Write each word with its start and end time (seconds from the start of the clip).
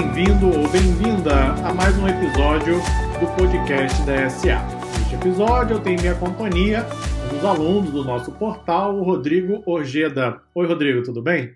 bem-vindo 0.00 0.46
ou 0.46 0.66
bem-vinda 0.70 1.52
a 1.62 1.74
mais 1.74 1.94
um 1.98 2.08
episódio 2.08 2.76
do 3.20 3.26
podcast 3.36 4.02
da 4.06 4.30
SA. 4.30 4.66
Neste 4.98 5.14
episódio 5.14 5.76
eu 5.76 5.82
tenho 5.82 6.00
minha 6.00 6.14
companhia, 6.14 6.86
um 7.26 7.36
dos 7.36 7.44
alunos 7.44 7.92
do 7.92 8.02
nosso 8.02 8.32
portal, 8.32 8.96
o 8.96 9.02
Rodrigo 9.02 9.62
Orgeda. 9.66 10.40
Oi, 10.54 10.66
Rodrigo, 10.66 11.02
tudo 11.02 11.20
bem? 11.20 11.54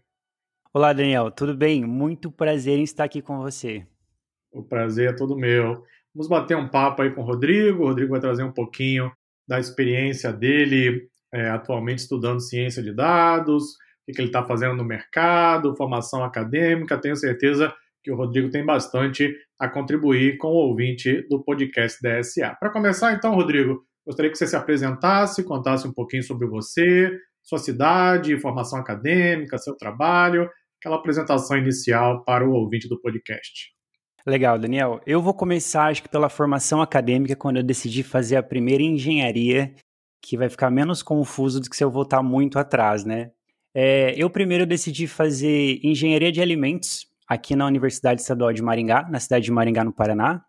Olá, 0.74 0.92
Daniel, 0.92 1.30
tudo 1.30 1.56
bem? 1.56 1.86
Muito 1.86 2.30
prazer 2.30 2.78
em 2.78 2.82
estar 2.82 3.04
aqui 3.04 3.22
com 3.22 3.38
você. 3.38 3.86
O 4.52 4.62
prazer 4.62 5.08
é 5.08 5.16
todo 5.16 5.38
meu. 5.38 5.82
Vamos 6.14 6.28
bater 6.28 6.54
um 6.54 6.68
papo 6.68 7.00
aí 7.00 7.10
com 7.12 7.22
o 7.22 7.24
Rodrigo. 7.24 7.84
O 7.84 7.86
Rodrigo 7.86 8.10
vai 8.10 8.20
trazer 8.20 8.42
um 8.42 8.52
pouquinho 8.52 9.10
da 9.48 9.58
experiência 9.58 10.30
dele 10.30 11.08
é, 11.32 11.48
atualmente 11.48 12.00
estudando 12.00 12.40
ciência 12.40 12.82
de 12.82 12.92
dados, 12.92 13.76
o 14.06 14.12
que 14.12 14.20
ele 14.20 14.28
está 14.28 14.44
fazendo 14.44 14.76
no 14.76 14.84
mercado, 14.84 15.74
formação 15.76 16.22
acadêmica. 16.22 17.00
Tenho 17.00 17.16
certeza 17.16 17.74
que 18.04 18.12
o 18.12 18.16
Rodrigo 18.16 18.50
tem 18.50 18.64
bastante 18.64 19.34
a 19.58 19.66
contribuir 19.66 20.36
com 20.36 20.48
o 20.48 20.68
ouvinte 20.68 21.26
do 21.28 21.42
podcast 21.42 21.98
da 22.02 22.22
SA. 22.22 22.54
Para 22.60 22.70
começar, 22.70 23.14
então, 23.14 23.34
Rodrigo, 23.34 23.82
gostaria 24.06 24.30
que 24.30 24.36
você 24.36 24.46
se 24.46 24.54
apresentasse, 24.54 25.42
contasse 25.42 25.88
um 25.88 25.92
pouquinho 25.92 26.22
sobre 26.22 26.46
você, 26.46 27.10
sua 27.42 27.58
cidade, 27.58 28.38
formação 28.38 28.78
acadêmica, 28.78 29.56
seu 29.56 29.74
trabalho, 29.74 30.50
aquela 30.78 30.96
apresentação 30.96 31.56
inicial 31.56 32.22
para 32.24 32.46
o 32.46 32.52
ouvinte 32.52 32.86
do 32.88 33.00
podcast. 33.00 33.72
Legal, 34.26 34.58
Daniel. 34.58 35.00
Eu 35.06 35.22
vou 35.22 35.32
começar, 35.32 35.86
acho 35.86 36.02
que 36.02 36.08
pela 36.08 36.28
formação 36.28 36.82
acadêmica, 36.82 37.34
quando 37.34 37.56
eu 37.56 37.62
decidi 37.62 38.02
fazer 38.02 38.36
a 38.36 38.42
primeira 38.42 38.82
engenharia, 38.82 39.74
que 40.22 40.36
vai 40.36 40.50
ficar 40.50 40.70
menos 40.70 41.02
confuso 41.02 41.60
do 41.60 41.70
que 41.70 41.76
se 41.76 41.84
eu 41.84 41.90
voltar 41.90 42.22
muito 42.22 42.58
atrás, 42.58 43.04
né? 43.04 43.30
É, 43.74 44.14
eu 44.16 44.30
primeiro 44.30 44.64
decidi 44.66 45.06
fazer 45.06 45.80
engenharia 45.82 46.30
de 46.30 46.40
alimentos 46.40 47.06
aqui 47.26 47.56
na 47.56 47.66
Universidade 47.66 48.20
Estadual 48.20 48.52
de 48.52 48.62
Maringá, 48.62 49.08
na 49.10 49.20
cidade 49.20 49.44
de 49.44 49.52
Maringá, 49.52 49.84
no 49.84 49.92
Paraná. 49.92 50.44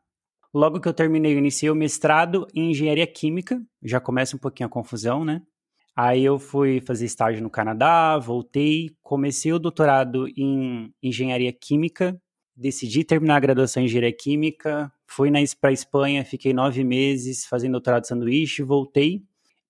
Logo 0.54 0.80
que 0.80 0.88
eu 0.88 0.94
terminei, 0.94 1.34
eu 1.34 1.38
iniciei 1.38 1.70
o 1.70 1.76
mestrado 1.76 2.48
em 2.54 2.72
engenharia 2.72 3.08
química, 3.08 3.62
já 3.84 4.00
começa 4.00 4.36
um 4.36 4.40
pouquinho 4.40 4.68
a 4.68 4.72
confusão, 4.72 5.26
né? 5.26 5.42
Aí 5.96 6.24
eu 6.24 6.40
fui 6.40 6.82
fazer 6.82 7.06
estágio 7.06 7.42
no 7.42 7.50
Canadá, 7.50 8.18
voltei, 8.18 8.90
comecei 9.02 9.54
o 9.54 9.60
doutorado 9.60 10.28
em 10.38 10.94
engenharia 11.02 11.54
química 11.54 12.20
decidi 12.56 13.04
terminar 13.04 13.36
a 13.36 13.40
graduação 13.40 13.84
em 13.84 13.86
engenharia 13.86 14.14
química, 14.14 14.92
fui 15.06 15.30
para 15.60 15.70
a 15.70 15.74
Espanha, 15.74 16.24
fiquei 16.24 16.54
nove 16.54 16.84
meses 16.84 17.46
fazendo 17.46 17.74
doutorado 17.74 18.04
de 18.04 18.08
sanduíche, 18.08 18.64
voltei 18.64 19.24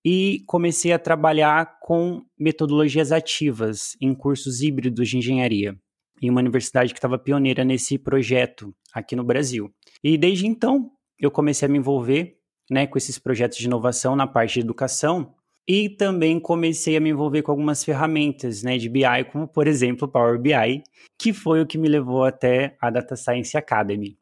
e 0.04 0.44
comecei 0.46 0.92
a 0.92 0.98
trabalhar 0.98 1.80
com 1.80 2.22
metodologias 2.38 3.10
ativas 3.10 3.96
em 4.00 4.14
cursos 4.14 4.62
híbridos 4.62 5.08
de 5.08 5.18
engenharia, 5.18 5.76
em 6.20 6.30
uma 6.30 6.40
universidade 6.40 6.92
que 6.92 6.98
estava 6.98 7.18
pioneira 7.18 7.64
nesse 7.64 7.98
projeto 7.98 8.74
aqui 8.92 9.14
no 9.14 9.24
Brasil. 9.24 9.72
E 10.02 10.16
desde 10.16 10.46
então 10.46 10.90
eu 11.18 11.30
comecei 11.30 11.66
a 11.66 11.70
me 11.70 11.78
envolver 11.78 12.38
né, 12.70 12.86
com 12.86 12.98
esses 12.98 13.18
projetos 13.18 13.58
de 13.58 13.66
inovação 13.66 14.16
na 14.16 14.26
parte 14.26 14.54
de 14.54 14.60
educação 14.60 15.34
e 15.68 15.88
também 15.88 16.38
comecei 16.38 16.96
a 16.96 17.00
me 17.00 17.10
envolver 17.10 17.42
com 17.42 17.50
algumas 17.50 17.82
ferramentas 17.82 18.62
né, 18.62 18.78
de 18.78 18.88
BI, 18.88 19.24
como 19.32 19.48
por 19.48 19.66
exemplo 19.66 20.06
Power 20.06 20.38
BI, 20.38 20.82
que 21.18 21.32
foi 21.32 21.60
o 21.60 21.66
que 21.66 21.78
me 21.78 21.88
levou 21.88 22.24
até 22.24 22.76
a 22.80 22.88
Data 22.88 23.16
Science 23.16 23.56
Academy. 23.56 24.16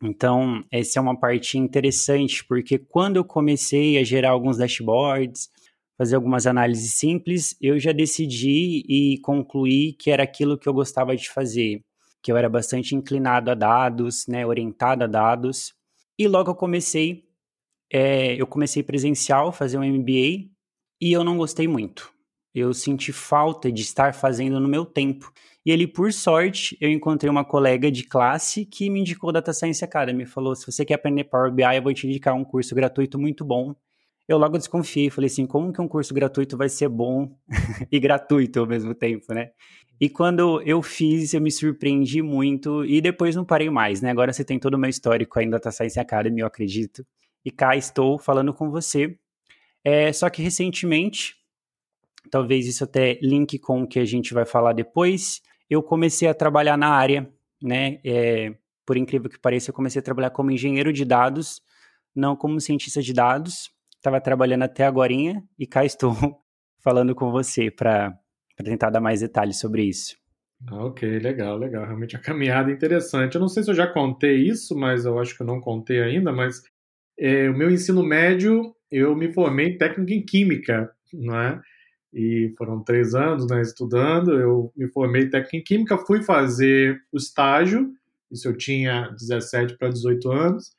Então, 0.00 0.62
essa 0.70 1.00
é 1.00 1.02
uma 1.02 1.18
parte 1.18 1.58
interessante, 1.58 2.44
porque 2.44 2.78
quando 2.78 3.16
eu 3.16 3.24
comecei 3.24 3.98
a 3.98 4.04
gerar 4.04 4.30
alguns 4.30 4.56
dashboards, 4.56 5.50
fazer 5.98 6.14
algumas 6.14 6.46
análises 6.46 6.94
simples, 6.94 7.56
eu 7.60 7.76
já 7.78 7.90
decidi 7.90 8.84
e 8.88 9.18
concluí 9.18 9.92
que 9.94 10.12
era 10.12 10.22
aquilo 10.22 10.56
que 10.56 10.68
eu 10.68 10.72
gostava 10.72 11.16
de 11.16 11.28
fazer, 11.28 11.84
que 12.22 12.30
eu 12.30 12.36
era 12.36 12.48
bastante 12.48 12.94
inclinado 12.94 13.50
a 13.50 13.54
dados, 13.54 14.24
né, 14.28 14.46
orientado 14.46 15.02
a 15.02 15.08
dados. 15.08 15.74
E 16.16 16.28
logo 16.28 16.52
eu 16.52 16.54
comecei, 16.54 17.24
é, 17.92 18.40
eu 18.40 18.46
comecei 18.46 18.80
presencial, 18.80 19.50
fazer 19.52 19.76
um 19.76 19.84
MBA, 19.84 20.48
e 21.00 21.12
eu 21.12 21.24
não 21.24 21.36
gostei 21.36 21.66
muito. 21.66 22.12
Eu 22.54 22.72
senti 22.72 23.12
falta 23.12 23.70
de 23.70 23.82
estar 23.82 24.14
fazendo 24.14 24.58
no 24.60 24.68
meu 24.68 24.84
tempo. 24.84 25.32
E 25.66 25.70
ele, 25.70 25.86
por 25.86 26.12
sorte, 26.12 26.76
eu 26.80 26.90
encontrei 26.90 27.30
uma 27.30 27.44
colega 27.44 27.90
de 27.90 28.04
classe 28.04 28.64
que 28.64 28.88
me 28.88 29.00
indicou 29.00 29.30
Data 29.30 29.52
Science 29.52 29.84
Academy. 29.84 30.24
Falou: 30.26 30.56
se 30.56 30.66
você 30.66 30.84
quer 30.84 30.94
aprender 30.94 31.24
Power 31.24 31.52
BI, 31.52 31.62
eu 31.76 31.82
vou 31.82 31.92
te 31.92 32.06
indicar 32.06 32.34
um 32.34 32.44
curso 32.44 32.74
gratuito 32.74 33.18
muito 33.18 33.44
bom. 33.44 33.74
Eu 34.28 34.38
logo 34.38 34.58
desconfiei, 34.58 35.10
falei 35.10 35.26
assim: 35.26 35.46
como 35.46 35.72
que 35.72 35.80
um 35.80 35.88
curso 35.88 36.12
gratuito 36.12 36.56
vai 36.56 36.68
ser 36.68 36.88
bom 36.88 37.34
e 37.90 37.98
gratuito 37.98 38.60
ao 38.60 38.66
mesmo 38.66 38.94
tempo, 38.94 39.32
né? 39.32 39.50
E 40.00 40.08
quando 40.08 40.62
eu 40.62 40.80
fiz, 40.82 41.34
eu 41.34 41.40
me 41.40 41.50
surpreendi 41.50 42.22
muito 42.22 42.84
e 42.84 43.00
depois 43.00 43.34
não 43.34 43.44
parei 43.44 43.70
mais, 43.70 44.00
né? 44.00 44.10
Agora 44.10 44.32
você 44.32 44.44
tem 44.44 44.58
todo 44.58 44.74
o 44.74 44.78
meu 44.78 44.90
histórico 44.90 45.38
aí 45.38 45.46
em 45.46 45.50
Data 45.50 45.72
Science 45.72 45.98
Academy, 45.98 46.40
eu 46.40 46.46
acredito. 46.46 47.04
E 47.44 47.50
cá 47.50 47.74
estou 47.74 48.18
falando 48.18 48.52
com 48.52 48.70
você 48.70 49.18
é, 49.84 50.12
só 50.12 50.28
que 50.28 50.42
recentemente, 50.42 51.34
talvez 52.30 52.66
isso 52.66 52.84
até 52.84 53.18
link 53.22 53.58
com 53.58 53.82
o 53.82 53.86
que 53.88 53.98
a 53.98 54.04
gente 54.04 54.34
vai 54.34 54.44
falar 54.44 54.72
depois, 54.72 55.40
eu 55.70 55.82
comecei 55.82 56.28
a 56.28 56.34
trabalhar 56.34 56.76
na 56.76 56.88
área, 56.88 57.32
né? 57.62 58.00
É, 58.04 58.54
por 58.84 58.96
incrível 58.96 59.30
que 59.30 59.38
pareça, 59.38 59.70
eu 59.70 59.74
comecei 59.74 60.00
a 60.00 60.02
trabalhar 60.02 60.30
como 60.30 60.50
engenheiro 60.50 60.92
de 60.92 61.04
dados, 61.04 61.62
não 62.14 62.36
como 62.36 62.60
cientista 62.60 63.02
de 63.02 63.12
dados. 63.12 63.70
Estava 63.98 64.20
trabalhando 64.20 64.62
até 64.62 64.84
agora 64.84 65.12
e 65.12 65.66
cá 65.66 65.84
estou 65.84 66.14
falando 66.82 67.14
com 67.14 67.32
você 67.32 67.70
para 67.70 68.16
tentar 68.64 68.90
dar 68.90 69.00
mais 69.00 69.20
detalhes 69.20 69.58
sobre 69.58 69.82
isso. 69.82 70.16
Ah, 70.66 70.86
ok, 70.86 71.18
legal, 71.18 71.58
legal. 71.58 71.84
Realmente 71.84 72.16
a 72.16 72.20
caminhada 72.20 72.70
é 72.70 72.74
interessante. 72.74 73.34
Eu 73.34 73.40
não 73.40 73.48
sei 73.48 73.62
se 73.62 73.70
eu 73.70 73.74
já 73.74 73.86
contei 73.86 74.36
isso, 74.36 74.76
mas 74.76 75.04
eu 75.04 75.18
acho 75.18 75.36
que 75.36 75.42
eu 75.42 75.46
não 75.46 75.60
contei 75.60 76.00
ainda, 76.00 76.32
mas 76.32 76.62
é, 77.18 77.50
o 77.50 77.56
meu 77.56 77.70
ensino 77.70 78.02
médio 78.04 78.74
eu 78.90 79.14
me 79.16 79.32
formei 79.32 79.76
técnico 79.76 80.12
em 80.12 80.24
química, 80.24 80.90
não 81.12 81.38
é? 81.38 81.60
E 82.12 82.54
foram 82.56 82.82
três 82.82 83.14
anos 83.14 83.46
né, 83.48 83.60
estudando. 83.60 84.32
Eu 84.32 84.72
me 84.76 84.88
formei 84.88 85.28
técnico 85.28 85.56
em 85.56 85.62
química, 85.62 85.98
fui 85.98 86.22
fazer 86.22 87.00
o 87.12 87.16
estágio, 87.16 87.92
isso 88.30 88.48
eu 88.48 88.56
tinha 88.56 89.08
17 89.10 89.76
para 89.76 89.90
18 89.90 90.30
anos. 90.30 90.70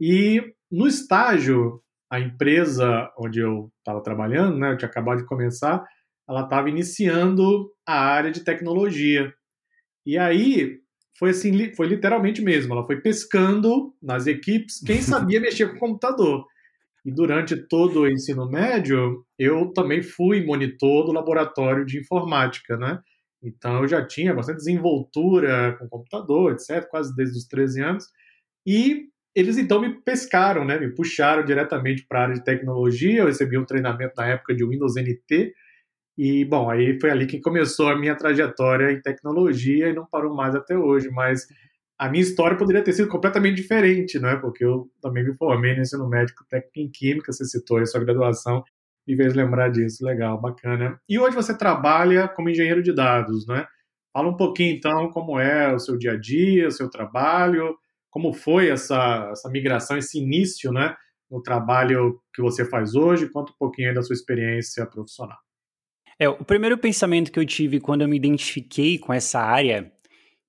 E 0.00 0.42
no 0.70 0.86
estágio, 0.86 1.82
a 2.10 2.18
empresa 2.18 3.10
onde 3.18 3.40
eu 3.40 3.70
estava 3.78 4.02
trabalhando, 4.02 4.58
né, 4.58 4.72
eu 4.72 4.76
tinha 4.76 4.88
acabado 4.88 5.18
de 5.18 5.26
começar, 5.26 5.84
ela 6.28 6.42
estava 6.42 6.68
iniciando 6.68 7.70
a 7.86 8.00
área 8.00 8.30
de 8.30 8.44
tecnologia. 8.44 9.32
E 10.06 10.16
aí 10.16 10.78
foi 11.18 11.30
assim, 11.30 11.74
foi 11.74 11.88
literalmente 11.88 12.40
mesmo, 12.40 12.72
ela 12.72 12.86
foi 12.86 13.00
pescando 13.00 13.94
nas 14.02 14.26
equipes 14.26 14.80
quem 14.84 15.00
sabia 15.02 15.40
mexer 15.40 15.68
com 15.68 15.76
o 15.76 15.80
computador. 15.80 16.46
E 17.04 17.12
durante 17.12 17.56
todo 17.56 18.00
o 18.00 18.08
ensino 18.08 18.48
médio, 18.48 19.24
eu 19.38 19.72
também 19.72 20.02
fui 20.02 20.44
monitor 20.44 21.06
do 21.06 21.12
laboratório 21.12 21.84
de 21.86 21.98
informática, 21.98 22.76
né? 22.76 23.00
Então 23.42 23.82
eu 23.82 23.88
já 23.88 24.04
tinha 24.06 24.34
bastante 24.34 24.58
desenvoltura 24.58 25.76
com 25.78 25.88
computador, 25.88 26.52
etc., 26.52 26.86
quase 26.88 27.14
desde 27.14 27.38
os 27.38 27.46
13 27.46 27.82
anos. 27.82 28.04
E 28.66 29.06
eles 29.38 29.56
então 29.58 29.80
me 29.80 29.94
pescaram, 30.02 30.64
né? 30.64 30.78
Me 30.78 30.88
puxaram 30.94 31.44
diretamente 31.44 32.04
para 32.06 32.20
a 32.20 32.22
área 32.24 32.34
de 32.34 32.44
tecnologia. 32.44 33.20
Eu 33.20 33.26
recebi 33.26 33.56
um 33.58 33.64
treinamento 33.64 34.14
na 34.16 34.26
época 34.26 34.54
de 34.54 34.64
Windows 34.64 34.96
NT. 34.96 35.54
E, 36.16 36.44
bom, 36.44 36.68
aí 36.68 36.98
foi 37.00 37.10
ali 37.10 37.26
que 37.26 37.40
começou 37.40 37.88
a 37.88 37.96
minha 37.96 38.16
trajetória 38.16 38.90
em 38.90 39.00
tecnologia 39.00 39.88
e 39.88 39.94
não 39.94 40.04
parou 40.06 40.34
mais 40.34 40.54
até 40.54 40.76
hoje. 40.76 41.08
Mas 41.10 41.46
a 41.98 42.08
minha 42.08 42.22
história 42.22 42.56
poderia 42.56 42.82
ter 42.82 42.92
sido 42.92 43.08
completamente 43.08 43.56
diferente, 43.56 44.18
né? 44.18 44.36
Porque 44.36 44.64
eu 44.64 44.90
também 45.00 45.24
me 45.24 45.34
formei 45.36 45.74
no 45.74 45.82
ensino 45.82 46.08
médico 46.08 46.44
técnico 46.48 46.80
em 46.80 46.90
química, 46.90 47.32
você 47.32 47.44
citou 47.44 47.78
aí 47.78 47.86
sua 47.86 48.00
graduação, 48.00 48.64
me 49.06 49.16
fez 49.16 49.34
lembrar 49.34 49.70
disso, 49.70 50.04
legal, 50.04 50.40
bacana. 50.40 51.00
E 51.08 51.18
hoje 51.18 51.36
você 51.36 51.56
trabalha 51.56 52.28
como 52.28 52.50
engenheiro 52.50 52.82
de 52.82 52.92
dados, 52.92 53.46
né? 53.46 53.66
Fala 54.12 54.28
um 54.28 54.36
pouquinho 54.36 54.76
então 54.76 55.10
como 55.10 55.38
é 55.38 55.72
o 55.72 55.78
seu 55.78 55.96
dia 55.96 56.12
a 56.12 56.16
dia, 56.16 56.68
o 56.68 56.72
seu 56.72 56.90
trabalho, 56.90 57.76
como 58.10 58.32
foi 58.32 58.68
essa, 58.68 59.28
essa 59.32 59.48
migração, 59.48 59.96
esse 59.96 60.18
início, 60.18 60.72
né? 60.72 60.94
No 61.30 61.42
trabalho 61.42 62.20
que 62.34 62.40
você 62.40 62.64
faz 62.64 62.94
hoje, 62.94 63.30
conta 63.30 63.52
um 63.52 63.56
pouquinho 63.58 63.88
aí 63.88 63.94
da 63.94 64.02
sua 64.02 64.14
experiência 64.14 64.86
profissional. 64.86 65.36
É, 66.18 66.28
o 66.28 66.44
primeiro 66.44 66.76
pensamento 66.76 67.30
que 67.30 67.38
eu 67.38 67.46
tive 67.46 67.78
quando 67.78 68.02
eu 68.02 68.08
me 68.08 68.16
identifiquei 68.16 68.98
com 68.98 69.12
essa 69.12 69.40
área 69.40 69.92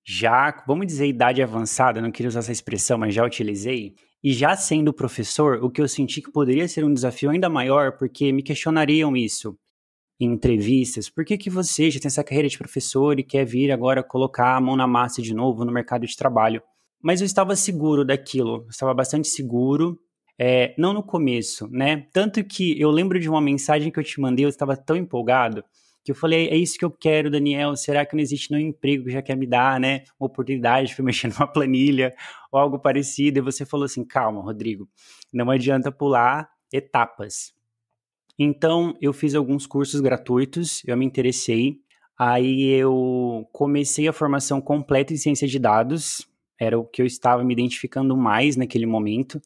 já, 0.03 0.63
vamos 0.65 0.87
dizer, 0.87 1.05
idade 1.05 1.43
avançada, 1.43 2.01
não 2.01 2.11
queria 2.11 2.29
usar 2.29 2.39
essa 2.39 2.51
expressão, 2.51 2.97
mas 2.97 3.13
já 3.13 3.23
utilizei. 3.23 3.95
E 4.23 4.33
já 4.33 4.55
sendo 4.55 4.91
professor, 4.91 5.63
o 5.63 5.69
que 5.69 5.79
eu 5.79 5.87
senti 5.87 6.21
que 6.21 6.31
poderia 6.31 6.67
ser 6.67 6.83
um 6.83 6.93
desafio 6.93 7.29
ainda 7.29 7.47
maior, 7.47 7.97
porque 7.97 8.31
me 8.31 8.41
questionariam 8.41 9.15
isso 9.15 9.55
em 10.19 10.33
entrevistas. 10.33 11.09
Por 11.09 11.23
que, 11.23 11.37
que 11.37 11.49
você 11.49 11.91
já 11.91 11.99
tem 11.99 12.07
essa 12.07 12.23
carreira 12.23 12.49
de 12.49 12.57
professor 12.57 13.19
e 13.19 13.23
quer 13.23 13.45
vir 13.45 13.71
agora 13.71 14.03
colocar 14.03 14.55
a 14.55 14.61
mão 14.61 14.75
na 14.75 14.87
massa 14.87 15.21
de 15.21 15.33
novo 15.33 15.63
no 15.63 15.71
mercado 15.71 16.05
de 16.05 16.17
trabalho? 16.17 16.61
Mas 17.01 17.21
eu 17.21 17.25
estava 17.25 17.55
seguro 17.55 18.03
daquilo, 18.03 18.63
eu 18.65 18.69
estava 18.69 18.93
bastante 18.93 19.27
seguro, 19.27 19.99
é, 20.37 20.73
não 20.77 20.93
no 20.93 21.03
começo, 21.03 21.67
né? 21.69 22.07
Tanto 22.13 22.43
que 22.43 22.79
eu 22.79 22.89
lembro 22.89 23.19
de 23.19 23.29
uma 23.29 23.41
mensagem 23.41 23.91
que 23.91 23.99
eu 23.99 24.03
te 24.03 24.19
mandei, 24.19 24.45
eu 24.45 24.49
estava 24.49 24.75
tão 24.75 24.95
empolgado 24.95 25.63
que 26.03 26.11
eu 26.11 26.15
falei, 26.15 26.47
é 26.47 26.55
isso 26.55 26.77
que 26.77 26.85
eu 26.85 26.91
quero, 26.91 27.29
Daniel, 27.29 27.75
será 27.75 28.05
que 28.05 28.15
não 28.15 28.21
existe 28.21 28.51
nenhum 28.51 28.69
emprego 28.69 29.05
que 29.05 29.11
já 29.11 29.21
quer 29.21 29.35
me 29.35 29.45
dar, 29.45 29.79
né, 29.79 30.03
uma 30.19 30.27
oportunidade 30.27 30.95
para 30.95 31.03
mexer 31.05 31.27
numa 31.27 31.47
planilha 31.47 32.15
ou 32.51 32.59
algo 32.59 32.79
parecido, 32.79 33.39
e 33.39 33.41
você 33.41 33.65
falou 33.65 33.85
assim, 33.85 34.03
calma, 34.05 34.41
Rodrigo, 34.41 34.87
não 35.33 35.49
adianta 35.51 35.91
pular 35.91 36.49
etapas. 36.71 37.53
Então, 38.37 38.97
eu 39.01 39.11
fiz 39.11 39.35
alguns 39.35 39.67
cursos 39.67 39.99
gratuitos, 39.99 40.81
eu 40.87 40.95
me 40.95 41.05
interessei, 41.05 41.81
aí 42.17 42.69
eu 42.69 43.47
comecei 43.51 44.07
a 44.07 44.13
formação 44.13 44.61
completa 44.61 45.13
em 45.13 45.17
ciência 45.17 45.47
de 45.47 45.59
dados, 45.59 46.28
era 46.59 46.77
o 46.77 46.83
que 46.83 47.01
eu 47.01 47.05
estava 47.05 47.43
me 47.43 47.53
identificando 47.53 48.15
mais 48.17 48.55
naquele 48.55 48.85
momento, 48.85 49.41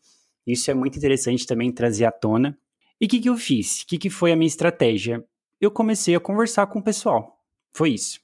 isso 0.46 0.70
é 0.70 0.74
muito 0.74 0.98
interessante 0.98 1.46
também 1.48 1.72
trazer 1.72 2.06
à 2.06 2.12
tona. 2.12 2.58
E 3.00 3.06
o 3.06 3.10
que, 3.10 3.20
que 3.20 3.30
eu 3.30 3.38
fiz? 3.38 3.82
O 3.82 3.88
que, 3.88 3.98
que 3.98 4.10
foi 4.10 4.32
a 4.32 4.36
minha 4.36 4.48
estratégia? 4.48 5.24
Eu 5.60 5.72
comecei 5.72 6.16
a 6.16 6.20
conversar 6.20 6.68
com 6.68 6.80
o 6.80 6.84
pessoal. 6.84 7.40
Foi 7.72 7.92
isso. 7.92 8.20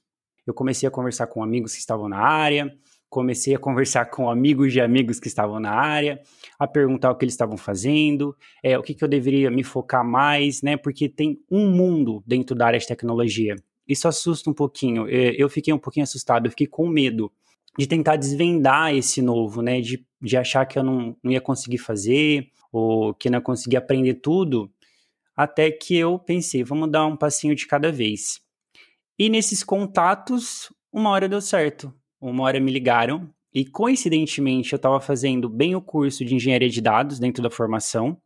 Eu 0.46 0.52
comecei 0.52 0.86
a 0.86 0.90
conversar 0.90 1.26
com 1.28 1.42
amigos 1.42 1.72
que 1.72 1.80
estavam 1.80 2.08
na 2.08 2.18
área, 2.18 2.76
comecei 3.08 3.54
a 3.54 3.58
conversar 3.58 4.06
com 4.06 4.30
amigos 4.30 4.72
de 4.72 4.80
amigos 4.80 5.18
que 5.18 5.28
estavam 5.28 5.58
na 5.58 5.72
área, 5.72 6.20
a 6.58 6.66
perguntar 6.66 7.10
o 7.10 7.16
que 7.16 7.24
eles 7.24 7.34
estavam 7.34 7.56
fazendo, 7.56 8.36
é, 8.62 8.78
o 8.78 8.82
que, 8.82 8.94
que 8.94 9.02
eu 9.02 9.08
deveria 9.08 9.50
me 9.50 9.64
focar 9.64 10.04
mais, 10.04 10.62
né? 10.62 10.76
Porque 10.76 11.08
tem 11.08 11.40
um 11.50 11.70
mundo 11.70 12.22
dentro 12.26 12.54
da 12.54 12.66
área 12.66 12.78
de 12.78 12.86
tecnologia. 12.86 13.56
Isso 13.88 14.06
assusta 14.06 14.48
um 14.50 14.54
pouquinho. 14.54 15.08
É, 15.08 15.34
eu 15.36 15.48
fiquei 15.48 15.72
um 15.72 15.78
pouquinho 15.78 16.04
assustado, 16.04 16.46
eu 16.46 16.50
fiquei 16.50 16.66
com 16.66 16.88
medo 16.88 17.32
de 17.78 17.86
tentar 17.86 18.16
desvendar 18.16 18.94
esse 18.94 19.22
novo, 19.22 19.62
né? 19.62 19.80
De, 19.80 20.04
de 20.20 20.36
achar 20.36 20.66
que 20.66 20.78
eu 20.78 20.82
não, 20.82 21.16
não 21.22 21.32
ia 21.32 21.40
conseguir 21.40 21.78
fazer, 21.78 22.50
ou 22.72 23.14
que 23.14 23.28
não 23.30 23.38
ia 23.38 23.42
conseguir 23.42 23.76
aprender 23.76 24.14
tudo, 24.14 24.70
até 25.36 25.70
que 25.70 25.96
eu 25.96 26.18
pensei, 26.18 26.62
vamos 26.62 26.90
dar 26.90 27.06
um 27.06 27.16
passinho 27.16 27.54
de 27.54 27.66
cada 27.66 27.90
vez. 27.90 28.40
E 29.18 29.28
nesses 29.28 29.62
contatos, 29.62 30.72
uma 30.92 31.10
hora 31.10 31.28
deu 31.28 31.40
certo. 31.40 31.92
Uma 32.20 32.44
hora 32.44 32.60
me 32.60 32.70
ligaram 32.70 33.32
e 33.52 33.64
coincidentemente 33.64 34.72
eu 34.72 34.76
estava 34.76 35.00
fazendo 35.00 35.48
bem 35.48 35.74
o 35.74 35.80
curso 35.80 36.24
de 36.24 36.34
engenharia 36.34 36.68
de 36.68 36.80
dados 36.80 37.18
dentro 37.18 37.42
da 37.42 37.50
formação. 37.50 38.16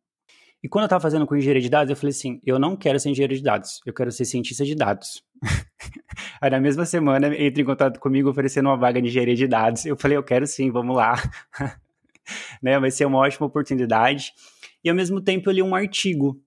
E 0.63 0.69
quando 0.69 0.85
eu 0.85 0.87
estava 0.87 1.03
fazendo 1.03 1.27
com 1.27 1.37
engenharia 1.37 1.63
de 1.63 1.69
dados, 1.69 1.91
eu 1.91 1.97
falei 1.97 2.11
assim: 2.11 2.41
eu 2.45 2.59
não 2.59 2.77
quero 2.77 2.99
ser 2.99 3.11
engenheiro 3.11 3.35
de 3.35 3.43
dados, 3.43 3.81
eu 3.87 3.93
quero 3.93 4.11
ser 4.11 4.25
cientista 4.25 4.65
de 4.65 4.75
dados. 4.75 5.23
Aí 6.41 6.51
na 6.51 6.61
mesma 6.61 6.85
semana 6.85 7.35
entra 7.35 7.63
em 7.63 7.65
contato 7.65 8.01
comigo 8.01 8.29
oferecendo 8.31 8.69
uma 8.69 8.77
vaga 8.77 9.01
de 9.01 9.09
engenharia 9.09 9.35
de 9.35 9.47
dados. 9.47 9.85
Eu 9.85 9.97
falei: 9.97 10.17
eu 10.17 10.23
quero 10.23 10.47
sim, 10.47 10.71
vamos 10.71 10.97
lá. 10.97 11.15
né, 12.63 12.79
vai 12.79 12.91
ser 12.91 13.05
uma 13.05 13.19
ótima 13.19 13.47
oportunidade. 13.47 14.33
E 14.83 14.91
ao 14.91 14.97
mesmo 14.97 15.21
tempo 15.21 15.49
eu 15.49 15.55
li 15.55 15.63
um 15.63 15.75
artigo 15.75 16.41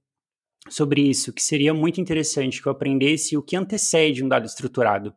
sobre 0.69 1.01
isso, 1.01 1.31
que 1.31 1.41
seria 1.41 1.73
muito 1.73 2.01
interessante 2.01 2.61
que 2.61 2.67
eu 2.67 2.71
aprendesse 2.71 3.37
o 3.37 3.41
que 3.41 3.55
antecede 3.55 4.23
um 4.23 4.27
dado 4.27 4.45
estruturado. 4.45 5.13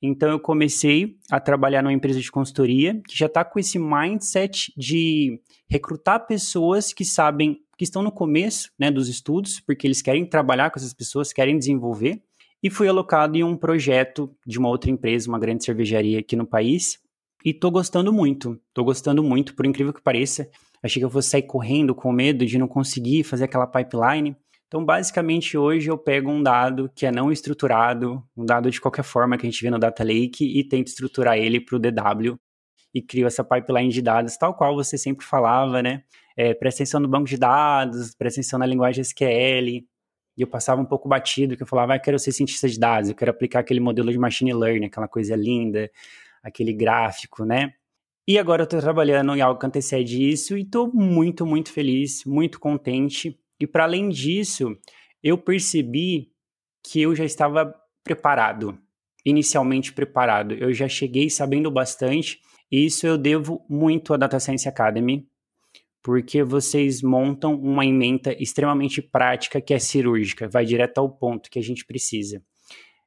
Então 0.00 0.30
eu 0.30 0.40
comecei 0.40 1.16
a 1.30 1.38
trabalhar 1.38 1.82
numa 1.82 1.92
empresa 1.92 2.20
de 2.20 2.30
consultoria 2.30 3.00
que 3.06 3.16
já 3.16 3.26
está 3.26 3.44
com 3.44 3.60
esse 3.60 3.78
mindset 3.78 4.72
de 4.76 5.40
recrutar 5.68 6.26
pessoas 6.26 6.92
que 6.92 7.04
sabem 7.04 7.60
que 7.78 7.84
estão 7.84 8.02
no 8.02 8.10
começo 8.10 8.70
né, 8.78 8.90
dos 8.90 9.08
estudos, 9.08 9.60
porque 9.60 9.86
eles 9.86 10.02
querem 10.02 10.26
trabalhar 10.26 10.70
com 10.70 10.78
essas 10.78 10.92
pessoas, 10.92 11.32
querem 11.32 11.56
desenvolver, 11.56 12.20
e 12.62 12.70
fui 12.70 12.88
alocado 12.88 13.36
em 13.36 13.42
um 13.42 13.56
projeto 13.56 14.34
de 14.46 14.58
uma 14.58 14.68
outra 14.68 14.90
empresa, 14.90 15.28
uma 15.28 15.38
grande 15.38 15.64
cervejaria 15.64 16.20
aqui 16.20 16.36
no 16.36 16.46
país, 16.46 16.98
e 17.44 17.52
tô 17.52 17.70
gostando 17.70 18.12
muito, 18.12 18.60
tô 18.72 18.84
gostando 18.84 19.22
muito, 19.22 19.54
por 19.54 19.66
incrível 19.66 19.92
que 19.92 20.00
pareça. 20.00 20.48
Achei 20.82 21.00
que 21.00 21.04
eu 21.04 21.10
fosse 21.10 21.30
sair 21.30 21.42
correndo 21.42 21.94
com 21.94 22.12
medo 22.12 22.46
de 22.46 22.58
não 22.58 22.68
conseguir 22.68 23.24
fazer 23.24 23.44
aquela 23.44 23.66
pipeline, 23.66 24.36
então, 24.72 24.82
basicamente, 24.82 25.58
hoje 25.58 25.90
eu 25.90 25.98
pego 25.98 26.30
um 26.30 26.42
dado 26.42 26.90
que 26.94 27.04
é 27.04 27.12
não 27.12 27.30
estruturado, 27.30 28.26
um 28.34 28.42
dado 28.42 28.70
de 28.70 28.80
qualquer 28.80 29.02
forma 29.02 29.36
que 29.36 29.46
a 29.46 29.50
gente 29.50 29.62
vê 29.62 29.68
no 29.68 29.78
Data 29.78 30.02
Lake 30.02 30.46
e 30.46 30.66
tento 30.66 30.86
estruturar 30.86 31.36
ele 31.36 31.60
para 31.60 31.76
o 31.76 31.78
DW 31.78 32.38
e 32.94 33.02
crio 33.02 33.26
essa 33.26 33.44
pipeline 33.44 33.90
de 33.90 34.00
dados, 34.00 34.34
tal 34.38 34.54
qual 34.54 34.74
você 34.74 34.96
sempre 34.96 35.26
falava, 35.26 35.82
né? 35.82 36.04
É, 36.34 36.54
presta 36.54 36.82
atenção 36.82 37.00
no 37.00 37.06
banco 37.06 37.26
de 37.26 37.36
dados, 37.36 38.14
presta 38.14 38.40
atenção 38.40 38.58
na 38.58 38.64
linguagem 38.64 39.02
SQL. 39.02 39.86
E 40.36 40.42
eu 40.42 40.46
passava 40.46 40.80
um 40.80 40.84
pouco 40.84 41.08
batido, 41.08 41.56
que 41.56 41.62
eu 41.62 41.66
falava, 41.66 41.92
ah, 41.92 41.96
eu 41.96 42.00
quero 42.00 42.18
ser 42.18 42.32
cientista 42.32 42.68
de 42.68 42.78
dados, 42.78 43.10
eu 43.10 43.14
quero 43.14 43.30
aplicar 43.30 43.60
aquele 43.60 43.80
modelo 43.80 44.10
de 44.10 44.18
machine 44.18 44.52
learning, 44.54 44.86
aquela 44.86 45.08
coisa 45.08 45.36
linda, 45.36 45.90
aquele 46.42 46.72
gráfico, 46.72 47.44
né? 47.44 47.74
E 48.26 48.38
agora 48.38 48.62
eu 48.62 48.64
estou 48.64 48.80
trabalhando 48.80 49.34
em 49.34 49.40
algo 49.40 49.58
que 49.58 49.66
antecede 49.66 50.28
isso 50.28 50.56
e 50.56 50.62
estou 50.62 50.92
muito, 50.92 51.44
muito 51.44 51.72
feliz, 51.72 52.24
muito 52.24 52.60
contente 52.60 53.38
e 53.62 53.66
para 53.66 53.84
além 53.84 54.08
disso, 54.08 54.76
eu 55.22 55.38
percebi 55.38 56.32
que 56.82 57.00
eu 57.00 57.14
já 57.14 57.24
estava 57.24 57.72
preparado, 58.02 58.76
inicialmente 59.24 59.92
preparado. 59.92 60.52
Eu 60.54 60.74
já 60.74 60.88
cheguei 60.88 61.30
sabendo 61.30 61.70
bastante, 61.70 62.40
e 62.68 62.84
isso 62.84 63.06
eu 63.06 63.16
devo 63.16 63.64
muito 63.68 64.12
à 64.12 64.16
Data 64.16 64.40
Science 64.40 64.68
Academy, 64.68 65.28
porque 66.02 66.42
vocês 66.42 67.02
montam 67.02 67.54
uma 67.54 67.86
emenda 67.86 68.34
extremamente 68.42 69.00
prática 69.00 69.60
que 69.60 69.72
é 69.72 69.78
cirúrgica, 69.78 70.48
vai 70.48 70.64
direto 70.64 70.98
ao 70.98 71.08
ponto 71.08 71.50
que 71.50 71.58
a 71.58 71.62
gente 71.62 71.84
precisa. 71.84 72.42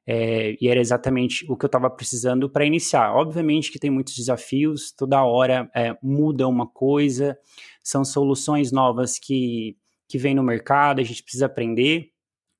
É, 0.08 0.56
e 0.60 0.68
era 0.68 0.80
exatamente 0.80 1.44
o 1.50 1.56
que 1.56 1.64
eu 1.64 1.68
estava 1.68 1.90
precisando 1.90 2.48
para 2.48 2.64
iniciar. 2.64 3.14
Obviamente 3.14 3.72
que 3.72 3.78
tem 3.78 3.90
muitos 3.90 4.14
desafios, 4.14 4.92
toda 4.92 5.24
hora 5.24 5.68
é, 5.74 5.96
muda 6.00 6.46
uma 6.46 6.66
coisa, 6.66 7.36
são 7.82 8.04
soluções 8.04 8.70
novas 8.72 9.18
que 9.18 9.76
que 10.08 10.18
vem 10.18 10.34
no 10.34 10.42
mercado, 10.42 11.00
a 11.00 11.04
gente 11.04 11.22
precisa 11.22 11.46
aprender. 11.46 12.10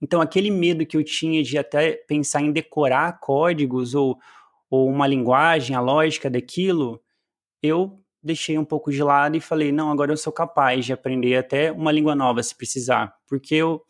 Então, 0.00 0.20
aquele 0.20 0.50
medo 0.50 0.84
que 0.84 0.96
eu 0.96 1.04
tinha 1.04 1.42
de 1.42 1.56
até 1.56 1.92
pensar 1.92 2.42
em 2.42 2.52
decorar 2.52 3.18
códigos 3.20 3.94
ou, 3.94 4.18
ou 4.68 4.88
uma 4.88 5.06
linguagem, 5.06 5.74
a 5.74 5.80
lógica 5.80 6.28
daquilo, 6.28 7.00
eu 7.62 8.00
deixei 8.26 8.58
um 8.58 8.64
pouco 8.64 8.90
de 8.90 9.02
lado 9.02 9.36
e 9.36 9.40
falei: 9.40 9.72
não, 9.72 9.90
agora 9.90 10.12
eu 10.12 10.16
sou 10.16 10.32
capaz 10.32 10.84
de 10.84 10.92
aprender 10.92 11.36
até 11.36 11.72
uma 11.72 11.92
língua 11.92 12.14
nova 12.14 12.42
se 12.42 12.54
precisar, 12.54 13.14
porque 13.28 13.54
eu 13.54 13.82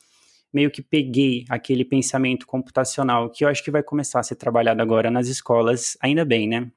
meio 0.53 0.71
que 0.71 0.83
peguei 0.83 1.45
aquele 1.49 1.85
pensamento 1.85 2.47
computacional 2.47 3.31
que 3.31 3.45
eu 3.45 3.49
acho 3.49 3.63
que 3.65 3.71
vai 3.71 3.83
começar 3.83 4.21
a 4.21 4.23
ser 4.23 4.37
trabalhado 4.37 4.81
agora 4.81 5.11
nas 5.11 5.29
escolas, 5.29 5.99
ainda 6.01 6.25
bem, 6.25 6.49
né? 6.49 6.71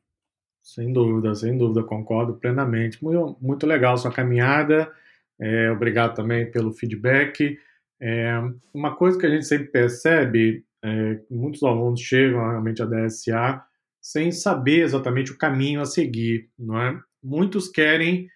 Sem 0.61 0.91
dúvida, 0.91 1.33
sem 1.33 1.57
dúvida, 1.57 1.83
concordo 1.83 2.35
plenamente. 2.35 3.03
Muito, 3.03 3.38
muito 3.41 3.65
legal 3.65 3.97
sua 3.97 4.11
caminhada. 4.11 4.91
É, 5.39 5.71
obrigado 5.71 6.15
também 6.15 6.51
pelo 6.51 6.73
feedback. 6.73 7.57
É, 8.01 8.39
uma 8.73 8.95
coisa 8.95 9.18
que 9.18 9.25
a 9.25 9.30
gente 9.30 9.45
sempre 9.45 9.68
percebe, 9.68 10.66
é, 10.83 11.19
muitos 11.30 11.63
alunos 11.63 12.01
chegam 12.01 12.47
realmente 12.49 12.81
à 12.81 12.85
DSA 12.85 13.63
sem 14.01 14.31
saber 14.31 14.81
exatamente 14.81 15.31
o 15.31 15.37
caminho 15.37 15.81
a 15.81 15.85
seguir, 15.85 16.49
não 16.57 16.80
é? 16.80 16.99
Muitos 17.23 17.69
querem 17.69 18.28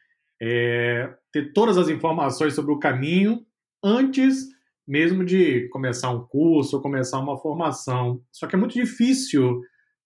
é, 0.42 1.14
ter 1.32 1.54
todas 1.54 1.78
as 1.78 1.90
informações 1.90 2.54
sobre 2.54 2.74
o 2.74 2.80
caminho 2.80 3.46
antes 3.84 4.48
mesmo 4.86 5.24
de 5.24 5.70
começar 5.70 6.10
um 6.10 6.26
curso 6.28 6.76
ou 6.76 6.82
começar 6.82 7.20
uma 7.20 7.38
formação. 7.38 8.22
Só 8.32 8.48
que 8.48 8.56
é 8.56 8.60
muito 8.60 8.74
difícil 8.74 9.62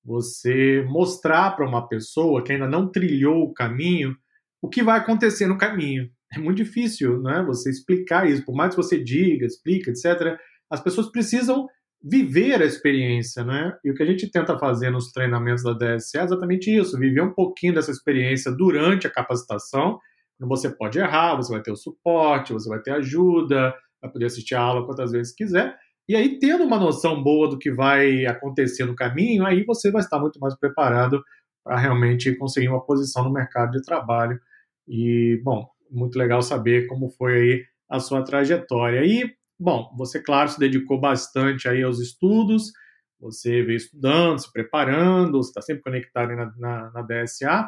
você 0.06 0.86
mostrar 0.88 1.56
para 1.56 1.68
uma 1.68 1.88
pessoa 1.88 2.44
que 2.44 2.52
ainda 2.52 2.68
não 2.68 2.90
trilhou 2.92 3.44
o 3.44 3.54
caminho 3.54 4.16
o 4.62 4.70
que 4.70 4.84
vai 4.84 5.00
acontecer 5.00 5.48
no 5.48 5.58
caminho 5.58 6.10
é 6.34 6.40
muito 6.40 6.58
difícil, 6.58 7.22
né? 7.22 7.44
Você 7.48 7.70
explicar 7.70 8.30
isso, 8.30 8.44
por 8.44 8.56
mais 8.56 8.72
que 8.76 8.82
você 8.82 9.02
diga, 9.02 9.46
explica, 9.46 9.92
etc. 9.92 10.38
As 10.70 10.82
pessoas 10.82 11.10
precisam 11.12 11.68
viver 12.04 12.62
a 12.62 12.66
experiência, 12.66 13.44
né? 13.44 13.76
E 13.84 13.92
o 13.92 13.94
que 13.94 14.04
a 14.04 14.06
gente 14.06 14.30
tenta 14.32 14.58
fazer 14.58 14.90
nos 14.90 15.12
treinamentos 15.12 15.64
da 15.64 15.74
DSA 15.74 16.20
é 16.20 16.24
exatamente 16.24 16.76
isso, 16.76 16.98
viver 16.98 17.22
um 17.22 17.34
pouquinho 17.34 17.74
dessa 17.74 17.92
experiência 17.92 18.52
durante 18.52 19.08
a 19.08 19.12
capacitação. 19.12 20.00
Você 20.40 20.70
pode 20.70 21.00
errar, 21.00 21.36
você 21.36 21.52
vai 21.52 21.62
ter 21.62 21.72
o 21.72 21.76
suporte, 21.76 22.54
você 22.54 22.70
vai 22.70 22.80
ter 22.80 22.92
ajuda, 22.92 23.74
vai 24.02 24.12
poder 24.12 24.26
assistir 24.26 24.56
a 24.56 24.62
aula 24.62 24.86
quantas 24.86 25.12
vezes 25.12 25.34
quiser. 25.34 25.76
E 26.08 26.16
aí, 26.16 26.40
tendo 26.40 26.64
uma 26.64 26.80
noção 26.80 27.22
boa 27.22 27.50
do 27.50 27.58
que 27.58 27.72
vai 27.72 28.26
acontecer 28.26 28.86
no 28.86 28.96
caminho, 28.96 29.46
aí 29.46 29.66
você 29.66 29.92
vai 29.92 30.02
estar 30.02 30.20
muito 30.20 30.40
mais 30.40 30.58
preparado 30.58 31.22
para 31.66 31.78
realmente 31.78 32.34
conseguir 32.38 32.70
uma 32.70 32.86
posição 32.86 33.26
no 33.26 33.34
mercado 33.34 33.72
de 33.72 33.82
trabalho. 33.82 34.40
E, 34.88 35.42
bom, 35.44 35.68
muito 35.92 36.18
legal 36.18 36.42
saber 36.42 36.88
como 36.88 37.10
foi 37.10 37.34
aí 37.34 37.64
a 37.90 38.00
sua 38.00 38.24
trajetória. 38.24 39.04
E, 39.04 39.30
bom, 39.60 39.94
você, 39.98 40.22
claro, 40.22 40.50
se 40.50 40.60
dedicou 40.60 41.00
bastante 41.00 41.68
aí 41.68 41.84
aos 41.84 42.00
estudos, 42.00 42.72
você 43.20 43.64
veio 43.64 43.78
estudando, 43.78 44.40
se 44.40 44.52
preparando, 44.52 45.38
você 45.38 45.50
está 45.50 45.62
sempre 45.62 45.84
conectado 45.84 46.36
na, 46.36 46.54
na, 46.58 46.92
na, 46.92 47.02
DSA. 47.02 47.68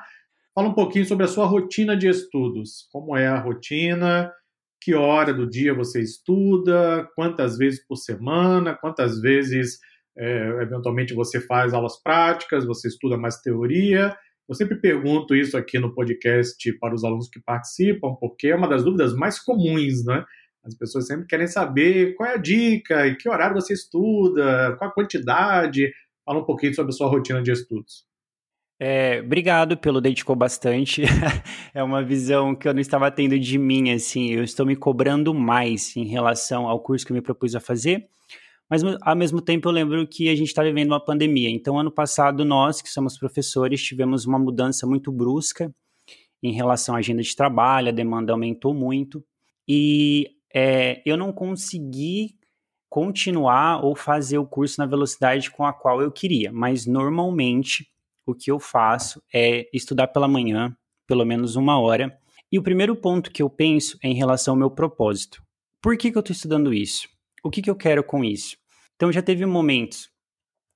Fala 0.54 0.70
um 0.70 0.74
pouquinho 0.74 1.06
sobre 1.06 1.26
a 1.26 1.28
sua 1.28 1.46
rotina 1.46 1.98
de 1.98 2.08
estudos. 2.08 2.88
Como 2.92 3.18
é 3.18 3.28
a 3.28 3.40
rotina? 3.40 4.32
Que 4.82 4.94
hora 4.94 5.34
do 5.34 5.50
dia 5.50 5.74
você 5.74 6.02
estuda? 6.02 7.10
Quantas 7.16 7.58
vezes 7.58 7.86
por 7.86 7.96
semana? 7.96 8.76
Quantas 8.76 9.20
vezes, 9.20 9.80
é, 10.16 10.62
eventualmente, 10.62 11.14
você 11.14 11.42
faz 11.42 11.74
aulas 11.74 12.02
práticas? 12.02 12.66
Você 12.66 12.88
estuda 12.88 13.18
mais 13.18 13.42
teoria? 13.42 14.16
Eu 14.48 14.56
sempre 14.56 14.76
pergunto 14.76 15.36
isso 15.36 15.58
aqui 15.58 15.80
no 15.80 15.94
podcast 15.94 16.72
para 16.80 16.94
os 16.94 17.04
alunos 17.04 17.30
que 17.30 17.40
participam, 17.40 18.16
porque 18.20 18.48
é 18.48 18.56
uma 18.56 18.68
das 18.68 18.84
dúvidas 18.84 19.14
mais 19.14 19.40
comuns, 19.40 20.06
né? 20.06 20.24
As 20.70 20.76
pessoas 20.76 21.08
sempre 21.08 21.28
querem 21.28 21.48
saber 21.48 22.16
qual 22.16 22.30
é 22.30 22.34
a 22.36 22.38
dica, 22.38 23.08
em 23.08 23.18
que 23.18 23.30
horário 23.30 23.60
você 23.60 23.74
estuda, 23.74 24.76
qual 24.78 24.90
a 24.90 24.94
quantidade. 24.94 25.92
Fala 26.26 26.40
um 26.40 26.46
pouquinho 26.46 26.74
sobre 26.74 26.92
a 26.92 26.96
sua 26.96 27.10
rotina 27.10 27.42
de 27.42 27.52
estudos. 27.52 28.08
É, 28.82 29.22
obrigado 29.26 29.76
pelo 29.76 30.00
dedicou 30.00 30.36
bastante. 30.36 31.04
é 31.74 31.84
uma 31.84 32.02
visão 32.02 32.56
que 32.56 32.68
eu 32.68 32.74
não 32.74 32.80
estava 32.80 33.12
tendo 33.12 33.38
de 33.38 33.58
mim, 33.58 33.92
assim. 33.92 34.30
Eu 34.30 34.44
estou 34.44 34.66
me 34.66 34.76
cobrando 34.76 35.34
mais 35.34 35.96
em 35.98 36.06
relação 36.06 36.68
ao 36.68 36.80
curso 36.80 37.06
que 37.06 37.12
eu 37.12 37.16
me 37.16 37.22
propus 37.22 37.56
a 37.56 37.60
fazer. 37.60 38.08
Mas, 38.70 38.82
ao 39.02 39.16
mesmo 39.16 39.42
tempo, 39.42 39.68
eu 39.68 39.74
lembro 39.74 40.08
que 40.08 40.30
a 40.30 40.36
gente 40.36 40.48
está 40.48 40.64
vivendo 40.64 40.92
uma 40.92 41.04
pandemia. 41.04 41.50
Então, 41.50 41.78
ano 41.78 41.92
passado, 41.92 42.46
nós, 42.46 42.82
que 42.82 42.90
somos 42.90 43.18
professores, 43.18 43.84
tivemos 43.84 44.26
uma 44.26 44.40
mudança 44.40 44.88
muito 44.88 45.12
brusca 45.12 45.74
em 46.42 46.54
relação 46.54 46.96
à 46.96 47.00
agenda 47.00 47.22
de 47.22 47.36
trabalho, 47.36 47.90
a 47.90 47.92
demanda 47.92 48.32
aumentou 48.32 48.74
muito. 48.74 49.24
E 49.68 50.30
é, 50.54 51.02
eu 51.06 51.16
não 51.16 51.32
consegui 51.32 52.38
continuar 52.90 53.84
ou 53.84 53.96
fazer 53.96 54.38
o 54.38 54.46
curso 54.46 54.80
na 54.80 54.86
velocidade 54.86 55.52
com 55.52 55.64
a 55.64 55.72
qual 55.72 56.02
eu 56.02 56.12
queria. 56.12 56.52
Mas, 56.52 56.86
normalmente, 56.86 57.88
o 58.26 58.34
que 58.34 58.52
eu 58.52 58.60
faço 58.60 59.22
é 59.34 59.70
estudar 59.74 60.08
pela 60.08 60.28
manhã, 60.28 60.76
pelo 61.08 61.26
menos 61.26 61.56
uma 61.56 61.80
hora. 61.80 62.18
E 62.52 62.58
o 62.58 62.64
primeiro 62.64 62.96
ponto 62.96 63.32
que 63.32 63.44
eu 63.44 63.50
penso 63.50 63.98
é 64.04 64.08
em 64.08 64.16
relação 64.16 64.54
ao 64.54 64.60
meu 64.60 64.72
propósito. 64.72 65.44
Por 65.82 65.98
que, 65.98 66.12
que 66.12 66.18
eu 66.18 66.22
estou 66.22 66.34
estudando 66.34 66.74
isso? 66.74 67.08
O 67.44 67.50
que, 67.50 67.62
que 67.62 67.70
eu 67.70 67.76
quero 67.76 68.04
com 68.04 68.24
isso? 68.24 68.58
Então 68.96 69.12
já 69.12 69.22
teve 69.22 69.46
momentos, 69.46 70.10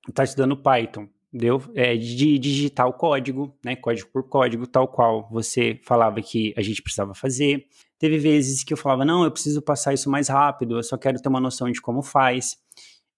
estar 0.08 0.24
estudando 0.24 0.56
Python, 0.56 1.08
deu 1.34 1.60
é, 1.74 1.96
de 1.96 2.38
digitar 2.38 2.86
o 2.86 2.92
código, 2.92 3.58
né, 3.64 3.74
código 3.74 4.08
por 4.12 4.28
código, 4.28 4.68
tal 4.68 4.86
qual 4.86 5.28
você 5.28 5.80
falava 5.82 6.22
que 6.22 6.54
a 6.56 6.62
gente 6.62 6.80
precisava 6.80 7.12
fazer. 7.12 7.66
Teve 7.98 8.18
vezes 8.18 8.62
que 8.62 8.72
eu 8.72 8.76
falava, 8.76 9.04
não, 9.04 9.24
eu 9.24 9.32
preciso 9.32 9.60
passar 9.60 9.92
isso 9.92 10.08
mais 10.08 10.28
rápido, 10.28 10.76
eu 10.76 10.82
só 10.82 10.96
quero 10.96 11.20
ter 11.20 11.28
uma 11.28 11.40
noção 11.40 11.68
de 11.70 11.80
como 11.80 12.02
faz. 12.02 12.56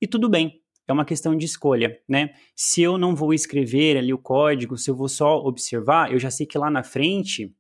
E 0.01 0.07
tudo 0.07 0.31
bem, 0.31 0.63
é 0.89 0.93
uma 0.93 1.05
questão 1.05 1.37
de 1.37 1.45
escolha, 1.45 1.99
né? 2.09 2.31
Se 2.55 2.81
eu 2.81 2.97
não 2.97 3.15
vou 3.15 3.35
escrever 3.35 3.99
ali 3.99 4.15
o 4.15 4.19
código, 4.19 4.79
se 4.79 4.91
eu 4.91 4.97
vou 4.97 5.09
só 5.09 5.39
observar, 5.45 6.11
eu 6.11 6.19
já 6.19 6.31
sei 6.31 6.47
que 6.47 6.57
lá 6.57 6.71
na 6.71 6.83
frente 6.83 7.53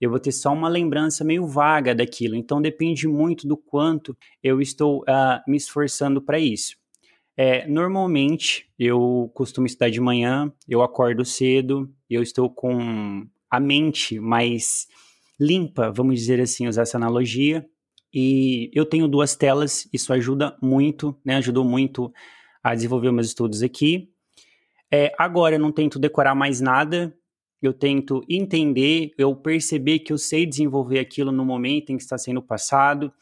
eu 0.00 0.10
vou 0.10 0.18
ter 0.18 0.32
só 0.32 0.52
uma 0.52 0.68
lembrança 0.68 1.22
meio 1.22 1.46
vaga 1.46 1.94
daquilo. 1.94 2.34
Então 2.34 2.60
depende 2.60 3.06
muito 3.06 3.46
do 3.46 3.56
quanto 3.56 4.16
eu 4.42 4.60
estou 4.60 5.02
uh, 5.02 5.40
me 5.46 5.56
esforçando 5.56 6.22
para 6.22 6.38
isso. 6.38 6.79
É, 7.36 7.66
normalmente 7.66 8.66
eu 8.78 9.30
costumo 9.34 9.66
estudar 9.66 9.90
de 9.90 10.00
manhã, 10.00 10.52
eu 10.68 10.82
acordo 10.82 11.24
cedo, 11.24 11.90
eu 12.08 12.22
estou 12.22 12.50
com 12.50 13.26
a 13.50 13.58
mente 13.58 14.20
mais 14.20 14.86
limpa, 15.38 15.90
vamos 15.90 16.16
dizer 16.16 16.40
assim, 16.40 16.68
usar 16.68 16.82
essa 16.82 16.98
analogia. 16.98 17.66
E 18.12 18.70
eu 18.74 18.84
tenho 18.84 19.08
duas 19.08 19.36
telas, 19.36 19.88
isso 19.92 20.12
ajuda 20.12 20.56
muito, 20.60 21.16
né? 21.24 21.36
Ajudou 21.36 21.64
muito 21.64 22.12
a 22.62 22.74
desenvolver 22.74 23.12
meus 23.12 23.28
estudos 23.28 23.62
aqui. 23.62 24.10
É, 24.92 25.12
agora 25.16 25.54
eu 25.54 25.60
não 25.60 25.70
tento 25.70 25.98
decorar 25.98 26.34
mais 26.34 26.60
nada, 26.60 27.16
eu 27.62 27.72
tento 27.72 28.24
entender, 28.28 29.12
eu 29.16 29.34
perceber 29.36 30.00
que 30.00 30.12
eu 30.12 30.18
sei 30.18 30.44
desenvolver 30.44 30.98
aquilo 30.98 31.30
no 31.30 31.44
momento 31.44 31.90
em 31.90 31.96
que 31.96 32.02
está 32.02 32.18
sendo 32.18 32.42
passado 32.42 33.12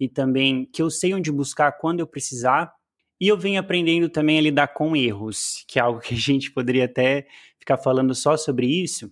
e 0.00 0.08
também 0.08 0.64
que 0.64 0.80
eu 0.80 0.88
sei 0.88 1.12
onde 1.12 1.30
buscar 1.30 1.72
quando 1.72 2.00
eu 2.00 2.06
precisar. 2.06 2.72
E 3.20 3.26
eu 3.26 3.36
venho 3.36 3.58
aprendendo 3.58 4.08
também 4.08 4.38
a 4.38 4.42
lidar 4.42 4.68
com 4.68 4.94
erros, 4.94 5.64
que 5.66 5.78
é 5.78 5.82
algo 5.82 6.00
que 6.00 6.14
a 6.14 6.18
gente 6.18 6.52
poderia 6.52 6.84
até 6.84 7.26
ficar 7.58 7.76
falando 7.76 8.14
só 8.14 8.36
sobre 8.36 8.66
isso. 8.66 9.10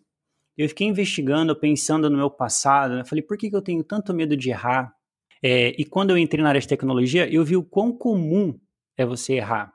Eu 0.56 0.68
fiquei 0.68 0.86
investigando, 0.86 1.54
pensando 1.54 2.08
no 2.08 2.16
meu 2.16 2.30
passado, 2.30 2.94
eu 2.94 3.04
falei, 3.04 3.22
por 3.22 3.36
que, 3.36 3.50
que 3.50 3.56
eu 3.56 3.62
tenho 3.62 3.84
tanto 3.84 4.14
medo 4.14 4.36
de 4.36 4.50
errar? 4.50 4.94
É, 5.42 5.74
e 5.78 5.84
quando 5.84 6.10
eu 6.10 6.18
entrei 6.18 6.42
na 6.42 6.48
área 6.48 6.60
de 6.60 6.68
tecnologia, 6.68 7.28
eu 7.30 7.44
vi 7.44 7.56
o 7.56 7.62
quão 7.62 7.92
comum 7.92 8.58
é 8.96 9.04
você 9.04 9.34
errar. 9.34 9.74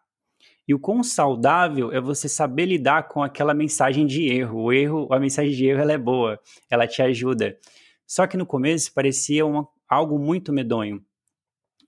E 0.68 0.74
o 0.74 0.80
quão 0.80 1.04
saudável 1.04 1.92
é 1.92 2.00
você 2.00 2.30
saber 2.30 2.66
lidar 2.66 3.08
com 3.08 3.22
aquela 3.22 3.54
mensagem 3.54 4.08
de 4.08 4.28
erro. 4.28 4.64
O 4.64 4.74
erro, 4.74 5.08
a 5.12 5.20
mensagem 5.20 5.52
de 5.52 5.66
erro, 5.66 5.82
ela 5.82 5.92
é 5.92 5.98
boa, 5.98 6.40
ela 6.70 6.88
te 6.88 7.02
ajuda. 7.02 7.58
Só 8.08 8.26
que 8.26 8.38
no 8.38 8.46
começo 8.46 8.94
parecia 8.94 9.46
uma, 9.46 9.68
algo 9.88 10.18
muito 10.18 10.52
medonho. 10.54 11.04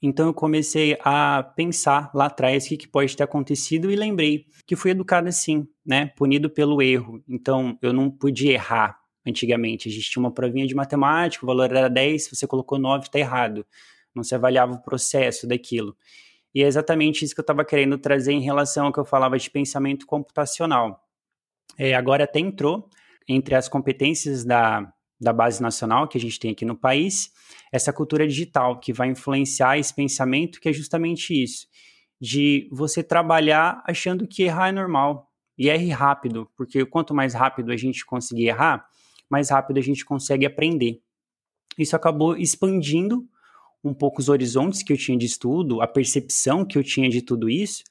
Então 0.06 0.28
eu 0.28 0.34
comecei 0.34 0.98
a 1.00 1.42
pensar 1.42 2.12
lá 2.14 2.26
atrás 2.26 2.66
o 2.66 2.68
que, 2.68 2.76
que, 2.76 2.88
pode 2.90 3.16
ter 3.16 3.24
acontecido 3.24 3.90
e 3.90 3.96
lembrei 3.96 4.46
que 4.68 4.76
fui 4.76 4.92
educado 4.92 5.30
assim, 5.30 5.66
né? 5.86 6.08
Punido 6.18 6.50
pelo 6.50 6.82
erro. 6.82 7.24
Então 7.26 7.80
eu 7.82 7.94
não 7.94 8.12
podia 8.12 8.52
errar 8.52 9.00
antigamente. 9.26 9.88
A 9.88 9.92
gente 9.92 10.10
tinha 10.10 10.22
uma 10.22 10.34
provinha 10.34 10.68
de 10.68 10.76
matemática, 10.76 11.46
o 11.46 11.48
valor 11.48 11.74
era 11.74 11.88
10, 11.88 12.26
se 12.26 12.36
você 12.36 12.46
colocou 12.46 12.78
9, 12.78 13.06
está 13.06 13.18
errado. 13.18 13.66
Não 14.14 14.26
se 14.26 14.36
avaliava 14.36 14.74
o 14.74 14.82
processo 14.82 15.48
daquilo. 15.48 15.96
E 16.54 16.62
é 16.62 16.68
exatamente 16.68 17.24
isso 17.24 17.34
que 17.34 17.40
eu 17.40 17.44
estava 17.44 17.64
querendo 17.64 17.98
trazer 17.98 18.34
em 18.34 18.42
relação 18.42 18.88
ao 18.88 18.92
que 18.92 19.00
eu 19.00 19.06
falava 19.06 19.40
de 19.40 19.50
pensamento 19.50 20.06
computacional. 20.06 21.02
É, 21.78 21.94
agora 21.96 22.26
até 22.26 22.42
entrou 22.42 22.90
entre 23.26 23.56
as 23.56 23.70
competências 23.70 24.44
da, 24.44 24.94
da 25.24 25.34
base 25.34 25.62
nacional 25.62 26.08
que 26.08 26.18
a 26.18 26.22
gente 26.22 26.40
tem 26.40 26.52
aqui 26.52 26.66
no 26.66 26.76
país, 26.76 27.32
essa 27.72 27.92
cultura 27.92 28.28
digital 28.28 28.80
que 28.80 28.94
vai 28.94 29.08
influenciar 29.08 29.78
esse 29.78 29.94
pensamento, 29.94 30.60
que 30.60 30.70
é 30.70 30.74
justamente 30.74 31.34
isso, 31.34 31.68
de 32.20 32.68
você 32.72 33.02
trabalhar 33.04 33.84
achando 33.88 34.28
que 34.28 34.44
errar 34.44 34.70
é 34.70 34.72
normal 34.72 35.32
e 35.58 35.70
erre 35.70 35.90
rápido, 35.90 36.50
porque 36.56 36.86
quanto 36.86 37.14
mais 37.14 37.34
rápido 37.34 37.72
a 37.72 37.78
gente 37.78 38.06
conseguir 38.06 38.48
errar, 38.48 38.86
mais 39.30 39.50
rápido 39.50 39.78
a 39.78 39.82
gente 39.82 40.06
consegue 40.06 40.46
aprender. 40.46 41.02
Isso 41.78 41.96
acabou 41.96 42.38
expandindo 42.38 43.28
um 43.84 43.94
pouco 43.94 44.22
os 44.22 44.30
horizontes 44.30 44.82
que 44.82 44.94
eu 44.94 44.98
tinha 44.98 45.18
de 45.18 45.26
estudo, 45.26 45.82
a 45.82 45.88
percepção 45.88 46.66
que 46.66 46.78
eu 46.78 46.84
tinha 46.84 47.10
de 47.10 47.22
tudo 47.22 47.50
isso. 47.50 47.84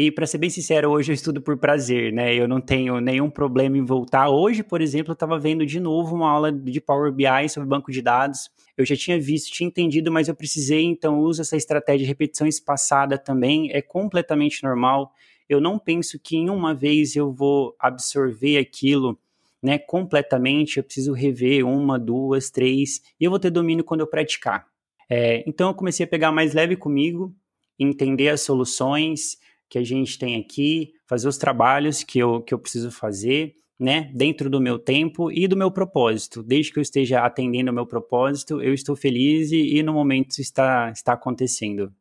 E 0.00 0.12
para 0.12 0.28
ser 0.28 0.38
bem 0.38 0.48
sincero, 0.48 0.90
hoje 0.90 1.10
eu 1.10 1.14
estudo 1.14 1.42
por 1.42 1.56
prazer, 1.56 2.12
né? 2.12 2.32
Eu 2.32 2.46
não 2.46 2.60
tenho 2.60 3.00
nenhum 3.00 3.28
problema 3.28 3.76
em 3.76 3.84
voltar. 3.84 4.28
Hoje, 4.30 4.62
por 4.62 4.80
exemplo, 4.80 5.10
eu 5.10 5.14
estava 5.14 5.36
vendo 5.40 5.66
de 5.66 5.80
novo 5.80 6.14
uma 6.14 6.30
aula 6.30 6.52
de 6.52 6.80
Power 6.80 7.10
BI 7.10 7.48
sobre 7.48 7.68
banco 7.68 7.90
de 7.90 8.00
dados. 8.00 8.48
Eu 8.76 8.86
já 8.86 8.94
tinha 8.94 9.20
visto, 9.20 9.50
tinha 9.50 9.66
entendido, 9.66 10.12
mas 10.12 10.28
eu 10.28 10.36
precisei, 10.36 10.84
então 10.84 11.18
uso 11.18 11.42
essa 11.42 11.56
estratégia 11.56 12.04
de 12.04 12.04
repetição 12.04 12.46
espaçada 12.46 13.18
também. 13.18 13.72
É 13.72 13.82
completamente 13.82 14.62
normal. 14.62 15.12
Eu 15.48 15.60
não 15.60 15.80
penso 15.80 16.16
que 16.16 16.36
em 16.36 16.48
uma 16.48 16.72
vez 16.72 17.16
eu 17.16 17.32
vou 17.32 17.74
absorver 17.76 18.56
aquilo 18.56 19.18
né, 19.60 19.78
completamente. 19.78 20.76
Eu 20.76 20.84
preciso 20.84 21.12
rever 21.12 21.66
uma, 21.66 21.98
duas, 21.98 22.50
três, 22.50 23.02
e 23.18 23.24
eu 23.24 23.30
vou 23.30 23.40
ter 23.40 23.50
domínio 23.50 23.82
quando 23.82 24.02
eu 24.02 24.06
praticar. 24.06 24.64
É, 25.10 25.42
então 25.44 25.70
eu 25.70 25.74
comecei 25.74 26.06
a 26.06 26.08
pegar 26.08 26.30
mais 26.30 26.54
leve 26.54 26.76
comigo, 26.76 27.34
entender 27.76 28.28
as 28.28 28.42
soluções 28.42 29.38
que 29.68 29.78
a 29.78 29.84
gente 29.84 30.18
tem 30.18 30.40
aqui, 30.40 30.92
fazer 31.06 31.28
os 31.28 31.36
trabalhos 31.36 32.02
que 32.02 32.18
eu, 32.18 32.42
que 32.42 32.54
eu 32.54 32.58
preciso 32.58 32.90
fazer, 32.90 33.54
né, 33.78 34.10
dentro 34.14 34.50
do 34.50 34.60
meu 34.60 34.78
tempo 34.78 35.30
e 35.30 35.46
do 35.46 35.56
meu 35.56 35.70
propósito. 35.70 36.42
Desde 36.42 36.72
que 36.72 36.78
eu 36.78 36.82
esteja 36.82 37.20
atendendo 37.20 37.70
ao 37.70 37.74
meu 37.74 37.86
propósito, 37.86 38.60
eu 38.60 38.74
estou 38.74 38.96
feliz 38.96 39.52
e, 39.52 39.76
e 39.76 39.82
no 39.82 39.92
momento 39.92 40.40
está, 40.40 40.90
está 40.90 41.12
acontecendo. 41.12 41.92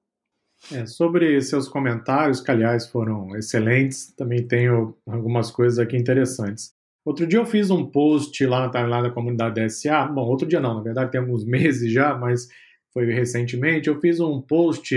É, 0.72 0.86
sobre 0.88 1.40
seus 1.42 1.68
comentários, 1.68 2.42
que 2.42 2.50
aliás 2.50 2.88
foram 2.88 3.36
excelentes, 3.36 4.12
também 4.16 4.46
tenho 4.48 4.98
algumas 5.06 5.52
coisas 5.52 5.78
aqui 5.78 5.96
interessantes. 5.96 6.74
Outro 7.06 7.28
dia 7.28 7.40
eu 7.40 7.46
fiz 7.46 7.70
um 7.70 7.86
post 7.86 8.44
lá 8.46 8.62
na 8.62 8.72
timeline 8.72 9.04
da 9.04 9.12
comunidade 9.12 9.64
DSA, 9.64 10.08
bom, 10.08 10.26
outro 10.26 10.48
dia 10.48 10.60
não, 10.60 10.74
na 10.74 10.82
verdade 10.82 11.12
tem 11.12 11.22
alguns 11.22 11.46
meses 11.48 11.92
já, 11.92 12.18
mas 12.18 12.48
foi 12.92 13.06
recentemente, 13.06 13.88
eu 13.88 14.02
fiz 14.02 14.20
um 14.20 14.42
post 14.42 14.96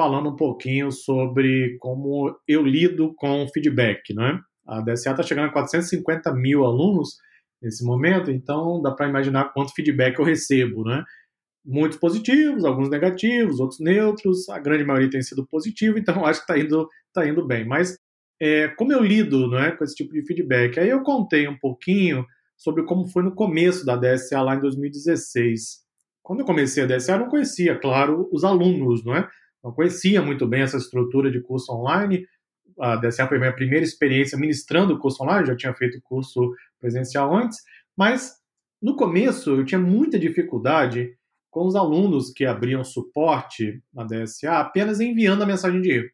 falando 0.00 0.30
um 0.30 0.36
pouquinho 0.36 0.90
sobre 0.90 1.76
como 1.78 2.34
eu 2.48 2.64
lido 2.64 3.12
com 3.16 3.46
feedback, 3.52 4.14
não 4.14 4.24
é? 4.24 4.40
A 4.66 4.80
DSA 4.80 5.10
está 5.10 5.22
chegando 5.22 5.48
a 5.48 5.52
450 5.52 6.32
mil 6.32 6.64
alunos 6.64 7.18
nesse 7.60 7.84
momento, 7.84 8.30
então 8.30 8.80
dá 8.80 8.92
para 8.92 9.10
imaginar 9.10 9.52
quanto 9.52 9.74
feedback 9.74 10.18
eu 10.18 10.24
recebo, 10.24 10.84
né? 10.84 11.04
Muitos 11.62 11.98
positivos, 11.98 12.64
alguns 12.64 12.88
negativos, 12.88 13.60
outros 13.60 13.78
neutros, 13.78 14.48
a 14.48 14.58
grande 14.58 14.84
maioria 14.84 15.10
tem 15.10 15.20
sido 15.20 15.46
positivo, 15.46 15.98
então 16.00 16.24
acho 16.24 16.46
que 16.46 16.50
está 16.50 16.58
indo, 16.58 16.88
tá 17.12 17.28
indo 17.28 17.46
bem. 17.46 17.66
Mas 17.66 17.98
é, 18.40 18.68
como 18.68 18.94
eu 18.94 19.02
lido 19.02 19.48
não 19.48 19.58
é, 19.58 19.70
com 19.70 19.84
esse 19.84 19.94
tipo 19.94 20.14
de 20.14 20.24
feedback? 20.24 20.80
Aí 20.80 20.88
eu 20.88 21.02
contei 21.02 21.46
um 21.46 21.58
pouquinho 21.58 22.24
sobre 22.56 22.84
como 22.84 23.06
foi 23.06 23.22
no 23.22 23.34
começo 23.34 23.84
da 23.84 23.96
DSA 23.96 24.40
lá 24.40 24.54
em 24.54 24.60
2016. 24.60 25.82
Quando 26.22 26.40
eu 26.40 26.46
comecei 26.46 26.84
a 26.84 26.86
DSA, 26.86 27.12
eu 27.12 27.18
não 27.18 27.28
conhecia, 27.28 27.78
claro, 27.78 28.30
os 28.32 28.44
alunos, 28.44 29.04
não 29.04 29.14
é? 29.14 29.28
Não 29.62 29.72
conhecia 29.72 30.22
muito 30.22 30.46
bem 30.46 30.62
essa 30.62 30.76
estrutura 30.76 31.30
de 31.30 31.40
curso 31.40 31.72
online. 31.72 32.26
A 32.80 32.96
DSA 32.96 33.26
foi 33.26 33.36
a 33.36 33.40
minha 33.40 33.54
primeira 33.54 33.84
experiência 33.84 34.38
ministrando 34.38 34.98
curso 34.98 35.22
online, 35.22 35.46
já 35.46 35.56
tinha 35.56 35.74
feito 35.74 36.00
curso 36.02 36.54
presencial 36.78 37.34
antes, 37.34 37.58
mas 37.96 38.32
no 38.80 38.96
começo 38.96 39.50
eu 39.50 39.64
tinha 39.64 39.78
muita 39.78 40.18
dificuldade 40.18 41.14
com 41.50 41.66
os 41.66 41.76
alunos 41.76 42.32
que 42.32 42.46
abriam 42.46 42.82
suporte 42.82 43.82
na 43.92 44.04
DSA 44.04 44.60
apenas 44.60 45.00
enviando 45.00 45.42
a 45.42 45.46
mensagem 45.46 45.82
de 45.82 45.90
erro. 45.90 46.08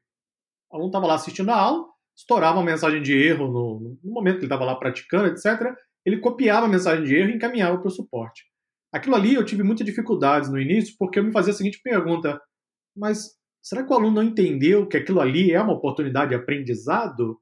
O 0.70 0.76
aluno 0.76 0.88
estava 0.88 1.06
lá 1.06 1.14
assistindo 1.14 1.50
a 1.50 1.56
aula, 1.56 1.84
estourava 2.16 2.58
uma 2.58 2.64
mensagem 2.64 3.02
de 3.02 3.12
erro 3.12 3.46
no, 3.46 3.98
no 4.02 4.12
momento 4.12 4.36
que 4.36 4.40
ele 4.40 4.46
estava 4.46 4.64
lá 4.64 4.74
praticando, 4.74 5.28
etc. 5.28 5.72
Ele 6.04 6.18
copiava 6.18 6.66
a 6.66 6.68
mensagem 6.68 7.04
de 7.04 7.14
erro 7.14 7.30
e 7.30 7.34
encaminhava 7.34 7.78
para 7.78 7.86
o 7.86 7.90
suporte. 7.90 8.44
Aquilo 8.92 9.14
ali 9.14 9.34
eu 9.34 9.44
tive 9.44 9.62
muitas 9.62 9.86
dificuldades 9.86 10.50
no 10.50 10.58
início, 10.58 10.94
porque 10.98 11.18
eu 11.18 11.24
me 11.24 11.32
fazia 11.32 11.52
a 11.52 11.56
seguinte 11.56 11.80
pergunta: 11.82 12.40
mas 12.96 13.35
será 13.66 13.82
que 13.82 13.92
o 13.92 13.96
aluno 13.96 14.14
não 14.14 14.22
entendeu 14.22 14.86
que 14.86 14.96
aquilo 14.96 15.20
ali 15.20 15.50
é 15.50 15.60
uma 15.60 15.72
oportunidade 15.72 16.28
de 16.28 16.36
aprendizado? 16.36 17.36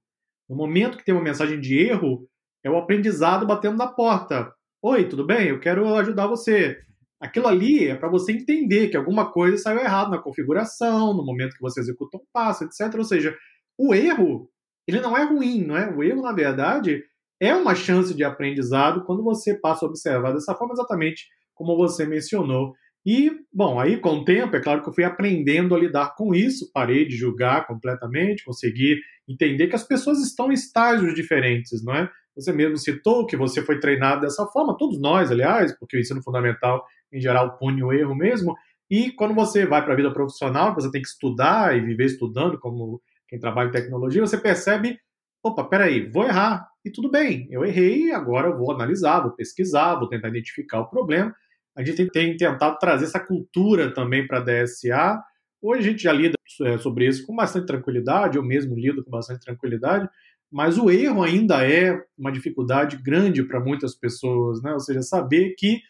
No 0.49 0.57
momento 0.57 0.97
que 0.97 1.05
tem 1.05 1.15
uma 1.15 1.23
mensagem 1.23 1.61
de 1.61 1.79
erro, 1.79 2.27
é 2.65 2.71
o 2.71 2.79
aprendizado 2.79 3.47
batendo 3.47 3.77
na 3.77 3.87
porta. 3.87 4.51
Oi, 4.83 5.07
tudo 5.07 5.27
bem? 5.27 5.49
Eu 5.49 5.61
quero 5.61 5.87
ajudar 5.97 6.27
você. 6.27 6.79
Aquilo 7.21 7.47
ali 7.47 7.89
é 7.89 7.95
para 7.95 8.09
você 8.09 8.33
entender 8.33 8.89
que 8.89 8.97
alguma 8.97 9.31
coisa 9.31 9.59
saiu 9.59 9.81
errado 9.81 10.11
na 10.11 10.19
configuração, 10.19 11.15
no 11.15 11.23
momento 11.23 11.57
que 11.57 11.61
você 11.61 11.81
executa 11.81 12.17
um 12.17 12.25
passo, 12.33 12.65
etc. 12.65 12.95
Ou 12.97 13.05
seja, 13.05 13.37
o 13.77 13.95
erro, 13.95 14.49
ele 14.89 15.03
não 15.03 15.15
é 15.15 15.25
ruim, 15.25 15.63
não 15.63 15.77
é? 15.77 15.95
O 15.95 16.03
erro, 16.03 16.23
na 16.23 16.33
verdade, 16.33 17.05
é 17.39 17.55
uma 17.55 17.75
chance 17.75 18.15
de 18.15 18.25
aprendizado 18.25 19.05
quando 19.05 19.23
você 19.23 19.61
passa 19.61 19.85
a 19.85 19.89
observar 19.91 20.33
dessa 20.33 20.55
forma, 20.55 20.73
exatamente 20.73 21.27
como 21.55 21.77
você 21.77 22.07
mencionou. 22.07 22.73
E, 23.07 23.31
bom, 23.53 23.79
aí 23.79 23.99
com 23.99 24.21
o 24.21 24.25
tempo, 24.25 24.57
é 24.57 24.61
claro 24.61 24.83
que 24.83 24.89
eu 24.89 24.93
fui 24.95 25.05
aprendendo 25.05 25.75
a 25.75 25.79
lidar 25.79 26.15
com 26.17 26.35
isso, 26.35 26.71
parei 26.73 27.07
de 27.07 27.17
julgar 27.17 27.67
completamente, 27.67 28.45
consegui 28.45 28.99
entender 29.29 29.67
que 29.67 29.77
as 29.77 29.85
pessoas 29.85 30.21
estão 30.21 30.51
em 30.51 30.55
estágios 30.55 31.15
diferentes, 31.15 31.85
não 31.85 31.95
é? 31.95 32.11
Você 32.35 32.53
mesmo 32.53 32.79
citou 32.79 33.27
que 33.27 33.37
você 33.37 33.63
foi 33.63 33.79
treinado 33.79 34.23
dessa 34.23 34.47
forma, 34.47 34.77
todos 34.77 34.99
nós, 35.01 35.31
aliás, 35.31 35.77
porque 35.79 35.97
o 35.97 36.01
ensino 36.01 36.23
fundamental, 36.23 36.85
em 37.13 37.21
geral, 37.21 37.59
pune 37.59 37.83
o 37.83 37.93
erro 37.93 38.15
mesmo. 38.15 38.55
E 38.91 39.13
quando 39.13 39.35
você 39.35 39.67
vai 39.67 39.85
para 39.85 39.93
a 39.93 39.97
vida 39.97 40.13
profissional, 40.13 40.75
você 40.75 40.91
tem 40.91 41.03
que 41.03 41.09
estudar 41.09 41.77
e 41.77 41.81
viver 41.81 42.07
estudando, 42.07 42.59
como 42.59 43.01
quem 43.29 43.39
trabalha 43.39 43.69
em 43.69 43.73
tecnologia, 43.73 44.21
você 44.21 44.39
percebe: 44.39 44.99
opa, 45.43 45.63
peraí, 45.65 46.11
vou 46.11 46.25
errar. 46.25 46.67
E 46.85 46.91
tudo 46.91 47.11
bem, 47.11 47.47
eu 47.51 47.65
errei, 47.65 48.13
agora 48.13 48.49
eu 48.49 48.59
vou 48.59 48.73
analisar, 48.73 49.21
vou 49.21 49.33
pesquisar, 49.33 49.95
vou 49.95 50.09
tentar 50.09 50.29
identificar 50.29 50.81
o 50.81 50.91
problema 50.91 51.35
a 51.77 51.85
gente 51.85 52.07
tem 52.11 52.37
tentado 52.37 52.79
trazer 52.79 53.05
essa 53.05 53.21
cultura 53.21 53.93
também 53.93 54.27
para 54.27 54.39
a 54.39 54.41
DSA. 54.41 55.23
Hoje 55.61 55.81
a 55.81 55.91
gente 55.91 56.03
já 56.03 56.13
lida 56.13 56.35
é, 56.63 56.79
sobre 56.79 57.07
isso 57.07 57.27
com 57.27 57.35
bastante 57.35 57.67
tranquilidade, 57.67 58.37
eu 58.37 58.43
mesmo 58.45 58.77
lido 58.77 59.03
com 59.03 59.11
bastante 59.11 59.45
tranquilidade, 59.45 60.09
mas 60.51 60.79
o 60.79 60.91
erro 60.91 61.23
ainda 61.23 61.69
é 61.69 62.01
uma 62.17 62.31
dificuldade 62.31 62.97
grande 63.03 63.43
para 63.43 63.59
muitas 63.59 63.95
pessoas, 63.95 64.63
né? 64.63 64.73
Ou 64.73 64.81
seja, 64.81 65.03
saber 65.03 65.55
que 65.59 65.81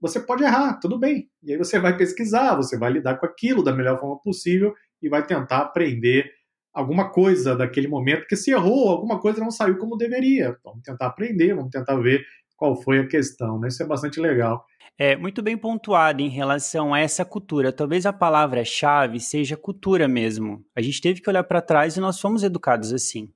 você 0.00 0.20
pode 0.20 0.44
errar, 0.44 0.78
tudo 0.80 0.98
bem. 0.98 1.28
E 1.42 1.52
aí 1.52 1.58
você 1.58 1.78
vai 1.78 1.96
pesquisar, 1.96 2.54
você 2.56 2.78
vai 2.78 2.92
lidar 2.92 3.16
com 3.18 3.26
aquilo 3.26 3.62
da 3.62 3.72
melhor 3.72 3.98
forma 3.98 4.20
possível 4.20 4.74
e 5.00 5.08
vai 5.08 5.26
tentar 5.26 5.58
aprender 5.58 6.30
alguma 6.72 7.10
coisa 7.10 7.54
daquele 7.54 7.86
momento, 7.86 8.20
porque 8.20 8.36
se 8.36 8.50
errou, 8.50 8.88
alguma 8.88 9.20
coisa 9.20 9.40
não 9.40 9.50
saiu 9.50 9.76
como 9.76 9.96
deveria. 9.96 10.56
Vamos 10.64 10.82
tentar 10.82 11.06
aprender, 11.06 11.54
vamos 11.54 11.70
tentar 11.70 11.96
ver 11.96 12.24
qual 12.62 12.76
foi 12.80 13.00
a 13.00 13.08
questão, 13.08 13.58
né? 13.58 13.66
Isso 13.66 13.82
é 13.82 13.86
bastante 13.86 14.20
legal. 14.20 14.64
É 14.96 15.16
muito 15.16 15.42
bem 15.42 15.58
pontuado 15.58 16.22
em 16.22 16.28
relação 16.28 16.94
a 16.94 17.00
essa 17.00 17.24
cultura. 17.24 17.72
Talvez 17.72 18.06
a 18.06 18.12
palavra-chave 18.12 19.18
seja 19.18 19.56
cultura 19.56 20.06
mesmo. 20.06 20.64
A 20.72 20.80
gente 20.80 21.00
teve 21.00 21.20
que 21.20 21.28
olhar 21.28 21.42
para 21.42 21.60
trás 21.60 21.96
e 21.96 22.00
nós 22.00 22.20
fomos 22.20 22.44
educados 22.44 22.92
assim. 22.92 23.28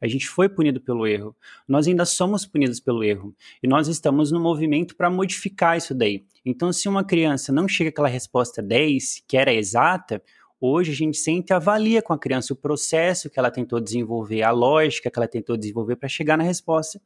A 0.00 0.08
gente 0.08 0.26
foi 0.26 0.48
punido 0.48 0.80
pelo 0.80 1.06
erro. 1.06 1.36
Nós 1.68 1.86
ainda 1.86 2.04
somos 2.04 2.44
punidos 2.44 2.80
pelo 2.80 3.04
erro. 3.04 3.32
E 3.62 3.68
nós 3.68 3.86
estamos 3.86 4.32
no 4.32 4.40
movimento 4.40 4.96
para 4.96 5.08
modificar 5.08 5.76
isso 5.76 5.94
daí. 5.94 6.24
Então, 6.44 6.72
se 6.72 6.88
uma 6.88 7.04
criança 7.04 7.52
não 7.52 7.68
chega 7.68 7.90
àquela 7.90 8.08
resposta 8.08 8.60
10, 8.60 9.22
que 9.28 9.36
era 9.36 9.54
exata, 9.54 10.20
hoje 10.60 10.90
a 10.90 10.96
gente 10.96 11.16
sente 11.16 11.52
e 11.52 11.54
avalia 11.54 12.02
com 12.02 12.12
a 12.12 12.18
criança 12.18 12.52
o 12.52 12.56
processo 12.56 13.30
que 13.30 13.38
ela 13.38 13.52
tentou 13.52 13.80
desenvolver, 13.80 14.42
a 14.42 14.50
lógica 14.50 15.08
que 15.08 15.16
ela 15.16 15.28
tentou 15.28 15.56
desenvolver 15.56 15.94
para 15.94 16.08
chegar 16.08 16.36
na 16.36 16.42
resposta 16.42 17.00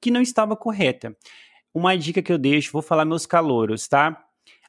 que 0.00 0.10
não 0.10 0.20
estava 0.20 0.56
correta. 0.56 1.16
Uma 1.74 1.96
dica 1.96 2.22
que 2.22 2.32
eu 2.32 2.38
deixo, 2.38 2.72
vou 2.72 2.82
falar 2.82 3.04
meus 3.04 3.26
calouros, 3.26 3.86
tá? 3.88 4.24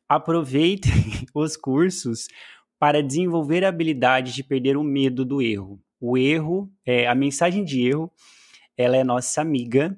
Aproveitem 0.07 0.91
os 1.33 1.55
cursos 1.55 2.27
para 2.77 3.03
desenvolver 3.03 3.65
a 3.65 3.69
habilidade 3.69 4.33
de 4.33 4.43
perder 4.43 4.77
o 4.77 4.83
medo 4.83 5.25
do 5.25 5.41
erro. 5.41 5.81
O 5.99 6.17
erro, 6.17 6.71
é, 6.85 7.07
a 7.07 7.13
mensagem 7.13 7.63
de 7.63 7.85
erro, 7.85 8.11
ela 8.77 8.95
é 8.95 9.03
nossa 9.03 9.41
amiga. 9.41 9.97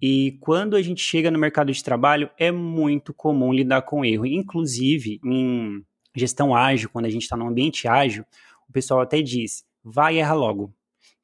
E 0.00 0.38
quando 0.40 0.76
a 0.76 0.82
gente 0.82 1.02
chega 1.02 1.30
no 1.30 1.38
mercado 1.38 1.72
de 1.72 1.82
trabalho, 1.82 2.30
é 2.38 2.52
muito 2.52 3.12
comum 3.12 3.52
lidar 3.52 3.82
com 3.82 4.04
erro. 4.04 4.24
Inclusive, 4.24 5.18
em 5.24 5.84
gestão 6.14 6.54
ágil, 6.54 6.88
quando 6.88 7.06
a 7.06 7.10
gente 7.10 7.22
está 7.22 7.36
num 7.36 7.48
ambiente 7.48 7.88
ágil, 7.88 8.24
o 8.68 8.72
pessoal 8.72 9.00
até 9.00 9.20
diz: 9.20 9.64
vai 9.82 10.16
e 10.16 10.18
erra 10.18 10.34
logo. 10.34 10.72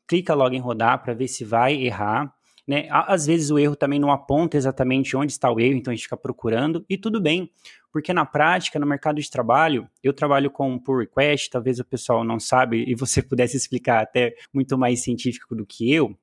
Clica 0.09 0.35
logo 0.35 0.55
em 0.55 0.61
rodar 0.61 1.03
para 1.03 1.15
ver 1.15 1.29
se 1.29 1.45
vai 1.45 1.75
errar. 1.75 2.35
Né? 2.67 2.89
Às 2.91 3.27
vezes 3.27 3.51
o 3.51 3.59
erro 3.59 3.77
também 3.77 3.99
não 3.99 4.11
aponta 4.11 4.57
exatamente 4.57 5.17
onde 5.17 5.33
está 5.33 5.51
o 5.51 5.61
erro, 5.61 5.77
então 5.77 5.93
a 5.93 5.95
gente 5.95 6.05
fica 6.05 6.17
procurando, 6.17 6.85
e 6.89 6.97
tudo 6.97 7.21
bem, 7.21 7.51
porque 7.93 8.13
na 8.13 8.25
prática, 8.25 8.79
no 8.79 8.87
mercado 8.87 9.21
de 9.21 9.31
trabalho, 9.31 9.89
eu 10.03 10.13
trabalho 10.13 10.51
com 10.51 10.79
pull 10.79 10.99
request, 10.99 11.51
talvez 11.51 11.79
o 11.79 11.85
pessoal 11.85 12.25
não 12.25 12.41
sabe 12.41 12.85
e 12.89 12.95
você 12.95 13.21
pudesse 13.23 13.57
explicar 13.57 14.03
até 14.03 14.35
muito 14.53 14.77
mais 14.79 15.03
científico 15.03 15.55
do 15.55 15.67
que 15.67 15.93
eu. 15.93 16.17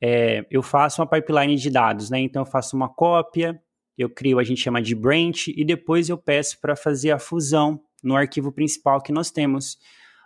É, 0.00 0.44
eu 0.50 0.62
faço 0.62 1.00
uma 1.00 1.06
pipeline 1.06 1.54
de 1.56 1.70
dados, 1.70 2.10
né? 2.10 2.18
Então 2.18 2.42
eu 2.42 2.46
faço 2.46 2.74
uma 2.74 2.88
cópia, 2.88 3.62
eu 3.96 4.10
crio, 4.10 4.38
a 4.38 4.42
gente 4.42 4.60
chama 4.60 4.82
de 4.82 4.94
branch, 4.94 5.48
e 5.56 5.64
depois 5.64 6.08
eu 6.08 6.18
peço 6.18 6.60
para 6.60 6.74
fazer 6.74 7.12
a 7.12 7.18
fusão 7.18 7.80
no 8.02 8.16
arquivo 8.16 8.50
principal 8.50 9.00
que 9.00 9.12
nós 9.12 9.30
temos. 9.30 9.78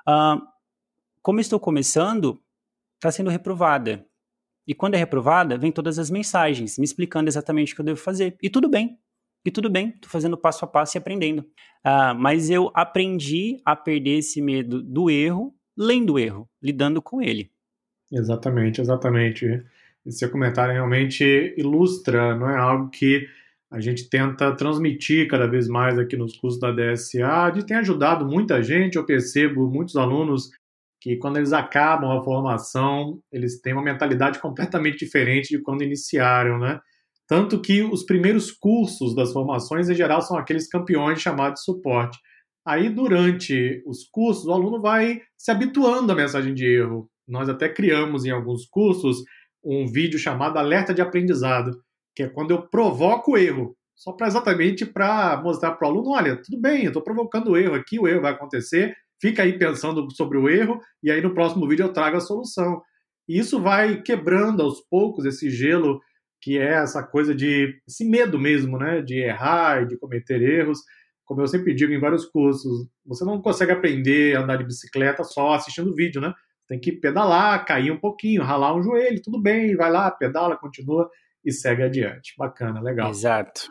Uh, 0.09 0.41
como 1.21 1.41
estou 1.41 1.61
começando, 1.61 2.41
está 2.95 3.11
sendo 3.11 3.29
reprovada. 3.29 4.07
E 4.67 4.75
quando 4.75 4.95
é 4.95 4.99
reprovada, 4.99 5.57
vem 5.57 5.71
todas 5.71 5.99
as 5.99 6.11
mensagens 6.11 6.77
me 6.79 6.85
explicando 6.85 7.29
exatamente 7.29 7.73
o 7.73 7.77
que 7.77 7.81
eu 7.83 7.87
devo 7.87 8.01
fazer. 8.01 8.37
E 8.43 8.51
tudo 8.51 8.69
bem. 8.69 8.99
E 9.45 9.51
tudo 9.51 9.71
bem, 9.71 9.93
tô 9.93 10.09
fazendo 10.09 10.37
passo 10.37 10.65
a 10.65 10.69
passo 10.69 10.97
e 10.97 10.99
aprendendo. 10.99 11.41
Uh, 11.87 12.13
mas 12.19 12.51
eu 12.51 12.71
aprendi 12.75 13.61
a 13.65 13.77
perder 13.77 14.19
esse 14.19 14.43
medo 14.43 14.83
do 14.83 15.09
erro, 15.09 15.55
lendo 15.79 16.15
o 16.15 16.19
erro, 16.19 16.49
lidando 16.61 17.01
com 17.01 17.23
ele. 17.23 17.53
Exatamente, 18.11 18.81
exatamente. 18.81 19.47
Esse 20.05 20.19
seu 20.19 20.31
comentário 20.31 20.75
realmente 20.75 21.55
ilustra, 21.57 22.35
não 22.35 22.51
é 22.51 22.57
algo 22.57 22.91
que 22.91 23.29
a 23.71 23.81
gente 23.81 24.09
tenta 24.09 24.55
transmitir 24.55 25.29
cada 25.29 25.47
vez 25.47 25.69
mais 25.69 25.99
aqui 25.99 26.17
nos 26.17 26.37
cursos 26.37 26.61
da 26.61 26.73
DSA, 26.73 27.51
de 27.55 27.67
tem 27.67 27.77
ajudado 27.77 28.25
muita 28.25 28.63
gente, 28.63 28.97
eu 28.97 29.05
percebo 29.05 29.69
muitos 29.69 29.97
alunos 29.97 30.51
que 31.01 31.17
quando 31.17 31.37
eles 31.37 31.53
acabam 31.53 32.11
a 32.11 32.23
formação, 32.23 33.21
eles 33.31 33.61
têm 33.61 33.73
uma 33.73 33.83
mentalidade 33.83 34.39
completamente 34.41 34.99
diferente 34.99 35.49
de 35.49 35.63
quando 35.63 35.83
iniciaram, 35.83 36.59
né? 36.59 36.81
Tanto 37.29 37.61
que 37.61 37.83
os 37.83 38.05
primeiros 38.05 38.53
cursos 38.53 39.15
das 39.15 39.33
formações, 39.33 39.89
em 39.89 39.95
geral, 39.95 40.23
são 40.23 40.37
aqueles 40.37 40.69
campeões 40.69 41.21
chamados 41.21 41.61
de 41.61 41.65
suporte. 41.65 42.19
Aí, 42.65 42.89
durante 42.89 43.83
os 43.87 44.09
cursos, 44.11 44.47
o 44.47 44.53
aluno 44.53 44.81
vai 44.81 45.21
se 45.37 45.51
habituando 45.51 46.13
à 46.13 46.15
mensagem 46.15 46.55
de 46.55 46.65
erro. 46.65 47.09
Nós 47.27 47.49
até 47.49 47.69
criamos 47.69 48.25
em 48.25 48.31
alguns 48.31 48.67
cursos 48.67 49.23
um 49.65 49.87
vídeo 49.87 50.19
chamado 50.19 50.59
alerta 50.59 50.95
de 50.95 51.03
aprendizado, 51.03 51.81
que 52.15 52.23
é 52.23 52.29
quando 52.29 52.53
eu 52.53 52.63
provoco 52.69 53.37
erro, 53.37 53.77
só 53.95 54.13
para 54.13 54.29
exatamente 54.29 54.87
para 54.87 55.41
mostrar 55.43 55.73
para 55.73 55.89
o 55.89 55.91
aluno, 55.91 56.11
olha, 56.11 56.41
tudo 56.41 56.61
bem, 56.61 56.85
eu 56.85 56.89
estou 56.89 57.03
provocando 57.03 57.57
erro 57.57 57.75
aqui, 57.75 57.99
o 57.99 58.07
erro 58.07 58.23
vai 58.23 58.33
acontecer, 58.33 58.95
fica 59.21 59.43
aí 59.43 59.59
pensando 59.59 60.11
sobre 60.15 60.39
o 60.39 60.49
erro 60.49 60.81
e 61.03 61.11
aí 61.11 61.21
no 61.21 61.35
próximo 61.35 61.69
vídeo 61.69 61.85
eu 61.85 61.93
trago 61.93 62.17
a 62.17 62.21
solução. 62.21 62.83
E 63.29 63.39
isso 63.39 63.61
vai 63.61 64.03
quebrando 64.03 64.63
aos 64.63 64.81
poucos 64.89 65.25
esse 65.25 65.51
gelo 65.51 66.01
que 66.41 66.59
é 66.59 66.75
essa 66.75 67.03
coisa 67.03 67.35
de 67.35 67.77
esse 67.89 68.05
medo 68.05 68.39
mesmo, 68.39 68.79
né, 68.79 69.03
de 69.03 69.19
errar 69.19 69.83
e 69.83 69.87
de 69.87 69.99
cometer 69.99 70.41
erros. 70.41 70.79
Como 71.25 71.41
eu 71.41 71.49
sempre 71.49 71.75
digo 71.75 71.93
em 71.93 71.99
vários 71.99 72.25
cursos, 72.25 72.87
você 73.05 73.25
não 73.25 73.43
consegue 73.43 73.73
aprender 73.73 74.37
a 74.37 74.43
andar 74.43 74.57
de 74.57 74.65
bicicleta 74.65 75.25
só 75.25 75.55
assistindo 75.55 75.95
vídeo, 75.95 76.21
né? 76.21 76.33
Tem 76.69 76.79
que 76.79 76.93
pedalar, 76.93 77.65
cair 77.65 77.91
um 77.91 77.99
pouquinho, 77.99 78.43
ralar 78.43 78.77
um 78.77 78.83
joelho, 78.83 79.21
tudo 79.23 79.41
bem, 79.41 79.75
vai 79.75 79.91
lá, 79.91 80.09
pedala, 80.11 80.57
continua 80.57 81.11
e 81.45 81.51
segue 81.51 81.83
adiante. 81.83 82.35
Bacana, 82.39 82.81
legal. 82.81 83.11
Exato. 83.11 83.69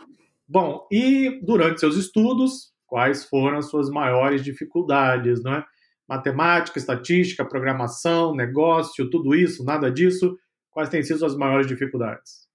Bom, 0.48 0.86
e 0.92 1.40
durante 1.44 1.80
seus 1.80 1.96
estudos, 1.96 2.74
quais 2.86 3.26
foram 3.26 3.58
as 3.58 3.70
suas 3.70 3.90
maiores 3.90 4.44
dificuldades, 4.44 5.44
não 5.44 5.56
é? 5.56 5.66
Matemática, 6.08 6.78
estatística, 6.78 7.44
programação, 7.44 8.36
negócio, 8.36 9.10
tudo 9.10 9.34
isso, 9.34 9.64
nada 9.64 9.92
disso. 9.92 10.38
Quais 10.70 10.90
têm 10.90 11.02
sido 11.02 11.26
as 11.26 11.36
maiores 11.36 11.66
dificuldades? 11.66 12.46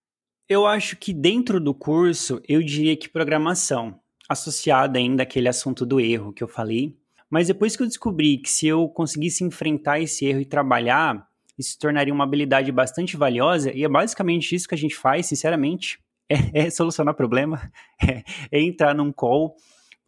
Eu 0.48 0.66
acho 0.66 0.96
que 0.96 1.12
dentro 1.12 1.60
do 1.60 1.74
curso, 1.74 2.40
eu 2.48 2.62
diria 2.62 2.96
que 2.96 3.08
programação, 3.08 3.98
associada 4.28 4.98
ainda 4.98 5.24
àquele 5.24 5.48
assunto 5.48 5.84
do 5.84 5.98
erro 5.98 6.32
que 6.32 6.42
eu 6.42 6.48
falei. 6.48 6.96
Mas 7.28 7.48
depois 7.48 7.76
que 7.76 7.82
eu 7.82 7.86
descobri 7.86 8.38
que 8.38 8.48
se 8.48 8.66
eu 8.66 8.88
conseguisse 8.88 9.42
enfrentar 9.42 10.00
esse 10.00 10.24
erro 10.26 10.40
e 10.40 10.44
trabalhar, 10.44 11.26
isso 11.58 11.70
se 11.70 11.78
tornaria 11.78 12.14
uma 12.14 12.24
habilidade 12.24 12.70
bastante 12.70 13.16
valiosa, 13.16 13.72
e 13.72 13.84
é 13.84 13.88
basicamente 13.88 14.54
isso 14.54 14.68
que 14.68 14.74
a 14.74 14.78
gente 14.78 14.96
faz, 14.96 15.26
sinceramente, 15.26 15.98
é, 16.30 16.66
é 16.66 16.70
solucionar 16.70 17.14
problema, 17.14 17.70
é, 18.02 18.22
é 18.52 18.60
entrar 18.60 18.94
num 18.94 19.12
call 19.12 19.56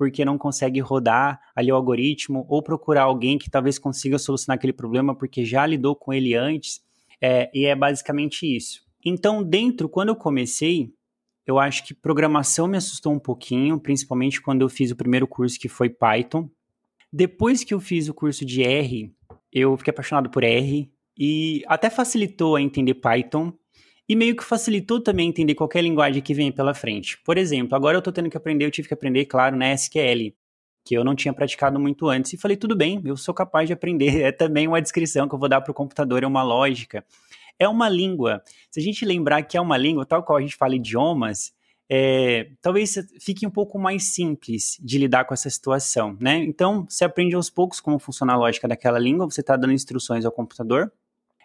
porque 0.03 0.25
não 0.25 0.37
consegue 0.37 0.81
rodar 0.81 1.41
ali 1.55 1.71
o 1.71 1.77
algoritmo, 1.77 2.45
ou 2.49 2.61
procurar 2.61 3.05
alguém 3.05 3.39
que 3.39 3.49
talvez 3.49 3.79
consiga 3.79 4.19
solucionar 4.19 4.57
aquele 4.57 4.73
problema 4.73 5.15
porque 5.15 5.45
já 5.45 5.65
lidou 5.65 5.95
com 5.95 6.13
ele 6.13 6.35
antes. 6.35 6.81
É, 7.21 7.49
e 7.55 7.67
é 7.67 7.77
basicamente 7.77 8.45
isso. 8.45 8.83
Então, 9.05 9.45
dentro, 9.45 9.89
quando 9.89 10.09
eu 10.09 10.17
comecei, 10.17 10.93
eu 11.47 11.57
acho 11.57 11.87
que 11.87 11.95
programação 11.95 12.67
me 12.67 12.77
assustou 12.77 13.13
um 13.13 13.19
pouquinho, 13.21 13.79
principalmente 13.79 14.43
quando 14.43 14.63
eu 14.63 14.69
fiz 14.69 14.91
o 14.91 14.97
primeiro 14.97 15.25
curso 15.25 15.57
que 15.57 15.69
foi 15.69 15.89
Python. 15.89 16.51
Depois 17.13 17.63
que 17.63 17.73
eu 17.73 17.79
fiz 17.79 18.09
o 18.09 18.15
curso 18.15 18.45
de 18.45 18.65
R, 18.65 19.15
eu 19.53 19.77
fiquei 19.77 19.93
apaixonado 19.93 20.31
por 20.31 20.43
R 20.43 20.91
e 21.17 21.63
até 21.69 21.89
facilitou 21.89 22.57
a 22.57 22.61
entender 22.61 22.95
Python 22.95 23.53
e 24.13 24.17
meio 24.17 24.37
que 24.37 24.45
facilitou 24.45 25.01
também 25.01 25.31
entender 25.31 25.55
qualquer 25.55 25.83
linguagem 25.83 26.21
que 26.23 26.35
vem 26.35 26.53
pela 26.53 26.75
frente. 26.75 27.19
Por 27.25 27.39
exemplo, 27.39 27.75
agora 27.75 27.97
eu 27.97 28.01
estou 28.01 28.13
tendo 28.13 28.29
que 28.29 28.37
aprender, 28.37 28.67
eu 28.67 28.71
tive 28.71 28.87
que 28.87 28.93
aprender, 28.93 29.25
claro, 29.25 29.57
na 29.57 29.73
SQL, 29.73 30.35
que 30.85 30.95
eu 30.95 31.03
não 31.03 31.15
tinha 31.15 31.33
praticado 31.33 31.81
muito 31.81 32.07
antes. 32.11 32.35
E 32.35 32.37
falei, 32.37 32.59
tudo 32.59 32.77
bem, 32.77 33.01
eu 33.07 33.17
sou 33.17 33.33
capaz 33.33 33.67
de 33.67 33.73
aprender. 33.73 34.21
É 34.23 34.31
também 34.31 34.69
uma 34.69 34.83
descrição 34.83 35.27
que 35.27 35.35
eu 35.35 35.39
vou 35.39 35.49
dar 35.49 35.63
para 35.63 35.71
o 35.71 35.75
computador, 35.75 36.23
é 36.23 36.27
uma 36.27 36.43
lógica. 36.43 37.03
É 37.59 37.67
uma 37.67 37.89
língua. 37.89 38.43
Se 38.71 38.81
a 38.81 38.83
gente 38.83 39.03
lembrar 39.07 39.45
que 39.45 39.57
é 39.57 39.61
uma 39.61 39.79
língua, 39.79 40.05
tal 40.05 40.23
qual 40.23 40.37
a 40.37 40.43
gente 40.43 40.57
fala 40.57 40.77
idiomas, 40.77 41.55
é, 41.89 42.51
talvez 42.61 42.95
fique 43.19 43.47
um 43.47 43.51
pouco 43.51 43.79
mais 43.79 44.13
simples 44.13 44.77
de 44.79 44.99
lidar 44.99 45.25
com 45.25 45.33
essa 45.33 45.49
situação, 45.49 46.19
né? 46.21 46.37
Então, 46.37 46.85
você 46.87 47.07
aprende 47.07 47.35
aos 47.35 47.49
poucos 47.49 47.81
como 47.81 47.99
funciona 47.99 48.35
a 48.35 48.37
lógica 48.37 48.69
daquela 48.69 48.99
língua, 48.99 49.25
você 49.25 49.41
está 49.41 49.57
dando 49.57 49.73
instruções 49.73 50.27
ao 50.27 50.33
computador. 50.33 50.93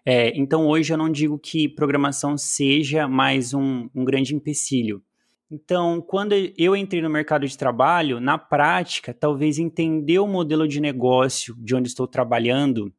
É, 0.10 0.32
então, 0.40 0.66
hoje 0.66 0.94
eu 0.94 0.98
não 0.98 1.12
digo 1.12 1.38
que 1.38 1.68
programação 1.68 2.38
seja 2.38 3.10
mais 3.10 3.54
um, 3.54 3.90
um 3.94 4.06
grande 4.06 4.34
empecilho. 4.34 5.04
Então, 5.52 6.00
quando 6.00 6.34
eu 6.58 6.78
entrei 6.78 7.02
no 7.02 7.10
mercado 7.10 7.46
de 7.46 7.58
trabalho, 7.58 8.22
na 8.22 8.38
prática, 8.38 9.14
talvez 9.14 9.60
entender 9.60 10.18
o 10.20 10.26
modelo 10.26 10.66
de 10.66 10.80
negócio 10.80 11.58
de 11.60 11.76
onde 11.76 11.90
estou 11.90 12.08
trabalhando 12.08 12.90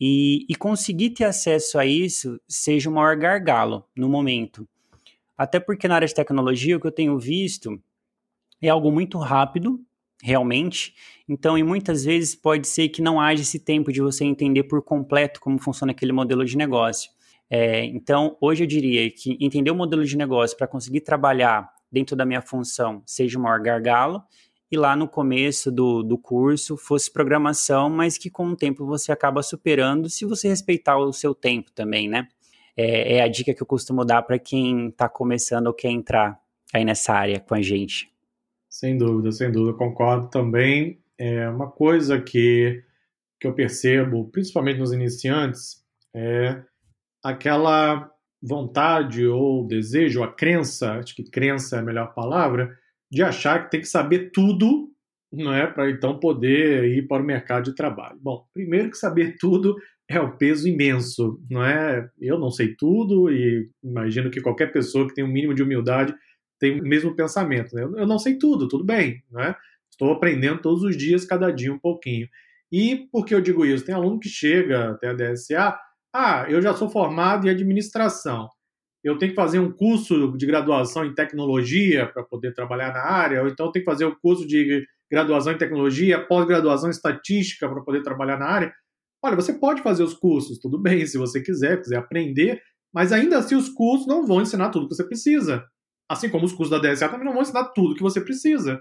e, 0.00 0.46
e 0.48 0.54
conseguir 0.54 1.10
ter 1.10 1.24
acesso 1.24 1.76
a 1.76 1.84
isso 1.84 2.40
seja 2.46 2.88
o 2.88 2.92
maior 2.92 3.16
gargalo 3.16 3.84
no 3.96 4.08
momento. 4.08 4.64
Até 5.36 5.58
porque 5.58 5.88
na 5.88 5.96
área 5.96 6.06
de 6.06 6.14
tecnologia, 6.14 6.76
o 6.76 6.80
que 6.80 6.86
eu 6.86 6.92
tenho 6.92 7.18
visto 7.18 7.82
é 8.62 8.68
algo 8.68 8.92
muito 8.92 9.18
rápido, 9.18 9.84
realmente. 10.22 10.94
Então, 11.28 11.56
e 11.56 11.62
muitas 11.62 12.04
vezes 12.04 12.34
pode 12.34 12.66
ser 12.66 12.88
que 12.88 13.02
não 13.02 13.20
haja 13.20 13.42
esse 13.42 13.58
tempo 13.58 13.92
de 13.92 14.00
você 14.00 14.24
entender 14.24 14.64
por 14.64 14.82
completo 14.82 15.40
como 15.40 15.58
funciona 15.58 15.92
aquele 15.92 16.12
modelo 16.12 16.44
de 16.44 16.56
negócio. 16.56 17.10
É, 17.50 17.84
então, 17.84 18.36
hoje 18.40 18.64
eu 18.64 18.66
diria 18.66 19.10
que 19.10 19.36
entender 19.40 19.70
o 19.70 19.74
modelo 19.74 20.04
de 20.04 20.16
negócio 20.16 20.56
para 20.56 20.66
conseguir 20.66 21.00
trabalhar 21.00 21.68
dentro 21.90 22.14
da 22.14 22.26
minha 22.26 22.42
função 22.42 23.02
seja 23.06 23.38
o 23.38 23.42
maior 23.42 23.60
gargalo, 23.60 24.22
e 24.70 24.76
lá 24.76 24.94
no 24.94 25.08
começo 25.08 25.72
do, 25.72 26.02
do 26.02 26.18
curso 26.18 26.76
fosse 26.76 27.10
programação, 27.10 27.88
mas 27.88 28.18
que 28.18 28.28
com 28.28 28.48
o 28.48 28.56
tempo 28.56 28.84
você 28.84 29.10
acaba 29.10 29.42
superando 29.42 30.10
se 30.10 30.26
você 30.26 30.48
respeitar 30.48 30.98
o 30.98 31.10
seu 31.12 31.34
tempo 31.34 31.72
também, 31.72 32.06
né? 32.06 32.28
É, 32.76 33.16
é 33.16 33.22
a 33.22 33.28
dica 33.28 33.54
que 33.54 33.62
eu 33.62 33.66
costumo 33.66 34.04
dar 34.04 34.22
para 34.22 34.38
quem 34.38 34.88
está 34.88 35.08
começando 35.08 35.68
ou 35.68 35.72
quer 35.72 35.88
entrar 35.88 36.38
aí 36.72 36.84
nessa 36.84 37.14
área 37.14 37.40
com 37.40 37.54
a 37.54 37.62
gente. 37.62 38.12
Sem 38.78 38.96
dúvida, 38.96 39.32
sem 39.32 39.50
dúvida, 39.50 39.76
concordo 39.76 40.30
também. 40.30 41.00
É 41.18 41.48
uma 41.48 41.68
coisa 41.68 42.20
que, 42.20 42.80
que 43.40 43.48
eu 43.48 43.52
percebo, 43.52 44.30
principalmente 44.30 44.78
nos 44.78 44.92
iniciantes, 44.92 45.82
é 46.14 46.62
aquela 47.20 48.08
vontade 48.40 49.26
ou 49.26 49.66
desejo, 49.66 50.22
a 50.22 50.32
crença, 50.32 50.92
acho 50.92 51.16
que 51.16 51.28
crença 51.28 51.74
é 51.74 51.78
a 51.80 51.82
melhor 51.82 52.14
palavra, 52.14 52.72
de 53.10 53.20
achar 53.20 53.64
que 53.64 53.72
tem 53.72 53.80
que 53.80 53.88
saber 53.88 54.30
tudo, 54.30 54.88
não 55.32 55.52
é, 55.52 55.66
para 55.66 55.90
então 55.90 56.20
poder 56.20 56.84
ir 56.84 57.08
para 57.08 57.20
o 57.20 57.26
mercado 57.26 57.64
de 57.64 57.74
trabalho. 57.74 58.16
Bom, 58.22 58.46
primeiro 58.54 58.92
que 58.92 58.96
saber 58.96 59.38
tudo 59.40 59.74
é 60.08 60.20
um 60.20 60.36
peso 60.36 60.68
imenso, 60.68 61.42
não 61.50 61.64
é? 61.64 62.08
Eu 62.20 62.38
não 62.38 62.52
sei 62.52 62.76
tudo 62.76 63.28
e 63.28 63.68
imagino 63.82 64.30
que 64.30 64.40
qualquer 64.40 64.70
pessoa 64.70 65.08
que 65.08 65.14
tem 65.14 65.24
um 65.24 65.32
mínimo 65.32 65.52
de 65.52 65.64
humildade 65.64 66.14
tem 66.58 66.80
o 66.80 66.84
mesmo 66.84 67.14
pensamento. 67.14 67.74
Né? 67.74 67.82
Eu 67.82 68.06
não 68.06 68.18
sei 68.18 68.38
tudo, 68.38 68.68
tudo 68.68 68.84
bem, 68.84 69.22
não 69.30 69.40
é? 69.40 69.56
Estou 69.90 70.12
aprendendo 70.12 70.60
todos 70.60 70.82
os 70.82 70.96
dias, 70.96 71.24
cada 71.24 71.50
dia 71.50 71.72
um 71.72 71.78
pouquinho. 71.78 72.28
E 72.70 73.08
por 73.10 73.24
que 73.24 73.34
eu 73.34 73.40
digo 73.40 73.64
isso? 73.64 73.84
Tem 73.84 73.94
aluno 73.94 74.20
que 74.20 74.28
chega 74.28 74.90
até 74.90 75.08
a 75.08 75.12
DSA 75.12 75.78
ah, 76.12 76.46
eu 76.48 76.60
já 76.62 76.74
sou 76.74 76.88
formado 76.88 77.46
em 77.46 77.50
administração. 77.50 78.48
Eu 79.04 79.18
tenho 79.18 79.30
que 79.32 79.36
fazer 79.36 79.58
um 79.58 79.70
curso 79.70 80.36
de 80.36 80.46
graduação 80.46 81.04
em 81.04 81.14
tecnologia 81.14 82.06
para 82.06 82.22
poder 82.22 82.52
trabalhar 82.54 82.92
na 82.92 83.02
área, 83.02 83.42
ou 83.42 83.48
então 83.48 83.66
eu 83.66 83.72
tenho 83.72 83.84
que 83.84 83.90
fazer 83.90 84.06
um 84.06 84.14
curso 84.20 84.46
de 84.46 84.84
graduação 85.10 85.52
em 85.52 85.58
tecnologia, 85.58 86.26
pós-graduação 86.26 86.88
em 86.88 86.90
estatística 86.90 87.68
para 87.68 87.82
poder 87.82 88.02
trabalhar 88.02 88.38
na 88.38 88.46
área. 88.46 88.72
Olha, 89.22 89.36
você 89.36 89.52
pode 89.52 89.82
fazer 89.82 90.02
os 90.02 90.14
cursos, 90.14 90.58
tudo 90.58 90.78
bem, 90.78 91.06
se 91.06 91.18
você 91.18 91.40
quiser, 91.40 91.80
quiser 91.80 91.96
aprender, 91.96 92.60
mas 92.92 93.12
ainda 93.12 93.38
assim 93.38 93.54
os 93.54 93.68
cursos 93.68 94.06
não 94.06 94.26
vão 94.26 94.42
ensinar 94.42 94.70
tudo 94.70 94.88
que 94.88 94.94
você 94.94 95.04
precisa. 95.04 95.64
Assim 96.08 96.28
como 96.28 96.44
os 96.44 96.52
cursos 96.52 96.70
da 96.70 96.78
DSA 96.78 97.08
também 97.08 97.26
não 97.26 97.32
vão 97.32 97.42
ensinar 97.42 97.64
tudo 97.74 97.94
que 97.94 98.02
você 98.02 98.20
precisa. 98.20 98.80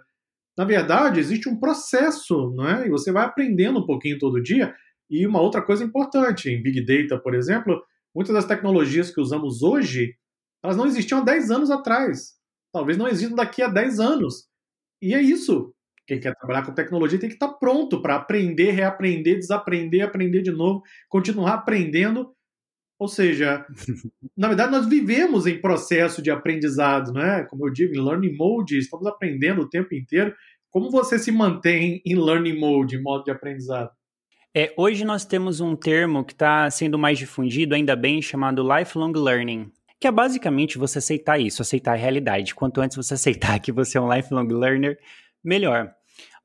Na 0.57 0.65
verdade, 0.65 1.19
existe 1.19 1.47
um 1.49 1.59
processo, 1.59 2.51
não 2.55 2.67
é? 2.67 2.87
E 2.87 2.89
você 2.89 3.11
vai 3.11 3.25
aprendendo 3.25 3.79
um 3.79 3.85
pouquinho 3.85 4.17
todo 4.17 4.41
dia. 4.41 4.73
E 5.09 5.25
uma 5.27 5.41
outra 5.41 5.61
coisa 5.61 5.83
importante, 5.83 6.49
em 6.49 6.61
Big 6.61 6.85
Data, 6.85 7.21
por 7.21 7.35
exemplo, 7.35 7.81
muitas 8.15 8.33
das 8.33 8.45
tecnologias 8.45 9.11
que 9.11 9.21
usamos 9.21 9.61
hoje, 9.61 10.15
elas 10.63 10.75
não 10.75 10.85
existiam 10.87 11.19
há 11.19 11.23
10 11.23 11.51
anos 11.51 11.69
atrás. 11.69 12.35
Talvez 12.73 12.97
não 12.97 13.07
existam 13.07 13.35
daqui 13.35 13.61
a 13.61 13.67
10 13.67 13.99
anos. 13.99 14.47
E 15.01 15.13
é 15.13 15.21
isso. 15.21 15.73
Quem 16.07 16.19
quer 16.19 16.33
trabalhar 16.35 16.65
com 16.65 16.73
tecnologia 16.73 17.19
tem 17.19 17.29
que 17.29 17.35
estar 17.35 17.49
pronto 17.49 18.01
para 18.01 18.15
aprender, 18.15 18.71
reaprender, 18.71 19.37
desaprender, 19.37 20.03
aprender 20.03 20.41
de 20.41 20.51
novo, 20.51 20.81
continuar 21.09 21.53
aprendendo. 21.53 22.33
Ou 22.99 23.07
seja, 23.07 23.65
na 24.35 24.47
verdade, 24.47 24.71
nós 24.71 24.87
vivemos 24.87 25.45
em 25.45 25.61
processo 25.61 26.21
de 26.21 26.31
aprendizado, 26.31 27.13
não 27.13 27.21
é? 27.21 27.43
Como 27.43 27.67
eu 27.67 27.71
digo, 27.71 27.93
em 27.93 28.03
learning 28.03 28.35
mode, 28.35 28.77
estamos 28.77 29.05
aprendendo 29.05 29.61
o 29.61 29.69
tempo 29.69 29.93
inteiro. 29.93 30.33
Como 30.71 30.89
você 30.89 31.17
se 31.17 31.31
mantém 31.31 32.01
em 32.05 32.15
learning 32.15 32.59
mode, 32.59 32.95
em 32.95 33.01
modo 33.01 33.23
de 33.23 33.31
aprendizado? 33.31 33.91
É, 34.55 34.73
hoje 34.75 35.05
nós 35.05 35.23
temos 35.23 35.59
um 35.59 35.75
termo 35.75 36.25
que 36.25 36.33
está 36.33 36.69
sendo 36.71 36.97
mais 36.97 37.19
difundido, 37.19 37.75
ainda 37.75 37.95
bem, 37.95 38.21
chamado 38.21 38.67
lifelong 38.67 39.11
learning, 39.13 39.71
que 39.99 40.07
é 40.07 40.11
basicamente 40.11 40.79
você 40.79 40.97
aceitar 40.97 41.39
isso, 41.39 41.61
aceitar 41.61 41.93
a 41.93 41.95
realidade. 41.95 42.55
Quanto 42.55 42.81
antes 42.81 42.97
você 42.97 43.13
aceitar 43.13 43.59
que 43.61 43.71
você 43.71 43.97
é 43.97 44.01
um 44.01 44.11
lifelong 44.11 44.47
learner, 44.47 44.97
melhor. 45.43 45.93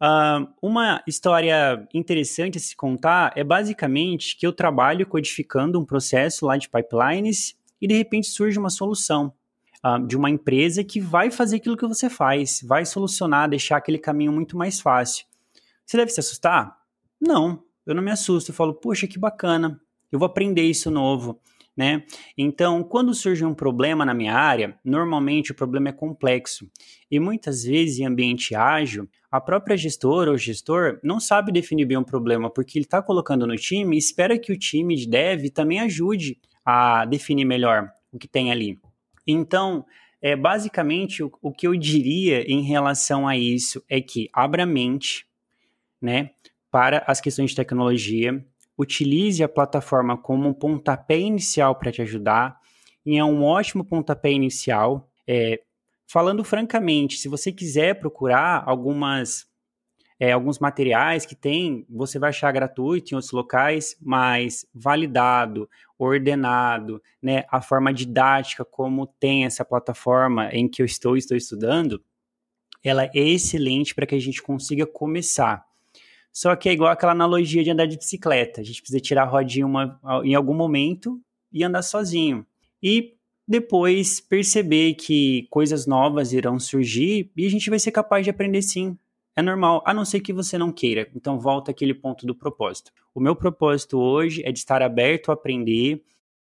Uh, 0.03 0.53
uma 0.61 1.01
história 1.07 1.87
interessante 1.95 2.59
a 2.59 2.61
se 2.61 2.75
contar 2.75 3.33
é 3.37 3.45
basicamente 3.45 4.37
que 4.37 4.45
eu 4.45 4.53
trabalho 4.53 5.07
codificando 5.07 5.79
um 5.79 5.85
processo 5.85 6.45
lá 6.45 6.57
de 6.57 6.69
pipelines 6.69 7.57
e 7.81 7.87
de 7.87 7.95
repente 7.95 8.27
surge 8.27 8.59
uma 8.59 8.69
solução 8.69 9.33
uh, 9.87 10.05
de 10.05 10.17
uma 10.17 10.29
empresa 10.29 10.83
que 10.83 11.01
vai 11.01 11.31
fazer 11.31 11.59
aquilo 11.59 11.77
que 11.77 11.87
você 11.87 12.11
faz, 12.11 12.61
vai 12.65 12.85
solucionar, 12.85 13.49
deixar 13.49 13.77
aquele 13.77 13.99
caminho 13.99 14.33
muito 14.33 14.57
mais 14.57 14.81
fácil. 14.81 15.25
Você 15.87 15.97
deve 15.97 16.11
se 16.11 16.19
assustar? 16.19 16.77
Não, 17.21 17.63
eu 17.87 17.95
não 17.95 18.03
me 18.03 18.11
assusto, 18.11 18.51
eu 18.51 18.55
falo, 18.57 18.75
poxa, 18.75 19.07
que 19.07 19.21
bacana, 19.21 19.81
eu 20.11 20.19
vou 20.19 20.27
aprender 20.27 20.63
isso 20.63 20.91
novo, 20.91 21.41
né? 21.77 22.05
Então, 22.37 22.83
quando 22.83 23.15
surge 23.15 23.45
um 23.45 23.55
problema 23.55 24.05
na 24.05 24.13
minha 24.13 24.35
área, 24.35 24.79
normalmente 24.85 25.53
o 25.53 25.55
problema 25.55 25.89
é 25.89 25.93
complexo 25.93 26.71
e 27.11 27.19
muitas 27.19 27.65
vezes 27.65 27.99
em 27.99 28.07
ambiente 28.07 28.55
ágil, 28.55 29.09
a 29.31 29.41
própria 29.41 29.77
gestora 29.77 30.31
ou 30.31 30.37
gestor 30.37 31.01
não 31.03 31.19
sabe 31.19 31.51
definir 31.51 31.87
bem 31.87 31.97
o 31.97 32.05
problema 32.05 32.51
porque 32.51 32.79
ele 32.79 32.85
está 32.85 33.01
colocando 33.01 33.47
no 33.47 33.57
time 33.57 33.97
e 33.97 33.99
espera 33.99 34.39
que 34.39 34.53
o 34.53 34.59
time 34.59 34.95
de 34.97 35.09
dev 35.09 35.47
também 35.49 35.81
ajude 35.81 36.39
a 36.65 37.05
definir 37.07 37.45
melhor 37.45 37.91
o 38.13 38.19
que 38.19 38.29
tem 38.29 38.53
ali. 38.53 38.79
Então, 39.27 39.85
é 40.21 40.37
basicamente 40.37 41.23
o, 41.23 41.33
o 41.41 41.53
que 41.53 41.67
eu 41.67 41.75
diria 41.75 42.43
em 42.43 42.63
relação 42.63 43.27
a 43.27 43.37
isso 43.37 43.83
é 43.89 44.01
que 44.01 44.29
abra 44.33 44.67
mente, 44.67 45.27
né? 46.01 46.31
para 46.73 47.05
as 47.07 47.21
questões 47.21 47.51
de 47.51 47.57
tecnologia, 47.57 48.43
utilize 48.83 49.43
a 49.43 49.49
plataforma 49.49 50.17
como 50.17 50.49
um 50.49 50.53
pontapé 50.53 51.19
inicial 51.19 51.75
para 51.75 51.93
te 51.93 52.03
ajudar, 52.03 52.59
e 53.05 53.17
é 53.17 53.25
um 53.25 53.43
ótimo 53.43 53.85
pontapé 53.85 54.31
inicial. 54.31 55.09
É, 55.27 55.61
falando 56.07 56.45
francamente, 56.45 57.17
se 57.17 57.29
você 57.29 57.51
quiser 57.51 57.99
procurar 57.99 58.63
algumas 58.67 59.51
é, 60.21 60.31
alguns 60.31 60.61
materiais 60.61 61.27
que 61.27 61.35
tem, 61.35 61.85
você 61.91 62.17
vai 62.17 62.31
achar 62.31 62.53
gratuito 62.53 63.13
em 63.13 63.17
outros 63.17 63.33
locais, 63.33 63.97
mas 64.01 64.65
validado, 64.73 65.69
ordenado, 65.99 67.03
né, 67.21 67.45
a 67.51 67.61
forma 67.61 67.93
didática 67.93 68.65
como 68.65 69.05
tem 69.05 69.45
essa 69.45 69.65
plataforma 69.65 70.49
em 70.53 70.69
que 70.69 70.81
eu 70.81 70.87
estou 70.87 71.17
estou 71.17 71.37
estudando, 71.37 72.01
ela 72.85 73.05
é 73.07 73.11
excelente 73.19 73.97
para 73.97 74.07
que 74.07 74.15
a 74.15 74.21
gente 74.21 74.41
consiga 74.41 74.87
começar. 74.87 75.65
Só 76.33 76.57
que 76.57 76.69
é 76.69 76.73
igual 76.73 76.91
aquela 76.91 77.13
analogia 77.13 77.63
de 77.63 77.71
andar 77.71 77.87
de 77.87 77.99
bicicleta. 77.99 78.61
A 78.61 78.65
gente 78.65 78.81
precisa 78.81 79.01
tirar 79.01 79.25
a 79.25 79.27
rodinha 79.27 79.67
uma, 79.67 80.01
em 80.25 80.35
algum 80.35 80.55
momento 80.55 81.21
e 81.53 81.63
andar 81.63 81.83
sozinho. 81.83 82.47
E 82.83 83.15
depois 83.47 84.21
perceber 84.21 84.95
que 84.95 85.47
coisas 85.51 85.87
novas 85.87 86.33
irão 86.33 86.59
surgir 86.59 87.31
e 87.37 87.47
a 87.47 87.51
gente 87.51 87.69
vai 87.69 87.79
ser 87.79 87.93
capaz 87.93 88.25
de 88.25 88.31
aprender 88.31 88.63
sim. 88.63 88.97
É 89.37 89.43
normal, 89.43 89.83
a 89.85 89.93
não 89.93 90.05
ser 90.05 90.21
que 90.21 90.33
você 90.33 90.57
não 90.57 90.73
queira. 90.73 91.09
Então 91.15 91.39
volta 91.39 91.71
aquele 91.71 91.95
ponto 91.95 92.27
do 92.27 92.35
propósito. 92.35 92.91
O 93.15 93.21
meu 93.21 93.37
propósito 93.37 93.99
hoje 93.99 94.43
é 94.45 94.51
de 94.51 94.59
estar 94.59 94.81
aberto 94.83 95.31
a 95.31 95.35
aprender 95.35 96.03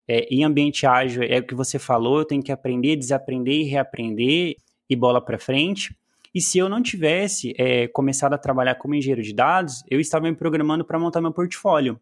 É, 0.06 0.28
em 0.30 0.44
ambiente 0.44 0.86
ágil, 0.86 1.24
é 1.24 1.40
o 1.40 1.48
que 1.48 1.56
você 1.56 1.80
falou, 1.80 2.20
eu 2.20 2.26
tenho 2.26 2.44
que 2.44 2.52
aprender, 2.52 2.98
desaprender 2.98 3.62
e 3.62 3.64
reaprender 3.64 4.58
e 4.90 4.96
bola 4.98 5.22
para 5.22 5.40
frente. 5.40 5.96
E 6.34 6.42
se 6.42 6.58
eu 6.58 6.68
não 6.68 6.82
tivesse 6.82 7.54
é, 7.58 7.88
começado 7.88 8.34
a 8.34 8.38
trabalhar 8.38 8.76
como 8.76 8.96
engenheiro 8.96 9.22
de 9.22 9.34
dados, 9.34 9.84
eu 9.90 10.00
estava 10.00 10.26
me 10.26 10.36
programando 10.36 10.84
para 10.84 10.98
montar 10.98 11.22
meu 11.22 11.32
portfólio. 11.32 12.00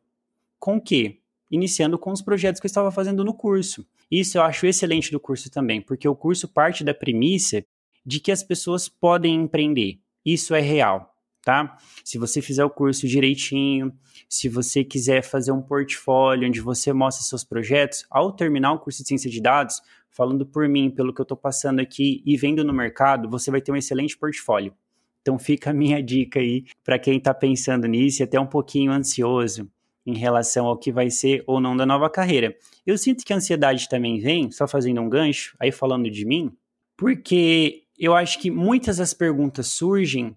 Com 0.58 0.78
o 0.78 0.82
quê? 0.82 1.20
Iniciando 1.50 2.00
com 2.00 2.12
os 2.12 2.22
projetos 2.22 2.62
que 2.62 2.66
eu 2.66 2.70
estava 2.70 2.92
fazendo 2.92 3.26
no 3.26 3.34
curso. 3.34 3.86
Isso 4.10 4.38
eu 4.38 4.42
acho 4.44 4.66
excelente 4.66 5.12
do 5.12 5.20
curso 5.20 5.50
também, 5.50 5.82
porque 5.82 6.08
o 6.08 6.16
curso 6.16 6.48
parte 6.48 6.84
da 6.84 6.94
premissa 6.94 7.66
de 8.06 8.20
que 8.20 8.32
as 8.32 8.42
pessoas 8.42 8.88
podem 8.88 9.36
empreender. 9.36 10.00
Isso 10.26 10.56
é 10.56 10.62
real, 10.62 11.14
tá? 11.44 11.78
Se 12.04 12.18
você 12.18 12.42
fizer 12.42 12.64
o 12.64 12.70
curso 12.70 13.08
direitinho, 13.08 13.92
se 14.30 14.48
você 14.48 14.84
quiser 14.84 15.24
fazer 15.24 15.52
um 15.52 15.62
portfólio 15.62 16.48
onde 16.48 16.62
você 16.62 16.94
mostra 16.94 17.24
seus 17.24 17.44
projetos, 17.44 18.06
ao 18.10 18.32
terminar 18.32 18.72
o 18.74 18.80
curso 18.80 19.02
de 19.02 19.10
ciência 19.10 19.30
de 19.30 19.42
dados, 19.42 19.82
falando 20.12 20.46
por 20.46 20.68
mim, 20.68 20.92
pelo 20.92 21.14
que 21.14 21.22
eu 21.22 21.24
estou 21.24 21.38
passando 21.38 21.80
aqui 21.80 22.22
e 22.26 22.38
vendo 22.38 22.64
no 22.64 22.74
mercado, 22.74 23.30
você 23.30 23.50
vai 23.50 23.62
ter 23.62 23.72
um 23.72 23.76
excelente 23.76 24.18
portfólio. 24.18 24.74
Então 25.22 25.38
fica 25.40 25.70
a 25.70 25.74
minha 25.74 26.02
dica 26.02 26.40
aí 26.40 26.66
para 26.84 27.00
quem 27.00 27.18
está 27.18 27.34
pensando 27.34 27.88
nisso 27.88 28.22
e 28.22 28.24
até 28.24 28.40
um 28.40 28.46
pouquinho 28.46 28.92
ansioso 28.92 29.70
em 30.06 30.18
relação 30.18 30.66
ao 30.66 30.78
que 30.78 30.92
vai 30.92 31.10
ser 31.10 31.44
ou 31.46 31.60
não 31.60 31.78
da 31.78 31.86
nova 31.86 32.10
carreira. 32.10 32.56
Eu 32.86 32.98
sinto 32.98 33.24
que 33.24 33.32
a 33.32 33.36
ansiedade 33.36 33.88
também 33.88 34.20
vem, 34.20 34.52
só 34.52 34.68
fazendo 34.68 35.00
um 35.00 35.10
gancho, 35.10 35.56
aí 35.60 35.72
falando 35.72 36.10
de 36.10 36.26
mim, 36.26 36.52
porque 36.98 37.84
eu 37.98 38.16
acho 38.16 38.40
que 38.40 38.50
muitas 38.50 38.98
das 38.98 39.14
perguntas 39.14 39.68
surgem 39.68 40.36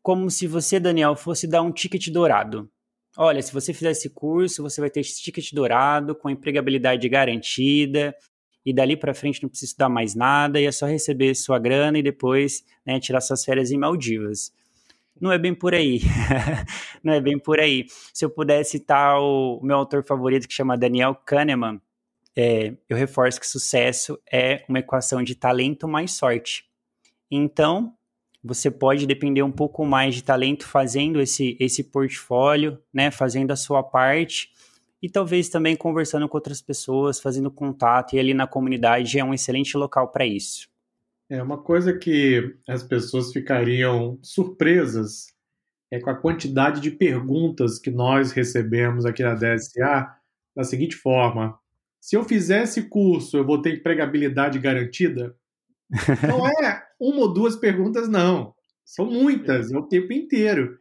como 0.00 0.30
se 0.30 0.46
você, 0.46 0.80
Daniel, 0.80 1.16
fosse 1.16 1.46
dar 1.46 1.62
um 1.62 1.72
ticket 1.72 2.08
dourado. 2.08 2.70
Olha, 3.16 3.42
se 3.42 3.52
você 3.52 3.74
fizer 3.74 3.90
esse 3.90 4.08
curso, 4.08 4.62
você 4.62 4.80
vai 4.80 4.88
ter 4.88 5.00
esse 5.00 5.20
ticket 5.20 5.52
dourado 5.52 6.14
com 6.14 6.30
empregabilidade 6.30 7.08
garantida, 7.08 8.14
e 8.64 8.72
dali 8.72 8.96
para 8.96 9.14
frente 9.14 9.42
não 9.42 9.48
precisa 9.48 9.70
estudar 9.70 9.88
mais 9.88 10.14
nada 10.14 10.60
e 10.60 10.66
é 10.66 10.72
só 10.72 10.86
receber 10.86 11.34
sua 11.34 11.58
grana 11.58 11.98
e 11.98 12.02
depois 12.02 12.64
né, 12.84 13.00
tirar 13.00 13.20
suas 13.20 13.44
férias 13.44 13.70
em 13.70 13.78
Maldivas. 13.78 14.52
Não 15.20 15.30
é 15.30 15.38
bem 15.38 15.54
por 15.54 15.74
aí. 15.74 16.00
não 17.04 17.12
é 17.12 17.20
bem 17.20 17.38
por 17.38 17.60
aí. 17.60 17.86
Se 18.12 18.24
eu 18.24 18.30
pudesse 18.30 18.72
citar 18.72 19.20
o 19.20 19.60
meu 19.62 19.76
autor 19.76 20.04
favorito, 20.04 20.48
que 20.48 20.54
chama 20.54 20.78
Daniel 20.78 21.14
Kahneman, 21.14 21.80
é, 22.34 22.74
eu 22.88 22.96
reforço 22.96 23.40
que 23.40 23.46
sucesso 23.46 24.18
é 24.30 24.64
uma 24.68 24.78
equação 24.78 25.22
de 25.22 25.34
talento 25.34 25.86
mais 25.86 26.12
sorte. 26.12 26.64
Então, 27.30 27.94
você 28.42 28.70
pode 28.70 29.06
depender 29.06 29.42
um 29.42 29.52
pouco 29.52 29.84
mais 29.84 30.14
de 30.14 30.22
talento 30.24 30.66
fazendo 30.66 31.20
esse, 31.20 31.56
esse 31.60 31.84
portfólio, 31.84 32.78
né, 32.92 33.10
fazendo 33.10 33.50
a 33.50 33.56
sua 33.56 33.82
parte, 33.82 34.50
e 35.02 35.08
talvez 35.08 35.48
também 35.48 35.76
conversando 35.76 36.28
com 36.28 36.36
outras 36.36 36.60
pessoas, 36.60 37.20
fazendo 37.20 37.50
contato, 37.50 38.14
e 38.14 38.18
ali 38.18 38.34
na 38.34 38.46
comunidade 38.46 39.18
é 39.18 39.24
um 39.24 39.34
excelente 39.34 39.76
local 39.76 40.08
para 40.08 40.26
isso. 40.26 40.68
É 41.28 41.42
uma 41.42 41.58
coisa 41.58 41.96
que 41.96 42.56
as 42.68 42.82
pessoas 42.82 43.32
ficariam 43.32 44.18
surpresas 44.22 45.26
é 45.92 45.98
com 45.98 46.10
a 46.10 46.16
quantidade 46.16 46.80
de 46.80 46.90
perguntas 46.90 47.78
que 47.78 47.90
nós 47.90 48.30
recebemos 48.30 49.04
aqui 49.04 49.22
na 49.22 49.34
DSA 49.34 50.08
da 50.54 50.64
seguinte 50.64 50.96
forma: 50.96 51.58
se 52.00 52.16
eu 52.16 52.24
fizer 52.24 52.62
esse 52.62 52.88
curso, 52.88 53.36
eu 53.36 53.44
vou 53.44 53.60
ter 53.60 53.74
empregabilidade 53.74 54.58
garantida? 54.58 55.36
Não 56.26 56.46
é 56.46 56.82
uma 57.00 57.22
ou 57.22 57.32
duas 57.32 57.56
perguntas, 57.56 58.08
não. 58.08 58.54
São 58.84 59.06
muitas, 59.06 59.72
é 59.72 59.78
o 59.78 59.86
tempo 59.86 60.12
inteiro. 60.12 60.78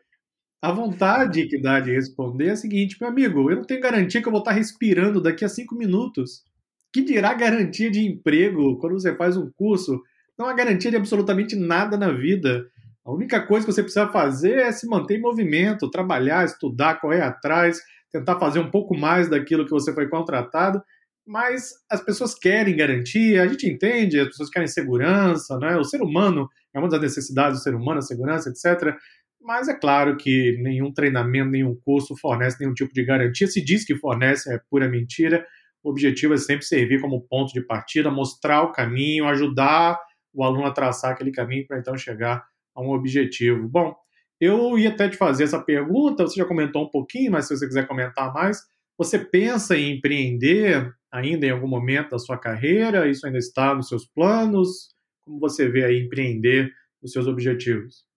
A 0.61 0.73
vontade 0.73 1.47
que 1.47 1.61
dá 1.61 1.79
de 1.79 1.91
responder 1.91 2.47
é 2.47 2.51
a 2.51 2.55
seguinte, 2.55 2.97
meu 2.99 3.09
amigo, 3.09 3.49
eu 3.49 3.55
não 3.57 3.63
tenho 3.63 3.79
garantia 3.79 4.21
que 4.21 4.27
eu 4.27 4.31
vou 4.31 4.41
estar 4.41 4.51
respirando 4.51 5.21
daqui 5.21 5.45
a 5.45 5.49
cinco 5.49 5.73
minutos. 5.73 6.43
Que 6.91 7.01
dirá 7.01 7.33
garantia 7.33 7.89
de 7.89 8.05
emprego 8.05 8.77
quando 8.77 8.99
você 8.99 9.15
faz 9.15 9.37
um 9.37 9.49
curso? 9.55 10.01
Não 10.37 10.47
há 10.47 10.53
garantia 10.53 10.91
de 10.91 10.97
absolutamente 10.97 11.55
nada 11.55 11.97
na 11.97 12.11
vida. 12.11 12.65
A 13.05 13.11
única 13.11 13.45
coisa 13.45 13.65
que 13.65 13.71
você 13.71 13.81
precisa 13.81 14.09
fazer 14.09 14.57
é 14.57 14.71
se 14.71 14.85
manter 14.85 15.17
em 15.17 15.21
movimento, 15.21 15.89
trabalhar, 15.89 16.43
estudar, 16.43 16.99
correr 16.99 17.21
atrás, 17.21 17.79
tentar 18.11 18.37
fazer 18.37 18.59
um 18.59 18.69
pouco 18.69 18.97
mais 18.97 19.29
daquilo 19.29 19.63
que 19.63 19.71
você 19.71 19.93
foi 19.93 20.09
contratado. 20.09 20.81
Mas 21.25 21.71
as 21.89 22.01
pessoas 22.01 22.33
querem 22.33 22.75
garantia, 22.75 23.43
a 23.43 23.47
gente 23.47 23.69
entende, 23.69 24.19
as 24.19 24.27
pessoas 24.27 24.49
querem 24.49 24.67
segurança, 24.67 25.57
né? 25.57 25.77
O 25.77 25.83
ser 25.85 26.01
humano 26.01 26.49
é 26.73 26.79
uma 26.79 26.89
das 26.89 27.01
necessidades 27.01 27.59
do 27.59 27.63
ser 27.63 27.75
humano, 27.75 27.99
a 27.99 28.01
segurança, 28.01 28.49
etc. 28.49 28.95
Mas 29.41 29.67
é 29.67 29.73
claro 29.73 30.17
que 30.17 30.57
nenhum 30.61 30.91
treinamento, 30.93 31.49
nenhum 31.49 31.75
curso 31.83 32.15
fornece 32.17 32.57
nenhum 32.59 32.73
tipo 32.73 32.93
de 32.93 33.03
garantia. 33.03 33.47
Se 33.47 33.63
diz 33.63 33.85
que 33.85 33.95
fornece, 33.95 34.53
é 34.53 34.59
pura 34.69 34.87
mentira. 34.87 35.45
O 35.83 35.89
objetivo 35.89 36.33
é 36.33 36.37
sempre 36.37 36.65
servir 36.65 36.99
como 36.99 37.25
ponto 37.27 37.53
de 37.53 37.61
partida, 37.61 38.11
mostrar 38.11 38.63
o 38.63 38.71
caminho, 38.71 39.25
ajudar 39.25 39.97
o 40.33 40.43
aluno 40.43 40.65
a 40.65 40.71
traçar 40.71 41.11
aquele 41.11 41.31
caminho 41.31 41.65
para 41.65 41.79
então 41.79 41.97
chegar 41.97 42.43
a 42.75 42.81
um 42.81 42.89
objetivo. 42.89 43.67
Bom, 43.67 43.95
eu 44.39 44.77
ia 44.77 44.89
até 44.89 45.09
te 45.09 45.17
fazer 45.17 45.45
essa 45.45 45.61
pergunta, 45.61 46.23
você 46.23 46.39
já 46.39 46.45
comentou 46.45 46.83
um 46.83 46.89
pouquinho, 46.89 47.31
mas 47.31 47.47
se 47.47 47.55
você 47.55 47.65
quiser 47.65 47.87
comentar 47.87 48.33
mais, 48.33 48.59
você 48.97 49.17
pensa 49.17 49.77
em 49.77 49.97
empreender 49.97 50.93
ainda 51.11 51.45
em 51.45 51.49
algum 51.49 51.67
momento 51.67 52.11
da 52.11 52.19
sua 52.19 52.37
carreira? 52.37 53.09
Isso 53.09 53.25
ainda 53.25 53.37
está 53.37 53.73
nos 53.73 53.87
seus 53.87 54.05
planos? 54.05 54.93
Como 55.21 55.39
você 55.39 55.69
vê 55.69 55.85
aí 55.85 56.03
empreender 56.03 56.71
os 57.01 57.11
seus 57.11 57.27
objetivos? 57.27 58.08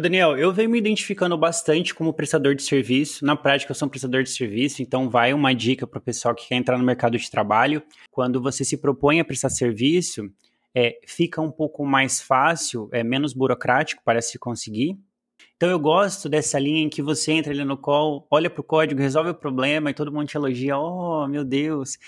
Daniel, 0.00 0.36
eu 0.36 0.52
venho 0.52 0.68
me 0.70 0.78
identificando 0.78 1.36
bastante 1.36 1.94
como 1.94 2.12
prestador 2.12 2.54
de 2.54 2.62
serviço. 2.62 3.24
Na 3.24 3.36
prática, 3.36 3.70
eu 3.70 3.74
sou 3.74 3.86
um 3.86 3.90
prestador 3.90 4.22
de 4.22 4.30
serviço, 4.30 4.82
então 4.82 5.08
vai 5.08 5.32
uma 5.32 5.54
dica 5.54 5.86
para 5.86 5.98
o 5.98 6.02
pessoal 6.02 6.34
que 6.34 6.48
quer 6.48 6.56
entrar 6.56 6.76
no 6.76 6.84
mercado 6.84 7.16
de 7.16 7.30
trabalho. 7.30 7.82
Quando 8.10 8.40
você 8.40 8.64
se 8.64 8.76
propõe 8.76 9.20
a 9.20 9.24
prestar 9.24 9.50
serviço, 9.50 10.30
é, 10.74 10.98
fica 11.06 11.40
um 11.40 11.50
pouco 11.50 11.84
mais 11.86 12.20
fácil, 12.20 12.88
é 12.92 13.02
menos 13.02 13.32
burocrático 13.32 14.02
para 14.04 14.20
se 14.20 14.38
conseguir. 14.38 14.98
Então 15.56 15.68
eu 15.68 15.78
gosto 15.78 16.28
dessa 16.28 16.58
linha 16.58 16.82
em 16.82 16.88
que 16.88 17.02
você 17.02 17.32
entra 17.32 17.52
ali 17.52 17.64
no 17.64 17.76
call, 17.76 18.26
olha 18.30 18.48
para 18.48 18.60
o 18.60 18.64
código, 18.64 19.00
resolve 19.00 19.30
o 19.30 19.34
problema 19.34 19.90
e 19.90 19.94
todo 19.94 20.12
mundo 20.12 20.28
te 20.28 20.36
elogia, 20.36 20.78
oh 20.78 21.26
meu 21.26 21.44
Deus, 21.44 21.98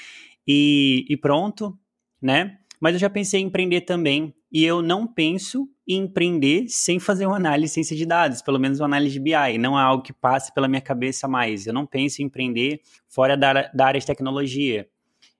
e, 0.46 1.04
e 1.08 1.16
pronto, 1.16 1.76
né? 2.22 2.58
Mas 2.80 2.94
eu 2.94 3.00
já 3.00 3.10
pensei 3.10 3.40
em 3.40 3.46
empreender 3.46 3.82
também, 3.82 4.34
e 4.52 4.64
eu 4.64 4.82
não 4.82 5.06
penso 5.06 5.68
empreender 5.94 6.66
sem 6.68 6.98
fazer 6.98 7.26
uma 7.26 7.36
análise 7.36 7.66
de 7.66 7.74
ciência 7.74 7.96
de 7.96 8.06
dados, 8.06 8.42
pelo 8.42 8.58
menos 8.58 8.80
uma 8.80 8.86
análise 8.86 9.12
de 9.12 9.20
BI. 9.20 9.58
Não 9.58 9.78
é 9.78 9.82
algo 9.82 10.02
que 10.02 10.12
passe 10.12 10.52
pela 10.52 10.68
minha 10.68 10.80
cabeça 10.80 11.26
mais. 11.26 11.66
Eu 11.66 11.72
não 11.72 11.86
penso 11.86 12.22
em 12.22 12.26
empreender 12.26 12.80
fora 13.08 13.36
da, 13.36 13.68
da 13.68 13.86
área 13.86 14.00
de 14.00 14.06
tecnologia. 14.06 14.88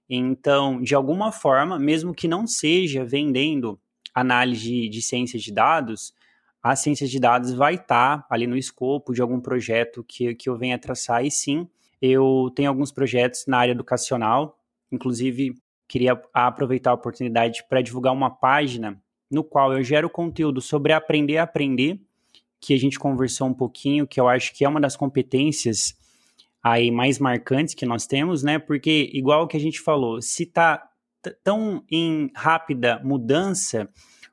Então, 0.09 0.83
de 0.83 0.95
alguma 0.95 1.31
forma, 1.31 1.79
mesmo 1.79 2.13
que 2.13 2.27
não 2.27 2.47
seja 2.47 3.05
vendendo 3.05 3.79
análise 4.15 4.63
de, 4.63 4.89
de 4.89 5.03
ciência 5.03 5.39
de 5.39 5.53
dados, 5.53 6.13
a 6.63 6.75
ciência 6.75 7.07
de 7.07 7.19
dados 7.21 7.53
vai 7.53 7.75
estar 7.75 8.19
tá 8.19 8.27
ali 8.29 8.47
no 8.47 8.57
escopo 8.57 9.15
de 9.15 9.23
algum 9.23 9.41
projeto 9.41 10.05
que, 10.05 10.35
que 10.35 10.49
eu 10.49 10.59
venha 10.59 10.79
traçar. 10.79 11.25
E 11.25 11.31
sim, 11.31 11.69
eu 12.03 12.51
tenho 12.57 12.69
alguns 12.69 12.91
projetos 12.91 13.45
na 13.47 13.59
área 13.59 13.73
educacional, 13.73 14.59
inclusive 14.91 15.55
queria 15.87 16.21
aproveitar 16.33 16.91
a 16.91 16.95
oportunidade 16.95 17.65
para 17.69 17.83
divulgar 17.83 18.13
uma 18.13 18.31
página 18.31 19.01
no 19.31 19.45
qual 19.45 19.73
eu 19.73 19.83
gero 19.83 20.11
conteúdo 20.11 20.61
sobre 20.61 20.93
aprender 20.93 21.39
a 21.39 21.45
aprender, 21.45 22.01
que 22.61 22.75
a 22.75 22.79
gente 22.79 22.99
conversou 22.99 23.47
um 23.47 23.55
pouquinho, 23.55 24.07
que 24.07 24.21
eu 24.21 24.29
acho 24.29 24.53
que 24.53 24.65
é 24.65 24.69
uma 24.69 24.81
das 24.81 24.97
competências 24.97 25.97
aí 26.63 26.91
mais 26.91 27.19
marcantes 27.19 27.75
que 27.75 27.87
nós 27.87 28.07
temos, 28.07 28.43
né? 28.43 28.59
Porque 28.59 29.11
igual 29.15 29.49
que 29.49 29.57
a 29.57 29.61
gente 29.61 29.81
falou, 29.81 30.21
se 30.21 30.45
tá 30.45 30.91
tão 31.43 31.85
em 31.91 32.31
rápida 32.35 33.01
mudança 33.03 33.89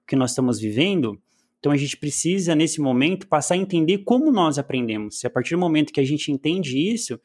que 0.05 0.15
nós 0.15 0.31
estamos 0.31 0.59
vivendo, 0.59 1.21
então 1.59 1.71
a 1.71 1.77
gente 1.77 1.97
precisa 1.97 2.55
nesse 2.55 2.81
momento 2.81 3.27
passar 3.27 3.55
a 3.55 3.57
entender 3.57 3.99
como 3.99 4.31
nós 4.31 4.57
aprendemos. 4.57 5.19
Se 5.19 5.27
a 5.27 5.29
partir 5.29 5.55
do 5.55 5.59
momento 5.59 5.93
que 5.93 5.99
a 5.99 6.05
gente 6.05 6.31
entende 6.31 6.77
isso, 6.77 7.19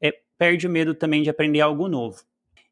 é, 0.00 0.14
perde 0.38 0.66
o 0.66 0.70
medo 0.70 0.94
também 0.94 1.22
de 1.22 1.30
aprender 1.30 1.60
algo 1.60 1.88
novo. 1.88 2.22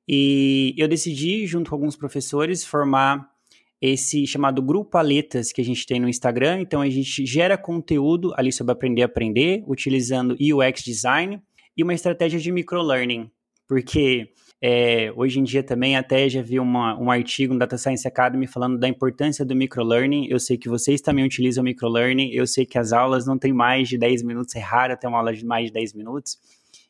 E 0.07 0.75
eu 0.77 0.89
decidi, 0.89 1.47
junto 1.47 1.71
com 1.71 1.77
alguns 1.77 1.97
professores, 1.97 2.65
formar 2.65 3.31
esse 3.81 4.27
chamado 4.27 4.61
Grupo 4.61 4.99
Aletas 4.99 5.53
que 5.53 5.61
a 5.61 5.65
gente 5.65 5.87
tem 5.87 5.99
no 5.99 6.09
Instagram. 6.09 6.61
Então 6.61 6.81
a 6.81 6.91
gente 6.91 7.25
gera 7.25 7.57
conteúdo 7.57 8.33
ali 8.37 8.53
sobre 8.53 8.73
aprender 8.73 9.03
a 9.03 9.07
aprender, 9.07 9.65
utilizando 9.67 10.37
UX 10.41 10.83
design 10.83 11.41
e 11.77 11.83
uma 11.83 11.95
estratégia 11.95 12.39
de 12.39 12.53
microlearning. 12.53 13.31
Porque 13.67 14.33
é, 14.61 15.11
hoje 15.17 15.41
em 15.41 15.43
dia 15.43 15.63
também 15.63 15.97
até 15.97 16.29
já 16.29 16.43
vi 16.43 16.61
uma, 16.61 16.99
um 17.01 17.11
artigo 17.11 17.55
no 17.55 17.59
Data 17.59 17.79
Science 17.79 18.07
Academy 18.07 18.47
falando 18.47 18.79
da 18.79 18.87
importância 18.87 19.45
do 19.45 19.57
microlearning. 19.57 20.27
Eu 20.29 20.39
sei 20.39 20.59
que 20.59 20.69
vocês 20.69 21.01
também 21.01 21.25
utilizam 21.25 21.65
microlearning. 21.65 22.31
Eu 22.33 22.47
sei 22.47 22.67
que 22.67 22.79
as 22.79 22.93
aulas 22.93 23.27
não 23.27 23.39
têm 23.39 23.53
mais 23.53 23.89
de 23.89 23.97
10 23.97 24.23
minutos, 24.23 24.55
é 24.55 24.61
raro 24.61 24.97
ter 24.97 25.07
uma 25.07 25.19
aula 25.19 25.33
de 25.33 25.47
mais 25.47 25.67
de 25.67 25.73
10 25.73 25.95
minutos. 25.95 26.39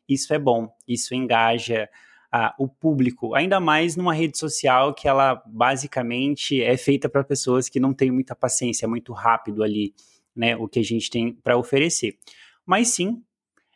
Isso 0.09 0.35
é 0.35 0.39
bom, 0.41 0.69
isso 0.89 1.15
engaja 1.15 1.89
ah, 2.33 2.55
o 2.59 2.69
público, 2.69 3.35
ainda 3.35 3.59
mais 3.59 3.97
numa 3.97 4.15
rede 4.15 4.39
social 4.39 4.95
que 4.95 5.09
ela 5.09 5.43
basicamente 5.47 6.63
é 6.63 6.77
feita 6.77 7.09
para 7.09 7.25
pessoas 7.25 7.69
que 7.69 7.81
não 7.81 7.93
têm 7.93 8.11
muita 8.11 8.35
paciência, 8.35 8.87
é 8.87 8.89
muito 8.89 9.13
rápido 9.13 9.63
ali, 9.63 9.95
né, 10.35 10.57
o 10.57 10.69
que 10.69 10.79
a 10.79 10.85
gente 10.85 11.11
tem 11.11 11.33
para 11.33 11.57
oferecer. 11.57 12.17
Mas 12.65 12.89
sim, 12.89 13.23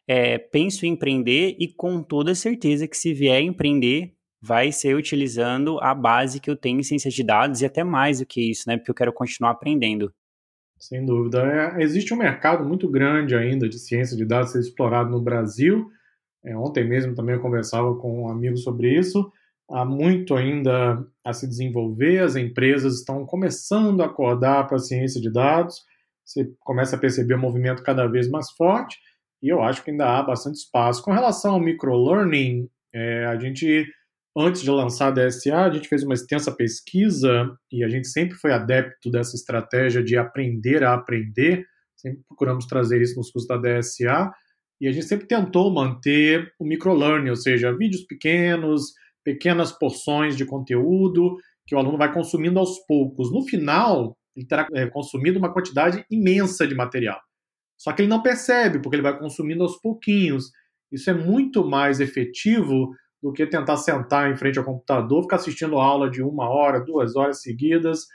é, 0.06 0.38
penso 0.38 0.86
em 0.86 0.90
empreender 0.90 1.56
e 1.58 1.66
com 1.66 2.02
toda 2.02 2.34
certeza 2.34 2.86
que 2.86 2.96
se 2.96 3.12
vier 3.12 3.42
empreender, 3.42 4.14
vai 4.40 4.70
ser 4.70 4.94
utilizando 4.94 5.78
a 5.80 5.94
base 5.94 6.38
que 6.38 6.50
eu 6.50 6.56
tenho 6.56 6.78
em 6.78 6.82
ciências 6.82 7.14
de 7.14 7.24
dados 7.24 7.62
e 7.62 7.66
até 7.66 7.82
mais 7.82 8.20
do 8.20 8.26
que 8.26 8.50
isso, 8.50 8.68
né? 8.68 8.76
Porque 8.76 8.90
eu 8.90 8.94
quero 8.94 9.12
continuar 9.12 9.52
aprendendo. 9.52 10.12
Sem 10.78 11.04
dúvida. 11.06 11.42
É, 11.78 11.82
existe 11.82 12.12
um 12.12 12.18
mercado 12.18 12.62
muito 12.62 12.86
grande 12.90 13.34
ainda 13.34 13.66
de 13.66 13.78
ciência 13.78 14.14
de 14.14 14.24
dados 14.26 14.52
ser 14.52 14.60
explorado 14.60 15.10
no 15.10 15.22
Brasil. 15.22 15.90
É, 16.44 16.56
ontem 16.56 16.86
mesmo 16.86 17.14
também 17.14 17.34
eu 17.34 17.40
conversava 17.40 17.94
com 17.96 18.24
um 18.24 18.28
amigo 18.28 18.56
sobre 18.56 18.96
isso. 18.98 19.30
Há 19.70 19.84
muito 19.84 20.34
ainda 20.34 21.04
a 21.24 21.32
se 21.32 21.48
desenvolver, 21.48 22.20
as 22.20 22.36
empresas 22.36 22.98
estão 22.98 23.24
começando 23.24 24.02
a 24.02 24.06
acordar 24.06 24.66
para 24.66 24.76
a 24.76 24.80
ciência 24.80 25.20
de 25.20 25.32
dados. 25.32 25.82
Você 26.24 26.50
começa 26.60 26.96
a 26.96 26.98
perceber 26.98 27.34
o 27.34 27.38
um 27.38 27.40
movimento 27.40 27.82
cada 27.82 28.06
vez 28.06 28.28
mais 28.28 28.50
forte 28.50 28.98
e 29.42 29.48
eu 29.48 29.62
acho 29.62 29.82
que 29.82 29.90
ainda 29.90 30.06
há 30.06 30.22
bastante 30.22 30.56
espaço. 30.56 31.02
Com 31.02 31.12
relação 31.12 31.54
ao 31.54 31.60
microlearning, 31.60 32.68
é, 32.94 33.26
a 33.26 33.38
gente 33.38 33.86
antes 34.36 34.62
de 34.62 34.70
lançar 34.70 35.08
a 35.08 35.10
DSA, 35.10 35.56
a 35.56 35.70
gente 35.70 35.88
fez 35.88 36.02
uma 36.02 36.14
extensa 36.14 36.50
pesquisa 36.50 37.56
e 37.70 37.84
a 37.84 37.88
gente 37.88 38.08
sempre 38.08 38.36
foi 38.36 38.52
adepto 38.52 39.10
dessa 39.10 39.36
estratégia 39.36 40.02
de 40.02 40.16
aprender 40.16 40.82
a 40.82 40.94
aprender, 40.94 41.64
sempre 41.96 42.22
procuramos 42.26 42.66
trazer 42.66 43.00
isso 43.00 43.16
nos 43.16 43.30
cursos 43.30 43.46
da 43.46 43.56
DSA, 43.56 44.32
e 44.80 44.88
a 44.88 44.92
gente 44.92 45.06
sempre 45.06 45.26
tentou 45.26 45.72
manter 45.72 46.52
o 46.58 46.64
microlearning, 46.64 47.30
ou 47.30 47.36
seja, 47.36 47.76
vídeos 47.76 48.02
pequenos, 48.02 48.92
pequenas 49.24 49.72
porções 49.72 50.36
de 50.36 50.44
conteúdo 50.44 51.36
que 51.66 51.74
o 51.74 51.78
aluno 51.78 51.96
vai 51.96 52.12
consumindo 52.12 52.58
aos 52.58 52.78
poucos. 52.86 53.32
No 53.32 53.42
final, 53.42 54.16
ele 54.36 54.46
terá 54.46 54.66
é, 54.74 54.86
consumido 54.86 55.38
uma 55.38 55.52
quantidade 55.52 56.04
imensa 56.10 56.66
de 56.66 56.74
material. 56.74 57.20
Só 57.78 57.92
que 57.92 58.02
ele 58.02 58.08
não 58.08 58.22
percebe, 58.22 58.80
porque 58.80 58.96
ele 58.96 59.02
vai 59.02 59.18
consumindo 59.18 59.62
aos 59.62 59.80
pouquinhos. 59.80 60.50
Isso 60.92 61.08
é 61.10 61.14
muito 61.14 61.66
mais 61.66 62.00
efetivo 62.00 62.90
do 63.22 63.32
que 63.32 63.46
tentar 63.46 63.78
sentar 63.78 64.30
em 64.30 64.36
frente 64.36 64.58
ao 64.58 64.64
computador, 64.64 65.22
ficar 65.22 65.36
assistindo 65.36 65.78
aula 65.78 66.10
de 66.10 66.22
uma 66.22 66.48
hora, 66.48 66.84
duas 66.84 67.16
horas 67.16 67.40
seguidas, 67.40 68.06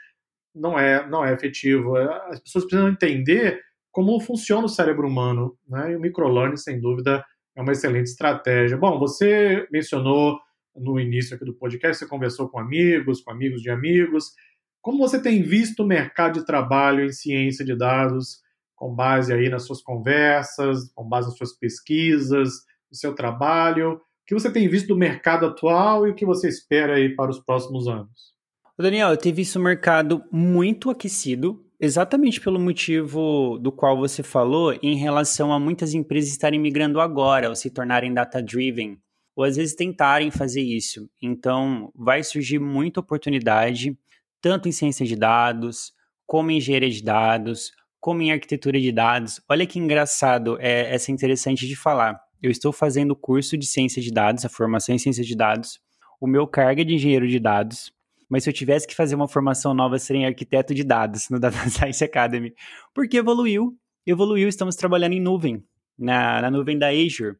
não 0.54 0.78
é, 0.78 1.06
não 1.08 1.24
é 1.24 1.32
efetivo. 1.32 1.96
É, 1.96 2.30
as 2.30 2.40
pessoas 2.40 2.64
precisam 2.64 2.88
entender 2.88 3.60
como 3.90 4.20
funciona 4.20 4.66
o 4.66 4.68
cérebro 4.68 5.06
humano, 5.06 5.56
né? 5.68 5.92
E 5.92 5.96
o 5.96 6.00
microlearning, 6.00 6.56
sem 6.56 6.80
dúvida, 6.80 7.24
é 7.56 7.60
uma 7.62 7.72
excelente 7.72 8.06
estratégia. 8.06 8.76
Bom, 8.76 8.98
você 8.98 9.66
mencionou 9.70 10.38
no 10.74 10.98
início 10.98 11.34
aqui 11.34 11.44
do 11.44 11.54
podcast, 11.54 11.98
você 11.98 12.08
conversou 12.08 12.48
com 12.48 12.58
amigos, 12.58 13.20
com 13.20 13.30
amigos 13.30 13.60
de 13.62 13.70
amigos. 13.70 14.32
Como 14.80 14.98
você 14.98 15.20
tem 15.20 15.42
visto 15.42 15.82
o 15.82 15.86
mercado 15.86 16.40
de 16.40 16.46
trabalho 16.46 17.04
em 17.04 17.12
ciência 17.12 17.64
de 17.64 17.76
dados, 17.76 18.40
com 18.76 18.94
base 18.94 19.32
aí 19.32 19.48
nas 19.48 19.66
suas 19.66 19.82
conversas, 19.82 20.90
com 20.94 21.06
base 21.08 21.28
nas 21.28 21.36
suas 21.36 21.52
pesquisas, 21.52 22.50
no 22.90 22.96
seu 22.96 23.14
trabalho? 23.14 24.00
que 24.30 24.34
você 24.34 24.48
tem 24.48 24.68
visto 24.68 24.86
do 24.86 24.96
mercado 24.96 25.44
atual 25.44 26.06
e 26.06 26.10
o 26.12 26.14
que 26.14 26.24
você 26.24 26.48
espera 26.48 26.94
aí 26.94 27.16
para 27.16 27.32
os 27.32 27.40
próximos 27.40 27.88
anos? 27.88 28.32
Daniel, 28.78 29.08
eu 29.08 29.16
tenho 29.16 29.34
visto 29.34 29.56
o 29.56 29.60
mercado 29.60 30.22
muito 30.30 30.88
aquecido, 30.88 31.66
exatamente 31.80 32.40
pelo 32.40 32.60
motivo 32.60 33.58
do 33.58 33.72
qual 33.72 33.96
você 33.96 34.22
falou, 34.22 34.78
em 34.82 34.96
relação 34.96 35.52
a 35.52 35.58
muitas 35.58 35.94
empresas 35.94 36.30
estarem 36.30 36.60
migrando 36.60 37.00
agora, 37.00 37.48
ou 37.48 37.56
se 37.56 37.70
tornarem 37.70 38.12
data-driven, 38.12 38.98
ou 39.34 39.44
às 39.44 39.56
vezes 39.56 39.74
tentarem 39.74 40.30
fazer 40.30 40.62
isso. 40.62 41.08
Então, 41.22 41.90
vai 41.94 42.22
surgir 42.22 42.58
muita 42.58 43.00
oportunidade, 43.00 43.96
tanto 44.40 44.68
em 44.68 44.72
ciência 44.72 45.06
de 45.06 45.16
dados, 45.16 45.92
como 46.26 46.50
em 46.50 46.58
engenharia 46.58 46.90
de 46.90 47.02
dados, 47.02 47.72
como 47.98 48.22
em 48.22 48.32
arquitetura 48.32 48.80
de 48.80 48.92
dados. 48.92 49.40
Olha 49.48 49.66
que 49.66 49.78
engraçado, 49.78 50.58
é, 50.60 50.94
essa 50.94 51.10
é 51.10 51.14
interessante 51.14 51.66
de 51.66 51.74
falar 51.74 52.20
eu 52.42 52.50
estou 52.50 52.72
fazendo 52.72 53.14
curso 53.14 53.56
de 53.56 53.66
ciência 53.66 54.00
de 54.00 54.10
dados, 54.10 54.44
a 54.44 54.48
formação 54.48 54.94
em 54.94 54.98
ciência 54.98 55.22
de 55.22 55.36
dados. 55.36 55.78
O 56.20 56.26
meu 56.26 56.46
cargo 56.46 56.80
é 56.80 56.84
de 56.84 56.94
engenheiro 56.94 57.28
de 57.28 57.38
dados. 57.38 57.92
Mas 58.30 58.44
se 58.44 58.50
eu 58.50 58.54
tivesse 58.54 58.86
que 58.86 58.94
fazer 58.94 59.16
uma 59.16 59.26
formação 59.26 59.74
nova, 59.74 59.98
seria 59.98 60.28
arquiteto 60.28 60.72
de 60.72 60.84
dados 60.84 61.28
no 61.28 61.38
Data 61.40 61.68
Science 61.68 62.02
Academy. 62.02 62.54
Porque 62.94 63.16
evoluiu, 63.16 63.76
evoluiu, 64.06 64.48
estamos 64.48 64.76
trabalhando 64.76 65.14
em 65.14 65.20
nuvem, 65.20 65.64
na, 65.98 66.40
na 66.40 66.50
nuvem 66.50 66.78
da 66.78 66.88
Azure. 66.88 67.36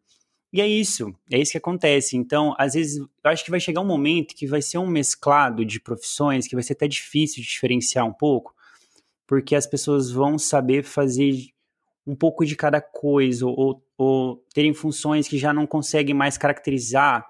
E 0.52 0.60
é 0.60 0.66
isso, 0.66 1.14
é 1.30 1.38
isso 1.38 1.52
que 1.52 1.58
acontece. 1.58 2.16
Então, 2.16 2.56
às 2.58 2.74
vezes, 2.74 2.98
eu 2.98 3.08
acho 3.30 3.44
que 3.44 3.52
vai 3.52 3.60
chegar 3.60 3.80
um 3.80 3.86
momento 3.86 4.34
que 4.34 4.48
vai 4.48 4.60
ser 4.60 4.78
um 4.78 4.86
mesclado 4.86 5.64
de 5.64 5.78
profissões, 5.78 6.48
que 6.48 6.56
vai 6.56 6.62
ser 6.62 6.72
até 6.72 6.88
difícil 6.88 7.40
de 7.40 7.48
diferenciar 7.48 8.04
um 8.04 8.12
pouco, 8.12 8.52
porque 9.28 9.54
as 9.54 9.66
pessoas 9.66 10.10
vão 10.10 10.38
saber 10.38 10.82
fazer 10.82 11.36
um 12.04 12.16
pouco 12.16 12.44
de 12.44 12.56
cada 12.56 12.80
coisa, 12.80 13.46
ou, 13.46 13.80
ou 13.96 14.44
terem 14.52 14.74
funções 14.74 15.28
que 15.28 15.38
já 15.38 15.52
não 15.52 15.68
conseguem 15.68 16.14
mais 16.14 16.36
caracterizar, 16.36 17.24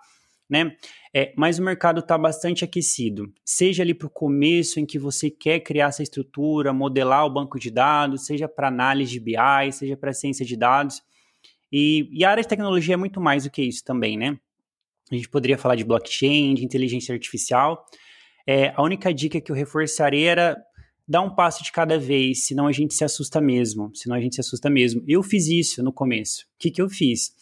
né? 0.49 0.75
É, 1.13 1.33
mas 1.37 1.59
o 1.59 1.63
mercado 1.63 2.01
está 2.01 2.17
bastante 2.17 2.65
aquecido. 2.65 3.33
Seja 3.45 3.83
ali 3.83 3.93
para 3.93 4.07
o 4.07 4.11
começo, 4.11 4.79
em 4.79 4.87
que 4.87 4.99
você 4.99 5.29
quer 5.29 5.59
criar 5.61 5.89
essa 5.89 6.03
estrutura, 6.03 6.73
modelar 6.73 7.27
o 7.27 7.31
banco 7.31 7.59
de 7.59 7.71
dados, 7.71 8.27
seja 8.27 8.49
para 8.49 8.69
análise 8.69 9.11
de 9.11 9.21
BI, 9.21 9.73
seja 9.73 9.97
para 9.97 10.13
ciência 10.13 10.47
de 10.47 10.57
dados. 10.57 11.03
E, 11.73 12.09
e, 12.13 12.25
a 12.25 12.31
área 12.31 12.43
de 12.43 12.49
tecnologia 12.49 12.95
é 12.95 12.97
muito 12.97 13.21
mais 13.21 13.45
do 13.45 13.51
que 13.51 13.63
isso 13.63 13.85
também, 13.85 14.17
né? 14.17 14.39
A 15.11 15.15
gente 15.17 15.29
poderia 15.29 15.59
falar 15.59 15.75
de 15.75 15.85
blockchain, 15.85 16.55
de 16.55 16.65
inteligência 16.65 17.13
artificial. 17.13 17.85
É, 18.47 18.73
a 18.77 18.83
única 18.83 19.13
dica 19.13 19.41
que 19.41 19.51
eu 19.51 19.57
reforçaria 19.57 20.31
era 20.31 20.57
dá 21.07 21.21
um 21.21 21.35
passo 21.35 21.65
de 21.65 21.73
cada 21.73 21.99
vez, 21.99 22.45
senão 22.45 22.69
a 22.69 22.73
gente 22.73 22.95
se 22.95 23.03
assusta 23.03 23.41
mesmo. 23.41 23.91
Senão 23.97 24.15
a 24.15 24.21
gente 24.21 24.37
se 24.37 24.41
assusta 24.41 24.71
mesmo. 24.71 25.03
Eu 25.09 25.25
fiz 25.25 25.49
isso 25.49 25.83
no 25.83 25.93
começo. 25.93 26.45
O 26.55 26.59
que, 26.61 26.71
que 26.71 26.81
eu 26.81 26.89
fiz? 26.89 27.35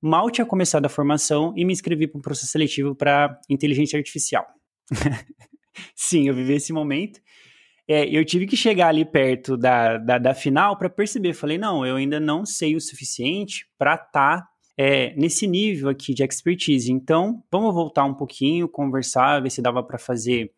Mal 0.00 0.30
tinha 0.30 0.46
começado 0.46 0.84
a 0.86 0.88
formação 0.88 1.52
e 1.56 1.64
me 1.64 1.72
inscrevi 1.72 2.06
para 2.06 2.18
um 2.18 2.22
processo 2.22 2.52
seletivo 2.52 2.94
para 2.94 3.40
inteligência 3.48 3.98
artificial. 3.98 4.46
Sim, 5.94 6.28
eu 6.28 6.34
vivi 6.34 6.54
esse 6.54 6.72
momento. 6.72 7.20
É, 7.88 8.04
eu 8.08 8.24
tive 8.24 8.46
que 8.46 8.56
chegar 8.56 8.88
ali 8.88 9.04
perto 9.04 9.56
da, 9.56 9.96
da, 9.96 10.18
da 10.18 10.34
final 10.34 10.76
para 10.76 10.90
perceber. 10.90 11.34
Falei, 11.34 11.56
não, 11.56 11.86
eu 11.86 11.96
ainda 11.96 12.18
não 12.18 12.44
sei 12.44 12.74
o 12.74 12.80
suficiente 12.80 13.66
para 13.78 13.94
estar 13.94 14.40
tá, 14.40 14.48
é, 14.76 15.14
nesse 15.14 15.46
nível 15.46 15.88
aqui 15.88 16.12
de 16.12 16.24
expertise. 16.24 16.92
Então, 16.92 17.42
vamos 17.50 17.72
voltar 17.72 18.04
um 18.04 18.14
pouquinho, 18.14 18.68
conversar, 18.68 19.40
ver 19.40 19.50
se 19.50 19.62
dava 19.62 19.82
para 19.82 19.98
fazer 19.98 20.52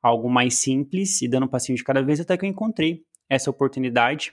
algo 0.00 0.30
mais 0.30 0.54
simples 0.54 1.20
e 1.20 1.28
dando 1.28 1.44
um 1.44 1.48
passinho 1.48 1.76
de 1.76 1.82
cada 1.82 2.00
vez 2.00 2.20
até 2.20 2.36
que 2.36 2.44
eu 2.44 2.48
encontrei 2.48 3.02
essa 3.28 3.50
oportunidade. 3.50 4.32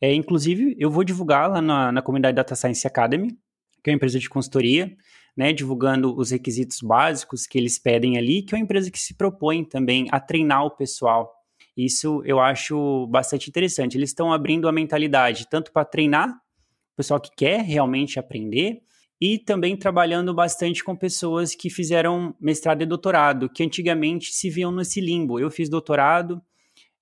É, 0.00 0.12
inclusive, 0.14 0.74
eu 0.78 0.90
vou 0.90 1.04
divulgar 1.04 1.48
lá 1.48 1.60
na, 1.60 1.92
na 1.92 2.02
comunidade 2.02 2.34
Data 2.34 2.54
Science 2.54 2.86
Academy, 2.86 3.38
que 3.82 3.90
é 3.90 3.92
uma 3.92 3.96
empresa 3.96 4.18
de 4.18 4.28
consultoria, 4.28 4.96
né, 5.36 5.52
divulgando 5.52 6.16
os 6.16 6.30
requisitos 6.30 6.80
básicos 6.80 7.46
que 7.46 7.58
eles 7.58 7.78
pedem 7.78 8.18
ali, 8.18 8.42
que 8.42 8.54
é 8.54 8.58
uma 8.58 8.64
empresa 8.64 8.90
que 8.90 8.98
se 8.98 9.14
propõe 9.14 9.64
também 9.64 10.06
a 10.10 10.20
treinar 10.20 10.64
o 10.64 10.70
pessoal. 10.70 11.32
Isso 11.76 12.22
eu 12.24 12.38
acho 12.38 13.06
bastante 13.06 13.48
interessante. 13.48 13.96
Eles 13.96 14.10
estão 14.10 14.32
abrindo 14.32 14.68
a 14.68 14.72
mentalidade 14.72 15.48
tanto 15.48 15.72
para 15.72 15.86
treinar 15.86 16.28
o 16.28 16.96
pessoal 16.96 17.18
que 17.18 17.30
quer 17.34 17.62
realmente 17.62 18.18
aprender, 18.18 18.82
e 19.22 19.38
também 19.38 19.76
trabalhando 19.76 20.34
bastante 20.34 20.82
com 20.82 20.96
pessoas 20.96 21.54
que 21.54 21.70
fizeram 21.70 22.34
mestrado 22.40 22.82
e 22.82 22.86
doutorado, 22.86 23.48
que 23.48 23.62
antigamente 23.62 24.32
se 24.32 24.50
viam 24.50 24.72
nesse 24.72 25.00
limbo. 25.00 25.38
Eu 25.38 25.48
fiz 25.48 25.68
doutorado, 25.68 26.42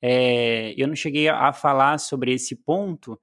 é, 0.03 0.75
eu 0.77 0.87
não 0.87 0.95
cheguei 0.95 1.31
a 1.31 1.51
falar 1.51 1.97
sobre 1.97 2.35
esse 2.35 2.55
ponto, 2.55 3.19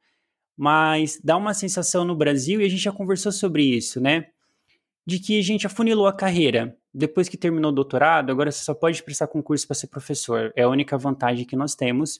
mas 0.58 1.22
dá 1.24 1.38
uma 1.38 1.54
sensação 1.54 2.04
no 2.04 2.16
Brasil, 2.16 2.60
e 2.60 2.66
a 2.66 2.70
gente 2.70 2.82
já 2.82 2.92
conversou 2.92 3.32
sobre 3.32 3.64
isso, 3.64 4.02
né? 4.02 4.26
De 5.06 5.20
que 5.20 5.40
a 5.40 5.44
gente 5.44 5.68
afunilou 5.68 6.08
a 6.08 6.14
carreira. 6.14 6.76
Depois 6.92 7.30
que 7.30 7.38
terminou 7.38 7.72
o 7.72 7.76
doutorado, 7.76 8.32
agora 8.32 8.52
você 8.52 8.64
só 8.64 8.74
pode 8.74 9.04
prestar 9.04 9.28
concurso 9.28 9.68
para 9.68 9.76
ser 9.76 9.88
professor. 9.88 10.52
É 10.56 10.64
a 10.64 10.70
única 10.70 10.98
vantagem 10.98 11.46
que 11.46 11.56
nós 11.56 11.76
temos 11.76 12.20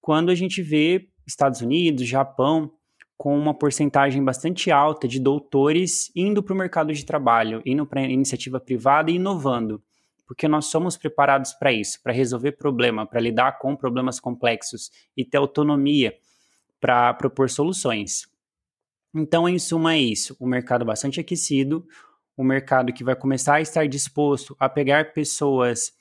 quando 0.00 0.30
a 0.30 0.34
gente 0.34 0.62
vê 0.62 1.08
Estados 1.26 1.60
Unidos, 1.62 2.06
Japão, 2.06 2.70
com 3.16 3.36
uma 3.36 3.52
porcentagem 3.52 4.22
bastante 4.22 4.70
alta 4.70 5.08
de 5.08 5.18
doutores 5.18 6.10
indo 6.14 6.42
para 6.42 6.54
o 6.54 6.56
mercado 6.56 6.92
de 6.92 7.04
trabalho, 7.04 7.60
indo 7.66 7.84
para 7.84 8.02
iniciativa 8.02 8.60
privada 8.60 9.10
e 9.10 9.16
inovando, 9.16 9.82
porque 10.26 10.46
nós 10.46 10.66
somos 10.66 10.96
preparados 10.96 11.52
para 11.54 11.72
isso, 11.72 12.00
para 12.02 12.12
resolver 12.12 12.52
problema, 12.52 13.04
para 13.04 13.20
lidar 13.20 13.58
com 13.58 13.74
problemas 13.74 14.20
complexos 14.20 14.90
e 15.16 15.24
ter 15.24 15.38
autonomia 15.38 16.14
para 16.80 17.14
propor 17.14 17.50
soluções. 17.50 18.26
Então, 19.14 19.48
em 19.48 19.58
suma, 19.58 19.94
é 19.94 19.98
isso: 19.98 20.36
o 20.38 20.46
um 20.46 20.48
mercado 20.48 20.84
bastante 20.84 21.20
aquecido, 21.20 21.86
um 22.36 22.44
mercado 22.44 22.92
que 22.92 23.04
vai 23.04 23.16
começar 23.16 23.54
a 23.54 23.60
estar 23.60 23.86
disposto 23.88 24.56
a 24.58 24.68
pegar 24.68 25.12
pessoas 25.12 25.92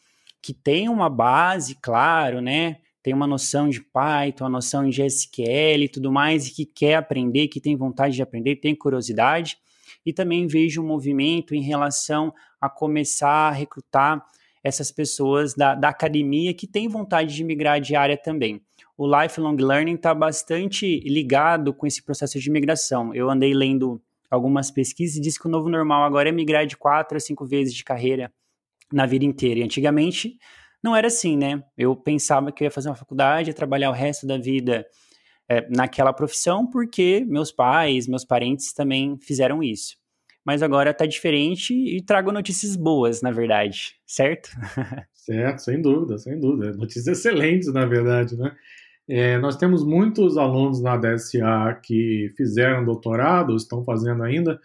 que 0.41 0.53
têm 0.53 0.88
uma 0.89 1.09
base, 1.09 1.75
claro, 1.82 2.41
né? 2.41 2.78
tem 3.07 3.13
uma 3.13 3.25
noção 3.25 3.69
de 3.69 3.82
Python, 3.82 4.43
uma 4.43 4.49
noção 4.49 4.89
de 4.89 5.01
SQL 5.01 5.84
e 5.84 5.88
tudo 5.88 6.11
mais, 6.11 6.47
e 6.47 6.53
que 6.53 6.65
quer 6.65 6.95
aprender, 6.95 7.47
que 7.47 7.61
tem 7.61 7.73
vontade 7.73 8.13
de 8.13 8.21
aprender, 8.21 8.57
tem 8.57 8.75
curiosidade. 8.75 9.57
E 10.05 10.11
também 10.11 10.45
vejo 10.45 10.82
um 10.82 10.86
movimento 10.86 11.55
em 11.55 11.61
relação 11.61 12.34
a 12.59 12.69
começar 12.69 13.47
a 13.47 13.51
recrutar 13.51 14.21
essas 14.61 14.91
pessoas 14.91 15.53
da, 15.53 15.73
da 15.73 15.88
academia 15.88 16.53
que 16.53 16.67
têm 16.67 16.89
vontade 16.89 17.34
de 17.34 17.45
migrar 17.45 17.80
de 17.80 17.95
área 17.95 18.17
também. 18.17 18.61
O 18.98 19.06
lifelong 19.06 19.56
learning 19.56 19.93
está 19.93 20.14
bastante 20.14 21.00
ligado 21.02 21.72
com 21.72 21.86
esse 21.86 22.04
processo 22.04 22.39
de 22.39 22.50
migração. 22.50 23.14
Eu 23.14 23.30
andei 23.30 23.54
lendo 23.54 24.02
algumas 24.30 24.72
pesquisas 24.72 25.18
e 25.18 25.22
diz 25.22 25.38
que 25.38 25.48
o 25.48 25.52
novo 25.52 25.70
normal 25.70 26.04
agora 26.04 26.30
é 26.30 26.32
migrar 26.32 26.66
de 26.66 26.76
quatro 26.76 27.16
a 27.16 27.20
cinco 27.20 27.45
vezes 27.45 27.74
de 27.74 27.84
carreira 27.84 28.34
na 28.91 29.06
vida 29.06 29.24
inteira. 29.24 29.60
E 29.60 29.64
antigamente 29.64 30.38
não 30.84 30.95
era 30.95 31.08
assim, 31.08 31.38
né? 31.38 31.64
Eu 31.78 31.95
pensava 31.95 32.52
que 32.52 32.64
eu 32.64 32.66
ia 32.66 32.72
fazer 32.72 32.89
uma 32.89 32.95
faculdade, 32.95 33.52
ia 33.52 33.54
trabalhar 33.54 33.89
o 33.89 33.93
resto 33.93 34.26
da 34.26 34.38
vida 34.38 34.86
é, 35.48 35.68
naquela 35.70 36.12
profissão, 36.12 36.68
porque 36.68 37.24
meus 37.28 37.52
pais, 37.52 38.08
meus 38.08 38.26
parentes 38.26 38.74
também 38.74 39.18
fizeram 39.22 39.62
isso. 39.62 39.95
Mas 40.43 40.64
agora 40.64 40.93
tá 40.93 41.06
diferente 41.06 41.74
e 41.74 42.02
trago 42.02 42.32
notícias 42.32 42.76
boas, 42.76 43.22
na 43.22 43.32
verdade, 43.32 43.95
certo? 44.06 44.50
certo, 45.14 45.60
sem 45.60 45.82
dúvida, 45.82 46.18
sem 46.18 46.39
dúvida. 46.39 46.72
Notícias 46.74 47.08
excelentes, 47.08 47.72
na 47.72 47.86
verdade, 47.86 48.38
né? 48.38 48.56
É, 49.10 49.38
nós 49.38 49.55
temos 49.55 49.86
muitos 49.86 50.38
alunos 50.38 50.82
na 50.82 50.97
DSA 50.97 51.80
que 51.82 52.34
fizeram 52.36 52.84
doutorado, 52.84 53.55
estão 53.55 53.84
fazendo 53.84 54.24
ainda, 54.24 54.60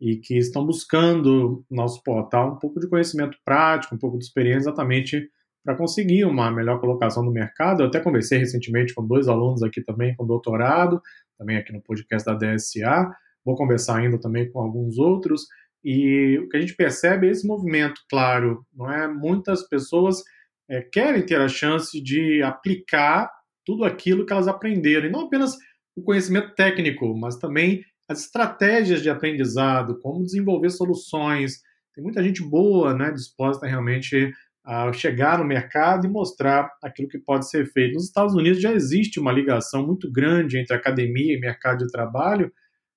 e 0.00 0.16
que 0.16 0.36
estão 0.36 0.64
buscando 0.66 1.64
no 1.70 1.76
nosso 1.76 2.02
portal 2.02 2.52
um 2.52 2.58
pouco 2.58 2.78
de 2.78 2.88
conhecimento 2.88 3.38
prático, 3.44 3.94
um 3.94 3.98
pouco 3.98 4.18
de 4.18 4.24
experiência 4.24 4.68
exatamente 4.68 5.30
para 5.64 5.74
conseguir 5.74 6.24
uma 6.24 6.50
melhor 6.50 6.78
colocação 6.80 7.24
no 7.24 7.32
mercado. 7.32 7.82
Eu 7.82 7.86
até 7.86 7.98
conversei 7.98 8.38
recentemente 8.38 8.94
com 8.94 9.06
dois 9.06 9.26
alunos 9.26 9.62
aqui 9.62 9.82
também 9.82 10.14
com 10.14 10.26
doutorado, 10.26 11.00
também 11.38 11.56
aqui 11.56 11.72
no 11.72 11.82
podcast 11.82 12.24
da 12.26 12.34
DSA. 12.34 13.10
Vou 13.44 13.56
conversar 13.56 13.96
ainda 13.96 14.18
também 14.20 14.50
com 14.50 14.60
alguns 14.60 14.98
outros. 14.98 15.46
E 15.82 16.38
o 16.38 16.48
que 16.48 16.56
a 16.56 16.60
gente 16.60 16.76
percebe 16.76 17.26
é 17.26 17.30
esse 17.30 17.46
movimento, 17.46 18.00
claro, 18.08 18.64
não 18.74 18.90
é? 18.90 19.08
Muitas 19.08 19.66
pessoas 19.68 20.22
é, 20.68 20.82
querem 20.82 21.24
ter 21.24 21.40
a 21.40 21.48
chance 21.48 22.00
de 22.00 22.42
aplicar 22.42 23.30
tudo 23.66 23.84
aquilo 23.84 24.24
que 24.24 24.32
elas 24.32 24.48
aprenderam, 24.48 25.08
e 25.08 25.10
não 25.10 25.22
apenas 25.22 25.56
o 25.96 26.02
conhecimento 26.02 26.54
técnico, 26.54 27.14
mas 27.18 27.36
também 27.36 27.84
as 28.08 28.20
estratégias 28.20 29.02
de 29.02 29.10
aprendizado, 29.10 29.98
como 30.00 30.22
desenvolver 30.22 30.70
soluções. 30.70 31.60
Tem 31.94 32.04
muita 32.04 32.22
gente 32.22 32.42
boa, 32.42 32.94
né, 32.94 33.10
disposta 33.10 33.66
realmente 33.66 34.32
a 34.64 34.92
chegar 34.92 35.38
no 35.38 35.44
mercado 35.44 36.06
e 36.06 36.10
mostrar 36.10 36.70
aquilo 36.82 37.08
que 37.08 37.18
pode 37.18 37.48
ser 37.48 37.66
feito. 37.72 37.94
Nos 37.94 38.04
Estados 38.04 38.34
Unidos 38.34 38.60
já 38.60 38.72
existe 38.72 39.18
uma 39.18 39.32
ligação 39.32 39.86
muito 39.86 40.10
grande 40.10 40.58
entre 40.58 40.74
academia 40.74 41.34
e 41.34 41.40
mercado 41.40 41.84
de 41.84 41.90
trabalho. 41.90 42.52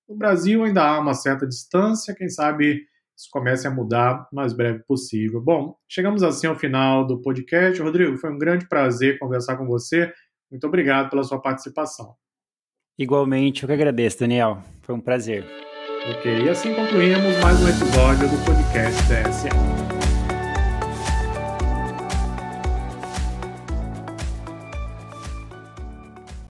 No 0.08 0.16
Brasil 0.16 0.64
ainda 0.64 0.84
há 0.84 1.00
uma 1.00 1.14
certa 1.14 1.48
distância, 1.48 2.16
quem 2.16 2.28
sabe 2.28 2.84
isso 3.16 3.28
comece 3.32 3.68
a 3.68 3.72
mudar 3.72 4.28
o 4.32 4.36
mais 4.36 4.54
breve 4.54 4.82
possível. 4.88 5.42
Bom, 5.42 5.76
chegamos 5.88 6.24
assim 6.24 6.48
ao 6.48 6.56
final 6.56 7.06
do 7.06 7.22
podcast. 7.22 7.80
Rodrigo, 7.82 8.18
foi 8.18 8.32
um 8.32 8.38
grande 8.38 8.68
prazer 8.68 9.20
conversar 9.20 9.58
com 9.58 9.68
você. 9.68 10.12
Muito 10.50 10.66
obrigado 10.68 11.10
pela 11.10 11.24
sua 11.24 11.40
participação. 11.40 12.16
Igualmente, 12.98 13.64
eu 13.64 13.68
que 13.68 13.74
agradeço, 13.74 14.20
Daniel. 14.20 14.62
Foi 14.82 14.94
um 14.94 15.00
prazer. 15.00 15.46
Ok, 16.12 16.46
e 16.46 16.50
assim 16.50 16.74
concluímos 16.74 17.38
mais 17.42 17.62
um 17.62 17.68
episódio 17.68 18.30
do 18.30 18.46
podcast 18.46 19.02
DSA. 19.04 19.89